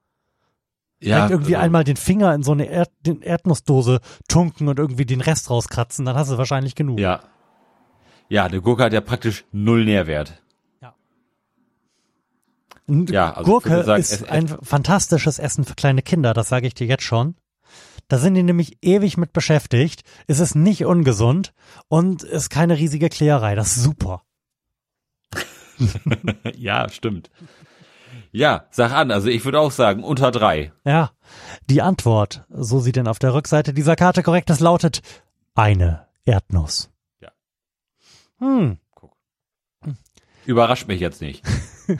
Ja, 1.01 1.15
Vielleicht 1.15 1.31
irgendwie 1.31 1.55
also, 1.55 1.65
einmal 1.65 1.83
den 1.83 1.95
Finger 1.95 2.33
in 2.33 2.43
so 2.43 2.51
eine 2.51 2.65
Erd 2.65 2.91
Erdnussdose 3.21 4.01
tunken 4.27 4.67
und 4.67 4.79
irgendwie 4.79 5.05
den 5.05 5.21
Rest 5.21 5.49
rauskratzen, 5.49 6.05
dann 6.05 6.15
hast 6.15 6.31
du 6.31 6.37
wahrscheinlich 6.37 6.75
genug. 6.75 6.99
Ja. 6.99 7.21
Ja, 8.27 8.45
eine 8.45 8.61
Gurke 8.61 8.83
hat 8.83 8.93
ja 8.93 9.01
praktisch 9.01 9.45
null 9.51 9.85
Nährwert. 9.85 10.41
Und 12.89 13.11
Ja, 13.11 13.33
also 13.33 13.51
Gurke 13.51 13.83
sagen, 13.83 14.01
ist 14.01 14.29
ein 14.29 14.47
fantastisches 14.47 15.37
Essen 15.37 15.63
für 15.63 15.75
kleine 15.75 16.01
Kinder, 16.01 16.33
das 16.33 16.49
sage 16.49 16.67
ich 16.67 16.73
dir 16.73 16.87
jetzt 16.87 17.03
schon. 17.03 17.35
Da 18.07 18.17
sind 18.17 18.33
die 18.33 18.41
nämlich 18.41 18.77
ewig 18.81 19.17
mit 19.17 19.33
beschäftigt. 19.33 20.01
Es 20.25 20.39
ist 20.39 20.55
nicht 20.55 20.85
ungesund 20.85 21.53
und 21.87 22.23
ist 22.23 22.49
keine 22.49 22.77
riesige 22.77 23.09
Klägerei. 23.09 23.53
Das 23.53 23.77
ist 23.77 23.83
super. 23.83 24.23
ja, 26.55 26.89
stimmt. 26.89 27.29
Ja, 28.31 28.65
sag 28.71 28.91
an. 28.91 29.11
Also 29.11 29.27
ich 29.27 29.43
würde 29.45 29.59
auch 29.59 29.71
sagen, 29.71 30.03
unter 30.03 30.31
drei. 30.31 30.71
Ja, 30.85 31.11
die 31.69 31.81
Antwort, 31.81 32.45
so 32.49 32.79
sie 32.79 32.91
denn 32.91 33.07
auf 33.07 33.19
der 33.19 33.33
Rückseite 33.33 33.73
dieser 33.73 33.95
Karte 33.95 34.23
korrekt 34.23 34.49
ist, 34.49 34.59
lautet 34.59 35.01
eine 35.55 36.05
Erdnuss. 36.25 36.91
Ja. 37.21 37.29
Hm. 38.39 38.77
Überrascht 40.45 40.87
mich 40.87 40.99
jetzt 40.99 41.21
nicht. 41.21 41.43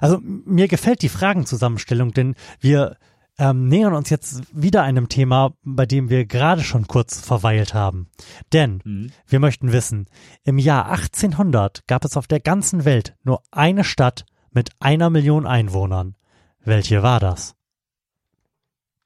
Also 0.00 0.18
mir 0.22 0.68
gefällt 0.68 1.02
die 1.02 1.10
Fragenzusammenstellung, 1.10 2.12
denn 2.14 2.34
wir 2.60 2.96
ähm, 3.38 3.68
nähern 3.68 3.92
uns 3.92 4.08
jetzt 4.08 4.40
wieder 4.52 4.82
einem 4.84 5.10
Thema, 5.10 5.52
bei 5.62 5.84
dem 5.84 6.08
wir 6.08 6.24
gerade 6.24 6.62
schon 6.62 6.86
kurz 6.86 7.20
verweilt 7.20 7.74
haben. 7.74 8.08
Denn 8.54 8.80
Mhm. 8.84 9.12
wir 9.26 9.38
möchten 9.38 9.70
wissen, 9.70 10.06
im 10.44 10.56
Jahr 10.56 10.86
1800 10.86 11.86
gab 11.86 12.06
es 12.06 12.16
auf 12.16 12.26
der 12.26 12.40
ganzen 12.40 12.86
Welt 12.86 13.16
nur 13.22 13.42
eine 13.50 13.84
Stadt 13.84 14.24
mit 14.58 14.70
einer 14.80 15.08
Million 15.08 15.46
Einwohnern. 15.46 16.16
Welche 16.64 17.04
war 17.04 17.20
das? 17.20 17.54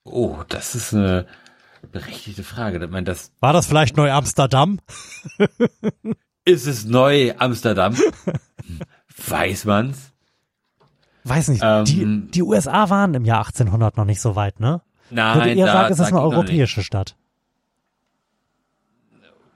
Oh, 0.03 0.39
das 0.49 0.75
ist 0.75 0.95
eine 0.95 1.27
berechtigte 1.91 2.43
Frage. 2.43 2.83
Ich 2.83 2.91
meine, 2.91 3.05
das 3.05 3.33
War 3.41 3.53
das 3.53 3.67
vielleicht 3.67 3.99
Neu-Amsterdam? 3.99 4.81
ist 6.47 6.67
es 6.67 6.87
neu 6.87 7.35
Amsterdam. 7.37 7.95
Weiß 9.27 9.67
man's? 9.67 10.13
Weiß 11.25 11.49
nicht. 11.49 11.61
Ähm, 11.63 11.85
die, 11.85 12.31
die 12.31 12.43
USA 12.43 12.89
waren 12.89 13.13
im 13.13 13.27
Jahr 13.27 13.41
1800 13.41 13.99
noch 13.99 14.07
nicht 14.07 14.23
so 14.23 14.35
weit, 14.35 14.59
ne? 14.59 14.81
Ich 15.11 15.17
würde 15.17 15.39
Nein, 15.39 15.59
eher 15.59 15.67
da 15.67 15.73
sagen, 15.73 15.93
es 15.93 15.99
ist 15.99 16.07
eine 16.07 16.23
europäische 16.23 16.83
Stadt. 16.83 17.15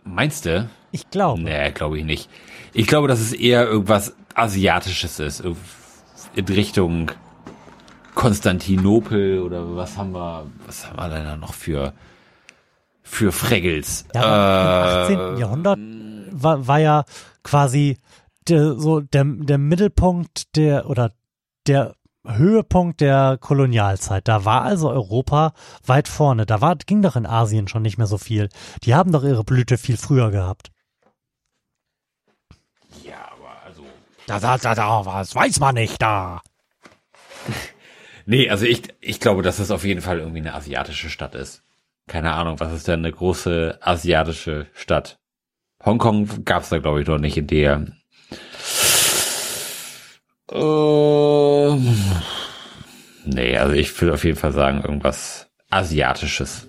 Meinst 0.04 0.44
du? 0.44 0.68
Ich 0.92 1.08
glaube. 1.08 1.40
Nee, 1.40 1.70
glaube 1.70 1.98
ich 1.98 2.04
nicht. 2.04 2.28
Ich 2.74 2.86
glaube, 2.86 3.08
dass 3.08 3.20
es 3.20 3.32
eher 3.32 3.66
irgendwas 3.66 4.14
Asiatisches 4.34 5.18
ist. 5.20 5.42
In 6.36 6.44
Richtung 6.44 7.10
Konstantinopel 8.14 9.40
oder 9.40 9.74
was 9.76 9.96
haben 9.96 10.12
wir, 10.12 10.46
was 10.66 10.86
haben 10.86 10.96
wir 10.96 11.08
denn 11.08 11.24
da 11.24 11.36
noch 11.36 11.54
für, 11.54 11.92
für 13.02 13.32
Fraggles? 13.32 14.04
Ja, 14.14 14.22
aber 14.22 15.08
Äh, 15.08 15.12
im 15.12 15.18
18. 15.20 15.38
Jahrhundert 15.38 15.78
war, 16.30 16.66
war 16.66 16.78
ja 16.78 17.04
quasi 17.42 17.98
der, 18.48 18.74
so 18.78 19.00
der, 19.00 19.24
der 19.24 19.58
Mittelpunkt 19.58 20.56
der 20.56 20.88
oder 20.88 21.12
der 21.66 21.94
Höhepunkt 22.26 23.00
der 23.00 23.38
Kolonialzeit. 23.40 24.26
Da 24.28 24.44
war 24.44 24.62
also 24.62 24.90
Europa 24.90 25.52
weit 25.84 26.08
vorne. 26.08 26.44
Da 26.46 26.60
war, 26.60 26.76
ging 26.76 27.02
doch 27.02 27.16
in 27.16 27.26
Asien 27.26 27.68
schon 27.68 27.82
nicht 27.82 27.98
mehr 27.98 28.06
so 28.06 28.18
viel. 28.18 28.48
Die 28.82 28.94
haben 28.94 29.12
doch 29.12 29.24
ihre 29.24 29.44
Blüte 29.44 29.78
viel 29.78 29.96
früher 29.96 30.30
gehabt. 30.30 30.70
Ja, 33.04 33.28
aber 33.32 33.64
also. 33.64 33.82
Da, 34.26 34.40
da, 34.40 34.58
da, 34.58 34.74
da, 34.74 35.06
was 35.06 35.34
weiß 35.34 35.60
man 35.60 35.74
nicht 35.74 36.02
da. 36.02 36.42
Nee, 38.26 38.50
also 38.50 38.66
ich, 38.66 38.82
ich 39.00 39.20
glaube, 39.20 39.42
dass 39.42 39.60
es 39.60 39.70
auf 39.70 39.84
jeden 39.84 40.00
Fall 40.00 40.18
irgendwie 40.18 40.40
eine 40.40 40.54
asiatische 40.54 41.10
Stadt 41.10 41.36
ist. 41.36 41.62
Keine 42.08 42.32
Ahnung, 42.32 42.58
was 42.58 42.72
ist 42.72 42.88
denn 42.88 43.00
eine 43.00 43.12
große 43.12 43.78
asiatische 43.80 44.66
Stadt? 44.74 45.18
Hongkong 45.84 46.44
gab's 46.44 46.70
da, 46.70 46.78
glaube 46.78 47.02
ich, 47.02 47.06
noch 47.06 47.18
nicht 47.18 47.36
in 47.36 47.46
der. 47.46 47.86
Ähm, 50.50 51.96
nee, 53.24 53.56
also 53.56 53.74
ich 53.74 54.00
würde 54.00 54.14
auf 54.14 54.24
jeden 54.24 54.38
Fall 54.38 54.52
sagen, 54.52 54.82
irgendwas 54.82 55.48
Asiatisches. 55.70 56.68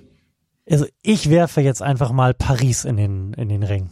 Also 0.69 0.85
ich 1.01 1.29
werfe 1.29 1.61
jetzt 1.61 1.81
einfach 1.81 2.11
mal 2.11 2.33
Paris 2.33 2.85
in 2.85 2.97
den, 2.97 3.33
in 3.33 3.49
den 3.49 3.63
Ring. 3.63 3.91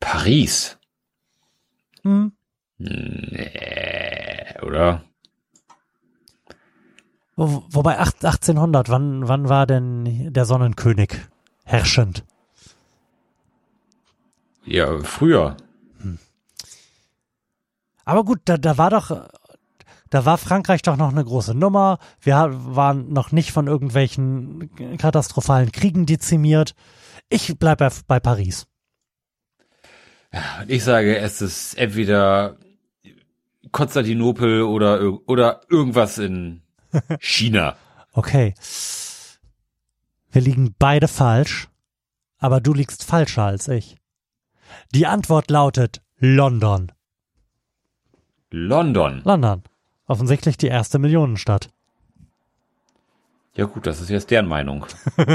Paris? 0.00 0.78
Hm? 2.04 2.32
Nee, 2.78 4.54
oder? 4.62 5.04
Wo, 7.36 7.64
wobei 7.70 7.98
acht- 7.98 8.24
1800, 8.24 8.88
wann, 8.88 9.26
wann 9.28 9.48
war 9.48 9.66
denn 9.66 10.32
der 10.32 10.44
Sonnenkönig 10.44 11.14
herrschend? 11.64 12.24
Ja, 14.64 14.98
früher. 15.02 15.56
Aber 18.04 18.24
gut, 18.24 18.40
da, 18.44 18.58
da 18.58 18.78
war 18.78 18.90
doch, 18.90 19.28
da 20.10 20.24
war 20.24 20.36
Frankreich 20.38 20.82
doch 20.82 20.96
noch 20.96 21.10
eine 21.10 21.24
große 21.24 21.54
Nummer. 21.54 21.98
Wir 22.20 22.50
waren 22.52 23.12
noch 23.12 23.32
nicht 23.32 23.52
von 23.52 23.66
irgendwelchen 23.68 24.70
katastrophalen 24.98 25.70
Kriegen 25.72 26.04
dezimiert. 26.04 26.74
Ich 27.28 27.56
bleib 27.58 27.78
bei, 27.78 27.90
bei 28.06 28.20
Paris. 28.20 28.66
Und 30.32 30.70
ich 30.70 30.82
sage, 30.82 31.18
es 31.18 31.42
ist 31.42 31.74
entweder 31.74 32.56
Konstantinopel 33.70 34.62
oder, 34.62 35.18
oder 35.26 35.60
irgendwas 35.68 36.18
in 36.18 36.62
China. 37.20 37.76
Okay. 38.12 38.54
Wir 40.30 40.42
liegen 40.42 40.74
beide 40.78 41.08
falsch, 41.08 41.68
aber 42.38 42.60
du 42.60 42.72
liegst 42.72 43.04
falscher 43.04 43.44
als 43.44 43.68
ich. 43.68 43.96
Die 44.94 45.06
Antwort 45.06 45.50
lautet 45.50 46.00
London. 46.18 46.92
London. 48.50 49.22
London. 49.24 49.62
Offensichtlich 50.06 50.56
die 50.56 50.68
erste 50.68 50.98
Millionenstadt. 50.98 51.70
Ja 53.54 53.66
gut, 53.66 53.86
das 53.86 54.00
ist 54.00 54.08
jetzt 54.08 54.30
deren 54.30 54.46
Meinung. 54.46 54.86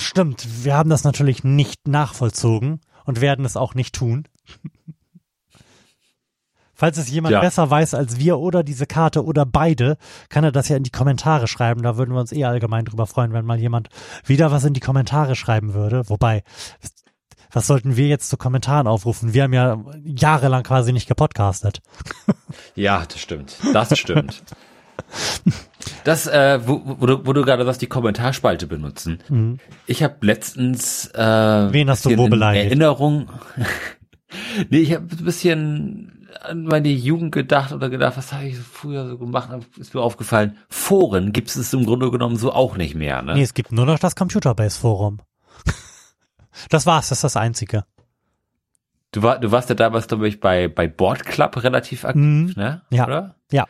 Stimmt, 0.00 0.64
wir 0.64 0.74
haben 0.76 0.90
das 0.90 1.04
natürlich 1.04 1.44
nicht 1.44 1.86
nachvollzogen 1.86 2.80
und 3.04 3.20
werden 3.20 3.44
es 3.44 3.56
auch 3.56 3.74
nicht 3.74 3.94
tun. 3.94 4.26
Falls 6.74 6.96
es 6.96 7.10
jemand 7.10 7.34
Ja. 7.34 7.40
besser 7.40 7.68
weiß 7.68 7.92
als 7.92 8.18
wir 8.18 8.38
oder 8.38 8.62
diese 8.62 8.86
Karte 8.86 9.22
oder 9.22 9.44
beide, 9.44 9.98
kann 10.30 10.44
er 10.44 10.52
das 10.52 10.68
ja 10.68 10.76
in 10.78 10.82
die 10.82 10.90
Kommentare 10.90 11.46
schreiben. 11.46 11.82
Da 11.82 11.98
würden 11.98 12.14
wir 12.14 12.20
uns 12.20 12.32
eh 12.32 12.44
allgemein 12.46 12.86
drüber 12.86 13.06
freuen, 13.06 13.34
wenn 13.34 13.44
mal 13.44 13.58
jemand 13.60 13.90
wieder 14.24 14.50
was 14.50 14.64
in 14.64 14.72
die 14.72 14.80
Kommentare 14.80 15.36
schreiben 15.36 15.74
würde. 15.74 16.08
Wobei, 16.08 16.42
was 17.52 17.66
sollten 17.66 17.96
wir 17.96 18.06
jetzt 18.08 18.30
zu 18.30 18.38
Kommentaren 18.38 18.86
aufrufen? 18.86 19.34
Wir 19.34 19.42
haben 19.42 19.52
ja 19.52 19.84
jahrelang 20.02 20.62
quasi 20.62 20.94
nicht 20.94 21.06
gepodcastet. 21.08 21.82
Ja, 22.74 23.04
das 23.04 23.20
stimmt. 23.20 23.58
Das 23.74 23.98
stimmt. 23.98 24.42
Das, 26.04 26.26
äh, 26.26 26.60
wo, 26.66 26.80
wo, 26.84 27.06
du, 27.06 27.26
wo 27.26 27.32
du 27.32 27.42
gerade 27.42 27.64
sagst, 27.64 27.82
die 27.82 27.86
Kommentarspalte 27.86 28.66
benutzen. 28.66 29.58
Ich 29.86 30.02
habe 30.02 30.16
letztens 30.22 31.06
äh, 31.14 31.66
Mhm. 31.66 31.72
Wen 31.72 31.90
hast 31.90 32.04
du 32.04 32.16
wo 32.16 32.24
in 32.24 32.30
beleidigt? 32.30 32.66
Erinnerung. 32.66 33.28
nee, 34.70 34.78
ich 34.78 34.94
habe 34.94 35.06
ein 35.10 35.24
bisschen 35.24 36.28
an 36.42 36.64
meine 36.64 36.88
Jugend 36.88 37.32
gedacht 37.32 37.72
oder 37.72 37.90
gedacht, 37.90 38.16
was 38.16 38.32
habe 38.32 38.44
ich 38.46 38.56
früher 38.58 39.06
so 39.08 39.18
gemacht? 39.18 39.50
Ist 39.78 39.94
mir 39.94 40.00
aufgefallen, 40.00 40.56
Foren 40.68 41.32
gibt 41.32 41.48
es 41.54 41.72
im 41.74 41.84
Grunde 41.84 42.10
genommen 42.10 42.36
so 42.36 42.52
auch 42.52 42.76
nicht 42.76 42.94
mehr. 42.94 43.20
Ne? 43.22 43.34
Nee, 43.34 43.42
es 43.42 43.52
gibt 43.54 43.72
nur 43.72 43.84
noch 43.86 43.98
das 43.98 44.16
Computerbase 44.16 44.78
Forum. 44.80 45.18
Das 46.68 46.84
war's, 46.84 47.08
das 47.08 47.18
ist 47.18 47.24
das 47.24 47.36
Einzige. 47.36 47.84
Du, 49.12 49.22
war, 49.22 49.38
du 49.38 49.50
warst 49.50 49.68
ja 49.70 49.74
damals, 49.74 50.08
glaube 50.08 50.28
ich, 50.28 50.40
bei, 50.40 50.68
bei 50.68 50.88
Board 50.88 51.24
Club 51.24 51.62
relativ 51.62 52.04
aktiv, 52.04 52.22
Mhm. 52.22 52.52
ne? 52.56 52.82
Ja. 52.90 53.06
Oder? 53.06 53.34
Ja. 53.50 53.66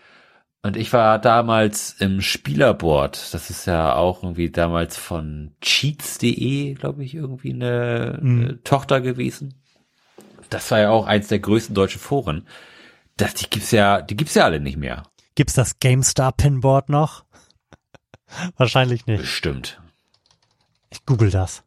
Und 0.63 0.77
ich 0.77 0.93
war 0.93 1.19
damals 1.19 1.95
im 2.01 2.21
Spielerboard. 2.21 3.33
Das 3.33 3.49
ist 3.49 3.65
ja 3.67 3.95
auch 3.95 4.23
irgendwie 4.23 4.51
damals 4.51 4.97
von 4.99 5.53
cheats.de, 5.63 6.75
glaube 6.75 7.03
ich, 7.03 7.15
irgendwie 7.15 7.53
eine, 7.55 8.19
Mhm. 8.21 8.41
eine 8.43 8.63
Tochter 8.63 9.01
gewesen. 9.01 9.55
Das 10.51 10.71
war 10.71 10.81
ja 10.81 10.91
auch 10.91 11.07
eins 11.07 11.29
der 11.29 11.39
größten 11.39 11.75
deutschen 11.75 12.01
Foren. 12.01 12.47
Das, 13.17 13.35
die 13.35 13.49
gibt's 13.49 13.71
ja, 13.71 14.03
die 14.03 14.17
gibt's 14.17 14.35
ja 14.35 14.45
alle 14.45 14.61
nicht 14.61 14.77
mehr. 14.77 15.05
Gibt's 15.35 15.55
das 15.55 15.79
GameStar 15.79 16.33
Pinboard 16.33 16.89
noch? 16.91 17.25
Wahrscheinlich 18.57 19.07
nicht. 19.07 19.21
Bestimmt. 19.21 19.81
Ich 20.91 21.07
google 21.07 21.31
das. 21.31 21.63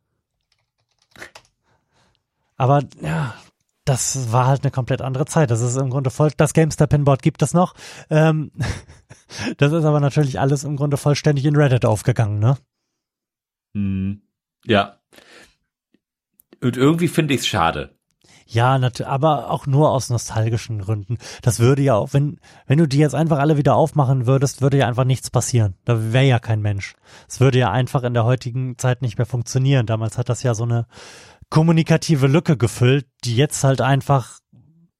Aber 2.58 2.84
ja, 3.02 3.34
das 3.86 4.32
war 4.32 4.48
halt 4.48 4.64
eine 4.64 4.72
komplett 4.72 5.02
andere 5.02 5.26
Zeit. 5.26 5.52
Das 5.52 5.62
ist 5.62 5.76
im 5.76 5.90
Grunde 5.90 6.10
voll, 6.10 6.32
das 6.38 6.54
GameStar 6.54 6.88
Pinboard 6.88 7.22
gibt 7.22 7.42
es 7.42 7.54
noch. 7.54 7.74
Ähm, 8.10 8.52
das 9.58 9.72
ist 9.72 9.86
aber 9.86 10.00
natürlich 10.00 10.40
alles 10.40 10.64
im 10.64 10.76
Grunde 10.76 10.98
vollständig 10.98 11.46
in 11.46 11.56
Reddit 11.56 11.86
aufgegangen, 11.86 12.40
ne? 12.40 12.58
Hm. 13.76 14.22
Ja. 14.66 15.00
Und 16.62 16.78
irgendwie 16.78 17.10
finde 17.10 17.34
ich's 17.34 17.48
schade. 17.48 17.98
Ja, 18.46 18.80
aber 19.06 19.50
auch 19.50 19.66
nur 19.66 19.90
aus 19.90 20.10
nostalgischen 20.10 20.80
Gründen. 20.80 21.18
Das 21.42 21.60
würde 21.60 21.82
ja 21.82 21.96
auch, 21.96 22.14
wenn, 22.14 22.40
wenn 22.68 22.78
du 22.78 22.88
die 22.88 23.00
jetzt 23.00 23.16
einfach 23.16 23.40
alle 23.40 23.58
wieder 23.58 23.76
aufmachen 23.76 24.28
würdest, 24.28 24.62
würde 24.62 24.78
ja 24.78 24.88
einfach 24.88 25.06
nichts 25.06 25.32
passieren. 25.32 25.76
Da 25.86 26.14
wäre 26.14 26.26
ja 26.26 26.40
kein 26.40 26.62
Mensch. 26.62 26.94
Es 27.28 27.40
würde 27.40 27.58
ja 27.58 27.72
einfach 27.72 28.04
in 28.04 28.14
der 28.14 28.26
heutigen 28.26 28.78
Zeit 28.78 29.02
nicht 29.02 29.18
mehr 29.18 29.26
funktionieren. 29.26 29.88
Damals 29.88 30.18
hat 30.18 30.30
das 30.30 30.44
ja 30.44 30.54
so 30.54 30.64
eine 30.66 30.86
kommunikative 31.54 32.26
Lücke 32.26 32.58
gefüllt, 32.58 33.06
die 33.26 33.36
jetzt 33.36 33.64
halt 33.64 33.80
einfach 33.80 34.40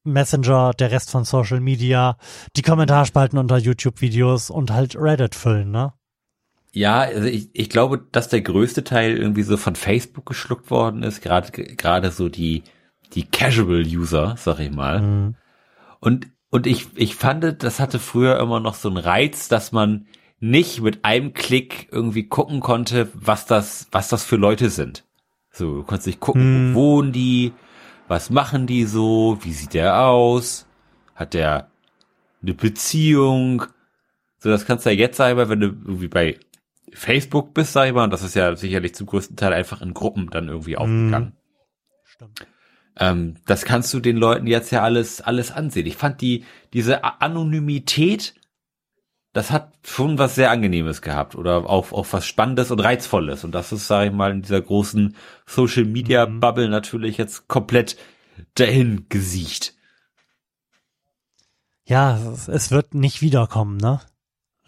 Messenger, 0.04 0.70
der 0.70 0.92
Rest 0.92 1.10
von 1.10 1.24
Social 1.24 1.58
Media, 1.58 2.16
die 2.54 2.62
Kommentarspalten 2.62 3.40
unter 3.40 3.58
YouTube-Videos 3.58 4.50
und 4.50 4.70
halt 4.70 4.94
Reddit 4.94 5.34
füllen, 5.34 5.72
ne? 5.72 5.94
Ja, 6.70 7.00
also 7.00 7.26
ich, 7.26 7.48
ich 7.54 7.68
glaube, 7.70 8.06
dass 8.12 8.28
der 8.28 8.42
größte 8.42 8.84
Teil 8.84 9.16
irgendwie 9.16 9.42
so 9.42 9.56
von 9.56 9.74
Facebook 9.74 10.26
geschluckt 10.26 10.70
worden 10.70 11.02
ist, 11.02 11.22
gerade 11.22 11.50
gerade 11.50 12.12
so 12.12 12.28
die 12.28 12.62
die 13.14 13.24
Casual 13.24 13.84
User, 13.84 14.36
sag 14.38 14.60
ich 14.60 14.70
mal. 14.70 15.02
Mhm. 15.02 15.34
Und 15.98 16.28
und 16.50 16.68
ich 16.68 16.86
ich 16.94 17.16
fand, 17.16 17.64
das 17.64 17.80
hatte 17.80 17.98
früher 17.98 18.38
immer 18.38 18.60
noch 18.60 18.76
so 18.76 18.88
einen 18.88 18.98
Reiz, 18.98 19.48
dass 19.48 19.72
man 19.72 20.06
nicht 20.38 20.82
mit 20.82 21.04
einem 21.04 21.32
Klick 21.34 21.88
irgendwie 21.90 22.28
gucken 22.28 22.60
konnte, 22.60 23.08
was 23.12 23.44
das 23.44 23.88
was 23.90 24.08
das 24.08 24.22
für 24.22 24.36
Leute 24.36 24.70
sind. 24.70 25.04
So, 25.56 25.76
du 25.76 25.82
konntest 25.84 26.08
nicht 26.08 26.20
gucken, 26.20 26.70
Mhm. 26.70 26.74
wo 26.74 26.80
wohnen 26.80 27.12
die, 27.12 27.52
was 28.08 28.28
machen 28.28 28.66
die 28.66 28.84
so, 28.84 29.38
wie 29.42 29.52
sieht 29.52 29.72
der 29.74 30.00
aus, 30.06 30.66
hat 31.14 31.32
der 31.32 31.70
eine 32.42 32.54
Beziehung, 32.54 33.64
so, 34.38 34.50
das 34.50 34.66
kannst 34.66 34.84
du 34.84 34.90
ja 34.90 34.96
jetzt 34.96 35.16
sagen, 35.16 35.38
wenn 35.48 35.60
du 35.60 35.66
irgendwie 35.68 36.08
bei 36.08 36.38
Facebook 36.92 37.54
bist, 37.54 37.72
sag 37.72 37.86
ich 37.86 37.94
mal, 37.94 38.04
und 38.04 38.12
das 38.12 38.22
ist 38.22 38.34
ja 38.34 38.54
sicherlich 38.56 38.94
zum 38.94 39.06
größten 39.06 39.36
Teil 39.36 39.52
einfach 39.52 39.80
in 39.80 39.94
Gruppen 39.94 40.28
dann 40.30 40.48
irgendwie 40.48 40.76
aufgegangen. 40.76 41.32
Stimmt. 42.04 42.46
Ähm, 42.98 43.36
das 43.46 43.64
kannst 43.64 43.94
du 43.94 44.00
den 44.00 44.16
Leuten 44.16 44.46
jetzt 44.46 44.70
ja 44.70 44.82
alles, 44.82 45.20
alles 45.20 45.50
ansehen. 45.50 45.86
Ich 45.86 45.96
fand 45.96 46.20
die, 46.20 46.44
diese 46.72 47.02
Anonymität, 47.20 48.34
das 49.34 49.50
hat 49.50 49.72
schon 49.84 50.16
was 50.16 50.36
sehr 50.36 50.52
Angenehmes 50.52 51.02
gehabt 51.02 51.34
oder 51.34 51.68
auch, 51.68 51.92
auch 51.92 52.06
was 52.12 52.24
Spannendes 52.24 52.70
und 52.70 52.78
Reizvolles. 52.78 53.42
Und 53.42 53.52
das 53.52 53.72
ist, 53.72 53.88
sag 53.88 54.06
ich 54.06 54.12
mal, 54.12 54.30
in 54.30 54.42
dieser 54.42 54.62
großen 54.62 55.16
Social 55.44 55.84
Media 55.84 56.24
Bubble 56.24 56.68
natürlich 56.68 57.18
jetzt 57.18 57.48
komplett 57.48 57.96
dahin 58.54 59.06
gesiecht. 59.08 59.74
Ja, 61.84 62.16
es, 62.46 62.70
wird 62.70 62.94
nicht 62.94 63.22
wiederkommen, 63.22 63.76
ne? 63.76 64.00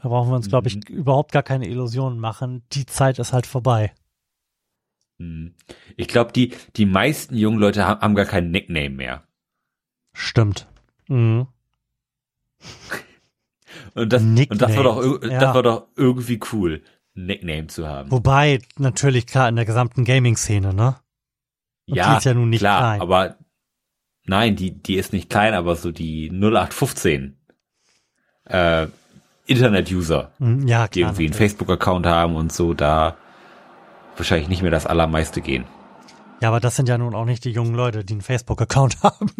Da 0.02 0.08
brauchen 0.08 0.30
wir 0.30 0.36
uns, 0.36 0.48
glaube 0.48 0.66
ich, 0.66 0.88
überhaupt 0.88 1.30
gar 1.30 1.44
keine 1.44 1.68
Illusionen 1.68 2.18
machen. 2.18 2.64
Die 2.72 2.86
Zeit 2.86 3.20
ist 3.20 3.32
halt 3.32 3.46
vorbei. 3.46 3.94
Hm. 5.18 5.54
Ich 5.96 6.08
glaube, 6.08 6.32
die, 6.32 6.52
die 6.74 6.86
meisten 6.86 7.36
jungen 7.36 7.60
Leute 7.60 7.86
haben, 7.86 8.00
haben 8.00 8.14
gar 8.16 8.26
keinen 8.26 8.50
Nickname 8.50 8.90
mehr. 8.90 9.22
Stimmt. 10.12 10.66
Mhm. 11.06 11.46
Und 13.96 14.12
das, 14.12 14.22
und 14.22 14.60
das 14.60 14.76
war 14.76 14.84
doch, 14.84 15.02
Nicknames, 15.02 15.32
ja. 15.32 15.38
das 15.40 15.54
war 15.54 15.62
doch 15.62 15.86
irgendwie 15.96 16.38
cool, 16.52 16.82
ein 17.16 17.26
Nickname 17.26 17.66
zu 17.68 17.88
haben. 17.88 18.10
Wobei, 18.10 18.60
natürlich 18.78 19.26
klar, 19.26 19.48
in 19.48 19.56
der 19.56 19.64
gesamten 19.64 20.04
Gaming-Szene, 20.04 20.74
ne? 20.74 20.96
Und 21.88 21.96
die 21.96 22.16
ist 22.18 22.24
ja 22.24 22.34
nun 22.34 22.50
nicht 22.50 22.60
klar, 22.60 22.80
klein. 22.80 23.00
aber 23.00 23.36
nein, 24.26 24.54
die, 24.56 24.70
die 24.72 24.96
ist 24.96 25.12
nicht 25.12 25.30
klein, 25.30 25.54
aber 25.54 25.76
so 25.76 25.92
die 25.92 26.28
0815 26.30 27.38
äh, 28.44 28.86
Internet-User, 29.46 30.32
Mhm, 30.38 30.66
Ja, 30.68 30.88
die 30.88 31.00
irgendwie 31.00 31.22
einen 31.24 31.30
natürlich. 31.30 31.36
Facebook-Account 31.36 32.06
haben 32.06 32.36
und 32.36 32.52
so, 32.52 32.74
da 32.74 33.16
wahrscheinlich 34.16 34.48
nicht 34.48 34.62
mehr 34.62 34.70
das 34.70 34.86
Allermeiste 34.86 35.40
gehen. 35.40 35.64
Ja, 36.42 36.48
aber 36.48 36.60
das 36.60 36.76
sind 36.76 36.88
ja 36.88 36.98
nun 36.98 37.14
auch 37.14 37.24
nicht 37.24 37.44
die 37.44 37.50
jungen 37.52 37.74
Leute, 37.74 38.04
die 38.04 38.12
einen 38.14 38.20
Facebook-Account 38.20 38.98
haben. 39.02 39.30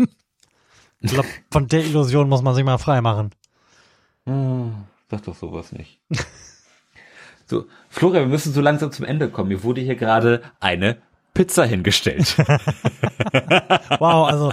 Ich 1.01 1.13
glaube, 1.13 1.29
von 1.51 1.67
der 1.69 1.85
Illusion 1.85 2.29
muss 2.29 2.41
man 2.43 2.55
sich 2.55 2.65
mal 2.65 2.79
frei 2.79 3.01
machen. 4.27 4.87
Sag 5.11 5.23
doch 5.23 5.37
sowas 5.37 5.73
nicht. 5.73 6.01
so, 7.47 7.67
Florian, 7.89 8.25
wir 8.25 8.31
müssen 8.31 8.53
so 8.53 8.61
langsam 8.61 8.91
zum 8.93 9.05
Ende 9.05 9.31
kommen. 9.31 9.49
Mir 9.49 9.63
wurde 9.63 9.81
hier 9.81 9.97
gerade 9.97 10.43
eine 10.61 10.99
Pizza 11.37 11.65
hingestellt. 11.65 12.37
Wow, 13.99 14.29
also 14.29 14.53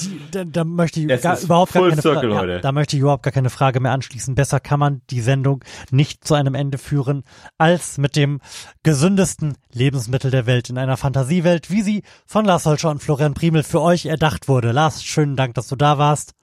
die, 0.00 0.20
da, 0.30 0.44
da 0.44 0.64
möchte 0.64 1.00
ich 1.00 1.22
gar, 1.22 1.40
überhaupt 1.40 1.72
gar 1.72 1.88
keine 1.88 2.02
Circle 2.02 2.32
Frage. 2.32 2.52
Ja, 2.52 2.58
da 2.60 2.72
möchte 2.72 2.96
ich 2.96 3.02
überhaupt 3.02 3.22
gar 3.22 3.32
keine 3.32 3.50
Frage 3.50 3.80
mehr 3.80 3.92
anschließen. 3.92 4.34
Besser 4.34 4.60
kann 4.60 4.78
man 4.78 5.00
die 5.10 5.20
Sendung 5.20 5.64
nicht 5.90 6.24
zu 6.24 6.34
einem 6.34 6.54
Ende 6.54 6.78
führen 6.78 7.24
als 7.58 7.98
mit 7.98 8.16
dem 8.16 8.40
gesündesten 8.82 9.56
Lebensmittel 9.72 10.30
der 10.30 10.46
Welt 10.46 10.70
in 10.70 10.78
einer 10.78 10.96
Fantasiewelt, 10.96 11.70
wie 11.70 11.82
sie 11.82 12.02
von 12.26 12.44
Lars 12.44 12.66
Holscher 12.66 12.90
und 12.90 13.02
Florian 13.02 13.34
Primel 13.34 13.62
für 13.62 13.80
euch 13.80 14.06
erdacht 14.06 14.48
wurde. 14.48 14.72
Lars, 14.72 15.04
schönen 15.04 15.36
Dank, 15.36 15.54
dass 15.54 15.68
du 15.68 15.76
da 15.76 15.98
warst. 15.98 16.34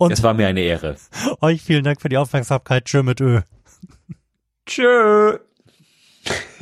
Und 0.00 0.12
Es 0.12 0.22
war 0.22 0.32
mir 0.32 0.46
eine 0.46 0.62
Ehre. 0.62 0.96
euch 1.42 1.60
vielen 1.60 1.84
Dank 1.84 2.00
für 2.00 2.08
die 2.08 2.16
Aufmerksamkeit. 2.16 2.86
Tschö 2.86 3.02
mit 3.02 3.20
Ö. 3.20 3.42
Tschö. 4.66 5.38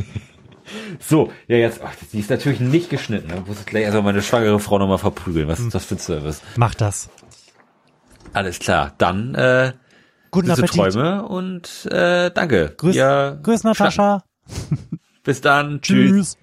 So, 1.00 1.32
ja 1.46 1.56
jetzt, 1.56 1.80
ach, 1.82 1.94
die 2.12 2.18
ist 2.18 2.28
natürlich 2.28 2.60
nicht 2.60 2.90
geschnitten. 2.90 3.28
Da 3.28 3.40
muss 3.40 3.60
ich 3.60 3.64
gleich 3.66 3.86
also 3.86 4.02
meine 4.02 4.20
schwangere 4.20 4.60
Frau 4.60 4.78
nochmal 4.78 4.98
verprügeln. 4.98 5.48
Was 5.48 5.60
ist 5.60 5.74
das 5.74 5.86
für 5.86 5.94
ein 5.94 5.98
Service? 5.98 6.42
Mach 6.56 6.74
das. 6.74 7.08
Alles 8.34 8.58
klar, 8.58 8.92
dann 8.98 9.34
äh, 9.34 9.72
Guten 10.30 10.50
Appetit. 10.50 10.72
Träume 10.72 11.26
und 11.26 11.86
äh, 11.90 12.30
danke. 12.30 12.74
Grüß, 12.76 12.94
Ja, 12.94 13.30
grüß 13.30 13.64
Natascha. 13.64 14.24
Bis 15.24 15.40
dann. 15.40 15.80
Tschüss. 15.82 16.10
Tschüss. 16.10 16.38